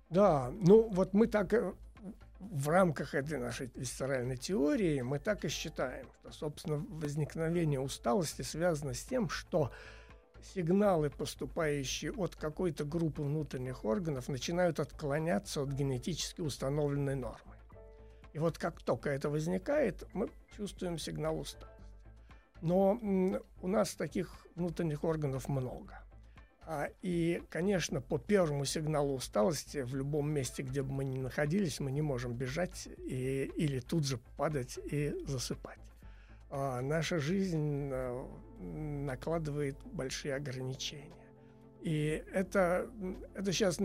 Да, 0.09 0.51
ну 0.61 0.87
вот 0.89 1.13
мы 1.13 1.27
так 1.27 1.53
э, 1.53 1.73
в 2.39 2.69
рамках 2.69 3.13
этой 3.15 3.39
нашей 3.39 3.69
висцеральной 3.75 4.37
теории 4.37 5.01
мы 5.01 5.19
так 5.19 5.43
и 5.43 5.49
считаем, 5.49 6.07
что, 6.21 6.31
собственно, 6.31 6.77
возникновение 6.89 7.79
усталости 7.79 8.43
связано 8.43 8.93
с 8.93 9.03
тем, 9.03 9.29
что 9.29 9.71
сигналы, 10.53 11.09
поступающие 11.09 12.11
от 12.11 12.35
какой-то 12.35 12.85
группы 12.85 13.21
внутренних 13.21 13.85
органов, 13.85 14.27
начинают 14.27 14.79
отклоняться 14.79 15.61
от 15.61 15.69
генетически 15.69 16.41
установленной 16.41 17.15
нормы. 17.15 17.55
И 18.33 18.39
вот 18.39 18.57
как 18.57 18.81
только 18.81 19.09
это 19.09 19.29
возникает, 19.29 20.03
мы 20.13 20.29
чувствуем 20.55 20.97
сигнал 20.97 21.39
усталости. 21.39 21.77
Но 22.61 22.99
у 23.61 23.67
нас 23.67 23.95
таких 23.95 24.35
внутренних 24.55 25.03
органов 25.03 25.47
много. 25.47 25.99
А, 26.69 26.89
и, 27.01 27.41
конечно, 27.49 28.01
по 28.01 28.17
первому 28.17 28.65
сигналу 28.65 29.15
усталости 29.15 29.83
в 29.83 29.95
любом 29.95 30.29
месте, 30.29 30.63
где 30.63 30.83
бы 30.83 30.91
мы 30.91 31.05
ни 31.05 31.17
находились, 31.17 31.79
мы 31.79 31.91
не 31.91 32.01
можем 32.01 32.33
бежать 32.33 32.89
и, 32.97 33.51
или 33.55 33.79
тут 33.79 34.05
же 34.05 34.19
падать 34.35 34.77
и 34.91 35.15
засыпать. 35.25 35.79
А 36.49 36.81
наша 36.81 37.19
жизнь 37.19 37.89
а, 37.91 38.25
накладывает 38.59 39.77
большие 39.85 40.35
ограничения. 40.35 41.11
И 41.81 42.23
это, 42.33 42.89
это 43.35 43.51
сейчас 43.51 43.79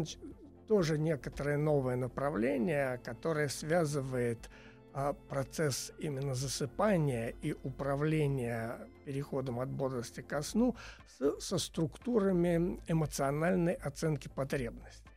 тоже 0.69 0.99
некоторое 0.99 1.59
новое 1.59 1.97
направление, 1.97 2.99
которое 3.05 3.49
связывает 3.49 4.51
а, 4.95 5.15
процесс 5.15 5.93
именно 5.99 6.35
засыпания 6.35 7.35
и 7.43 7.55
управления 7.63 8.79
переходом 9.05 9.61
от 9.61 9.71
бодрости 9.71 10.21
ко 10.21 10.43
сну 10.43 10.77
с, 11.19 11.41
со 11.41 11.59
структурами 11.59 12.81
эмоциональной 12.89 13.75
оценки 13.75 14.29
потребностей. 14.29 15.11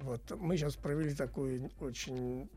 Вот 0.00 0.38
мы 0.38 0.56
сейчас 0.56 0.76
провели 0.76 1.14
такую 1.14 1.70
очень, 1.80 2.50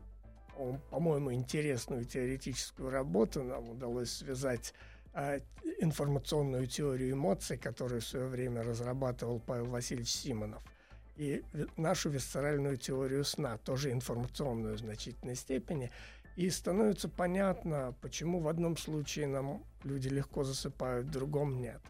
по-моему, 0.90 1.32
интересную 1.32 2.04
теоретическую 2.04 2.90
работу. 2.90 3.42
Нам 3.42 3.70
удалось 3.70 4.10
связать 4.10 4.74
а, 5.12 5.38
информационную 5.80 6.66
теорию 6.66 7.12
эмоций, 7.12 7.56
которую 7.56 8.00
в 8.00 8.06
свое 8.06 8.26
время 8.26 8.62
разрабатывал 8.62 9.40
Павел 9.40 9.66
Васильевич 9.66 10.10
Симонов– 10.10 10.62
и 11.18 11.42
нашу 11.76 12.10
висцеральную 12.10 12.76
теорию 12.76 13.24
сна, 13.24 13.58
тоже 13.58 13.90
информационную 13.90 14.76
в 14.76 14.78
значительной 14.78 15.34
степени. 15.34 15.90
И 16.36 16.48
становится 16.48 17.08
понятно, 17.08 17.94
почему 18.00 18.38
в 18.38 18.46
одном 18.46 18.76
случае 18.76 19.26
нам 19.26 19.64
люди 19.82 20.08
легко 20.08 20.44
засыпают, 20.44 21.08
в 21.08 21.10
другом 21.10 21.60
нет. 21.60 21.80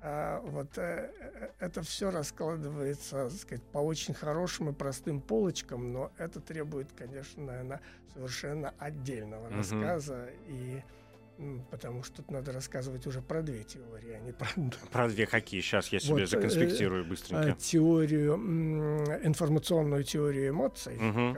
А 0.00 0.40
вот 0.40 0.78
э, 0.78 1.10
э 1.18 1.48
это 1.58 1.82
все 1.82 2.10
раскладывается, 2.10 3.28
так 3.28 3.38
сказать, 3.38 3.64
по 3.72 3.78
очень 3.78 4.14
хорошим 4.14 4.70
и 4.70 4.72
простым 4.72 5.20
полочкам, 5.20 5.92
но 5.92 6.12
это 6.18 6.40
требует, 6.40 6.88
конечно, 6.96 7.42
наверное, 7.44 7.80
совершенно 8.14 8.74
отдельного 8.78 9.48
mm-hmm. 9.48 9.56
рассказа 9.56 10.28
и 10.46 10.82
Потому 11.70 12.02
что 12.02 12.16
тут 12.16 12.30
надо 12.32 12.50
рассказывать 12.52 13.06
уже 13.06 13.22
про 13.22 13.42
две 13.42 13.62
теории, 13.62 14.12
а 14.12 14.18
не 14.18 14.32
про... 14.32 14.48
Про 14.90 15.08
две 15.08 15.26
какие? 15.26 15.60
Сейчас 15.60 15.88
я 15.88 16.00
себе 16.00 16.22
вот, 16.22 16.30
законспектирую 16.30 17.04
э, 17.04 17.08
быстренько. 17.08 17.52
Теорию, 17.60 18.34
информационную 19.22 20.02
теорию 20.02 20.50
эмоций 20.50 20.96
угу. 20.96 21.36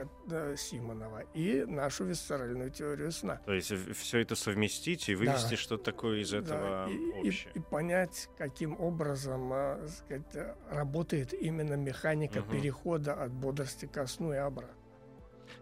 Симонова 0.57 1.23
и 1.35 1.65
нашу 1.67 2.05
висцеральную 2.05 2.71
теорию 2.71 3.11
сна. 3.11 3.41
То 3.45 3.53
есть 3.53 3.71
все 3.95 4.19
это 4.19 4.35
совместить 4.35 5.07
и 5.09 5.13
вывести 5.13 5.51
да. 5.51 5.57
что-то 5.57 5.83
такое 5.83 6.21
из 6.21 6.33
этого 6.33 6.87
да. 6.87 6.91
и, 6.91 7.27
общее. 7.27 7.51
И, 7.53 7.59
и 7.59 7.61
понять, 7.61 8.27
каким 8.37 8.79
образом 8.79 9.53
сказать, 9.87 10.55
работает 10.71 11.33
именно 11.33 11.75
механика 11.75 12.39
угу. 12.39 12.51
перехода 12.51 13.13
от 13.13 13.31
бодрости 13.31 13.85
ко 13.85 14.07
сну 14.07 14.33
и 14.33 14.37
обратно. 14.37 14.80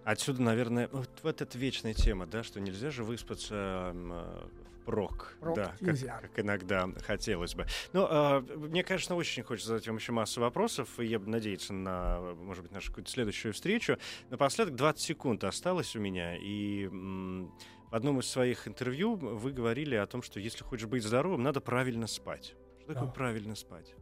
Отсюда, 0.03 0.41
наверное, 0.41 0.87
вот, 0.91 1.09
вот 1.23 1.41
эта 1.41 1.57
вечная 1.57 1.93
тема, 1.93 2.25
да, 2.25 2.43
что 2.43 2.59
нельзя 2.59 2.89
же 2.89 3.03
выспаться 3.03 3.91
э, 3.93 4.47
прок, 4.85 5.35
прок 5.39 5.55
да, 5.55 5.75
как, 5.85 5.95
как 6.21 6.39
иногда 6.39 6.89
хотелось 7.05 7.53
бы. 7.53 7.65
Но 7.93 8.43
э, 8.49 8.55
мне, 8.55 8.83
конечно, 8.83 9.15
очень 9.15 9.43
хочется 9.43 9.69
задать 9.69 9.87
вам 9.87 9.97
еще 9.97 10.11
массу 10.11 10.41
вопросов, 10.41 10.99
и 10.99 11.05
я 11.05 11.19
надеюсь 11.19 11.69
на, 11.69 12.19
может 12.35 12.63
быть, 12.63 12.71
нашу 12.71 12.89
какую-то 12.89 13.11
следующую 13.11 13.53
встречу. 13.53 13.97
Напоследок 14.29 14.75
20 14.75 15.01
секунд 15.01 15.43
осталось 15.43 15.95
у 15.95 15.99
меня, 15.99 16.35
и 16.37 16.85
м- 16.85 17.53
в 17.91 17.95
одном 17.95 18.19
из 18.19 18.27
своих 18.27 18.67
интервью 18.67 19.15
вы 19.15 19.51
говорили 19.51 19.95
о 19.95 20.07
том, 20.07 20.21
что 20.21 20.39
если 20.39 20.63
хочешь 20.63 20.87
быть 20.87 21.03
здоровым, 21.03 21.43
надо 21.43 21.59
правильно 21.61 22.07
спать. 22.07 22.55
Что 22.81 22.93
такое 22.93 23.09
правильно 23.13 23.55
спать? 23.55 23.93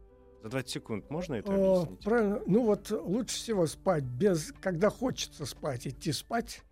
За 0.42 0.50
20 0.50 0.70
секунд 0.70 1.10
можно 1.10 1.34
это 1.34 1.52
объяснить? 1.52 2.00
Правильно. 2.00 2.40
Ну 2.46 2.64
вот 2.64 2.90
лучше 2.90 3.34
всего 3.36 3.66
спать 3.66 4.04
без, 4.04 4.52
когда 4.60 4.90
хочется 4.90 5.46
спать, 5.46 5.86
идти 5.86 6.12
спать. 6.12 6.62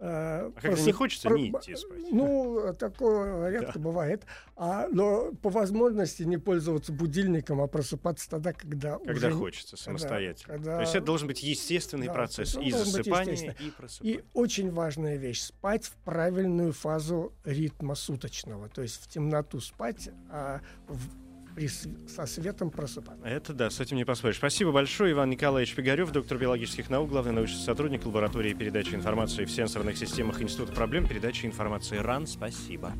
Э, 0.00 0.52
а 0.54 0.60
когда 0.60 0.80
не 0.80 0.92
хочется, 0.92 1.28
про... 1.28 1.36
не 1.36 1.50
идти 1.50 1.74
спать. 1.74 1.98
Ну, 2.12 2.72
такое 2.78 3.50
редко 3.50 3.72
да. 3.74 3.80
бывает. 3.80 4.24
А, 4.54 4.86
но 4.92 5.32
по 5.42 5.50
возможности 5.50 6.22
не 6.22 6.36
пользоваться 6.36 6.92
будильником, 6.92 7.60
а 7.60 7.66
просыпаться 7.66 8.30
тогда, 8.30 8.52
когда 8.52 8.98
Когда 8.98 9.28
уже... 9.28 9.36
хочется, 9.36 9.76
самостоятельно. 9.76 10.54
Когда... 10.54 10.76
То 10.76 10.82
есть 10.82 10.94
это 10.94 11.04
должен 11.04 11.26
быть 11.26 11.42
естественный 11.42 12.06
да, 12.06 12.12
процесс 12.12 12.56
и 12.56 12.70
засыпания, 12.70 13.56
и 13.58 13.70
просыпания. 13.70 14.18
И 14.18 14.24
очень 14.34 14.70
важная 14.70 15.16
вещь. 15.16 15.40
Спать 15.40 15.86
в 15.86 15.96
правильную 16.04 16.72
фазу 16.72 17.32
ритма 17.44 17.96
суточного. 17.96 18.68
То 18.68 18.82
есть 18.82 19.02
в 19.02 19.08
темноту 19.08 19.58
спать, 19.60 20.10
а 20.30 20.60
в 20.86 21.27
при, 21.58 21.68
со 21.68 22.24
светом 22.26 22.70
просыпаться. 22.70 23.26
Это 23.26 23.52
да, 23.52 23.68
с 23.68 23.80
этим 23.80 23.96
не 23.96 24.04
поспоришь. 24.04 24.36
Спасибо 24.36 24.70
большое, 24.70 25.12
Иван 25.12 25.30
Николаевич 25.30 25.74
Пигарев, 25.74 26.12
доктор 26.12 26.38
биологических 26.38 26.88
наук, 26.88 27.10
главный 27.10 27.32
научный 27.32 27.58
сотрудник 27.58 28.06
лаборатории 28.06 28.54
передачи 28.54 28.94
информации 28.94 29.44
в 29.44 29.50
сенсорных 29.50 29.98
системах 29.98 30.40
Института 30.40 30.72
проблем 30.72 31.08
передачи 31.08 31.46
информации 31.46 31.96
РАН. 31.96 32.28
Спасибо. 32.28 32.92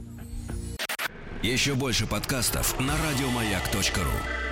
Еще 1.40 1.74
больше 1.74 2.08
подкастов 2.08 2.80
на 2.80 2.94
радиомаяк.ру 2.96 4.47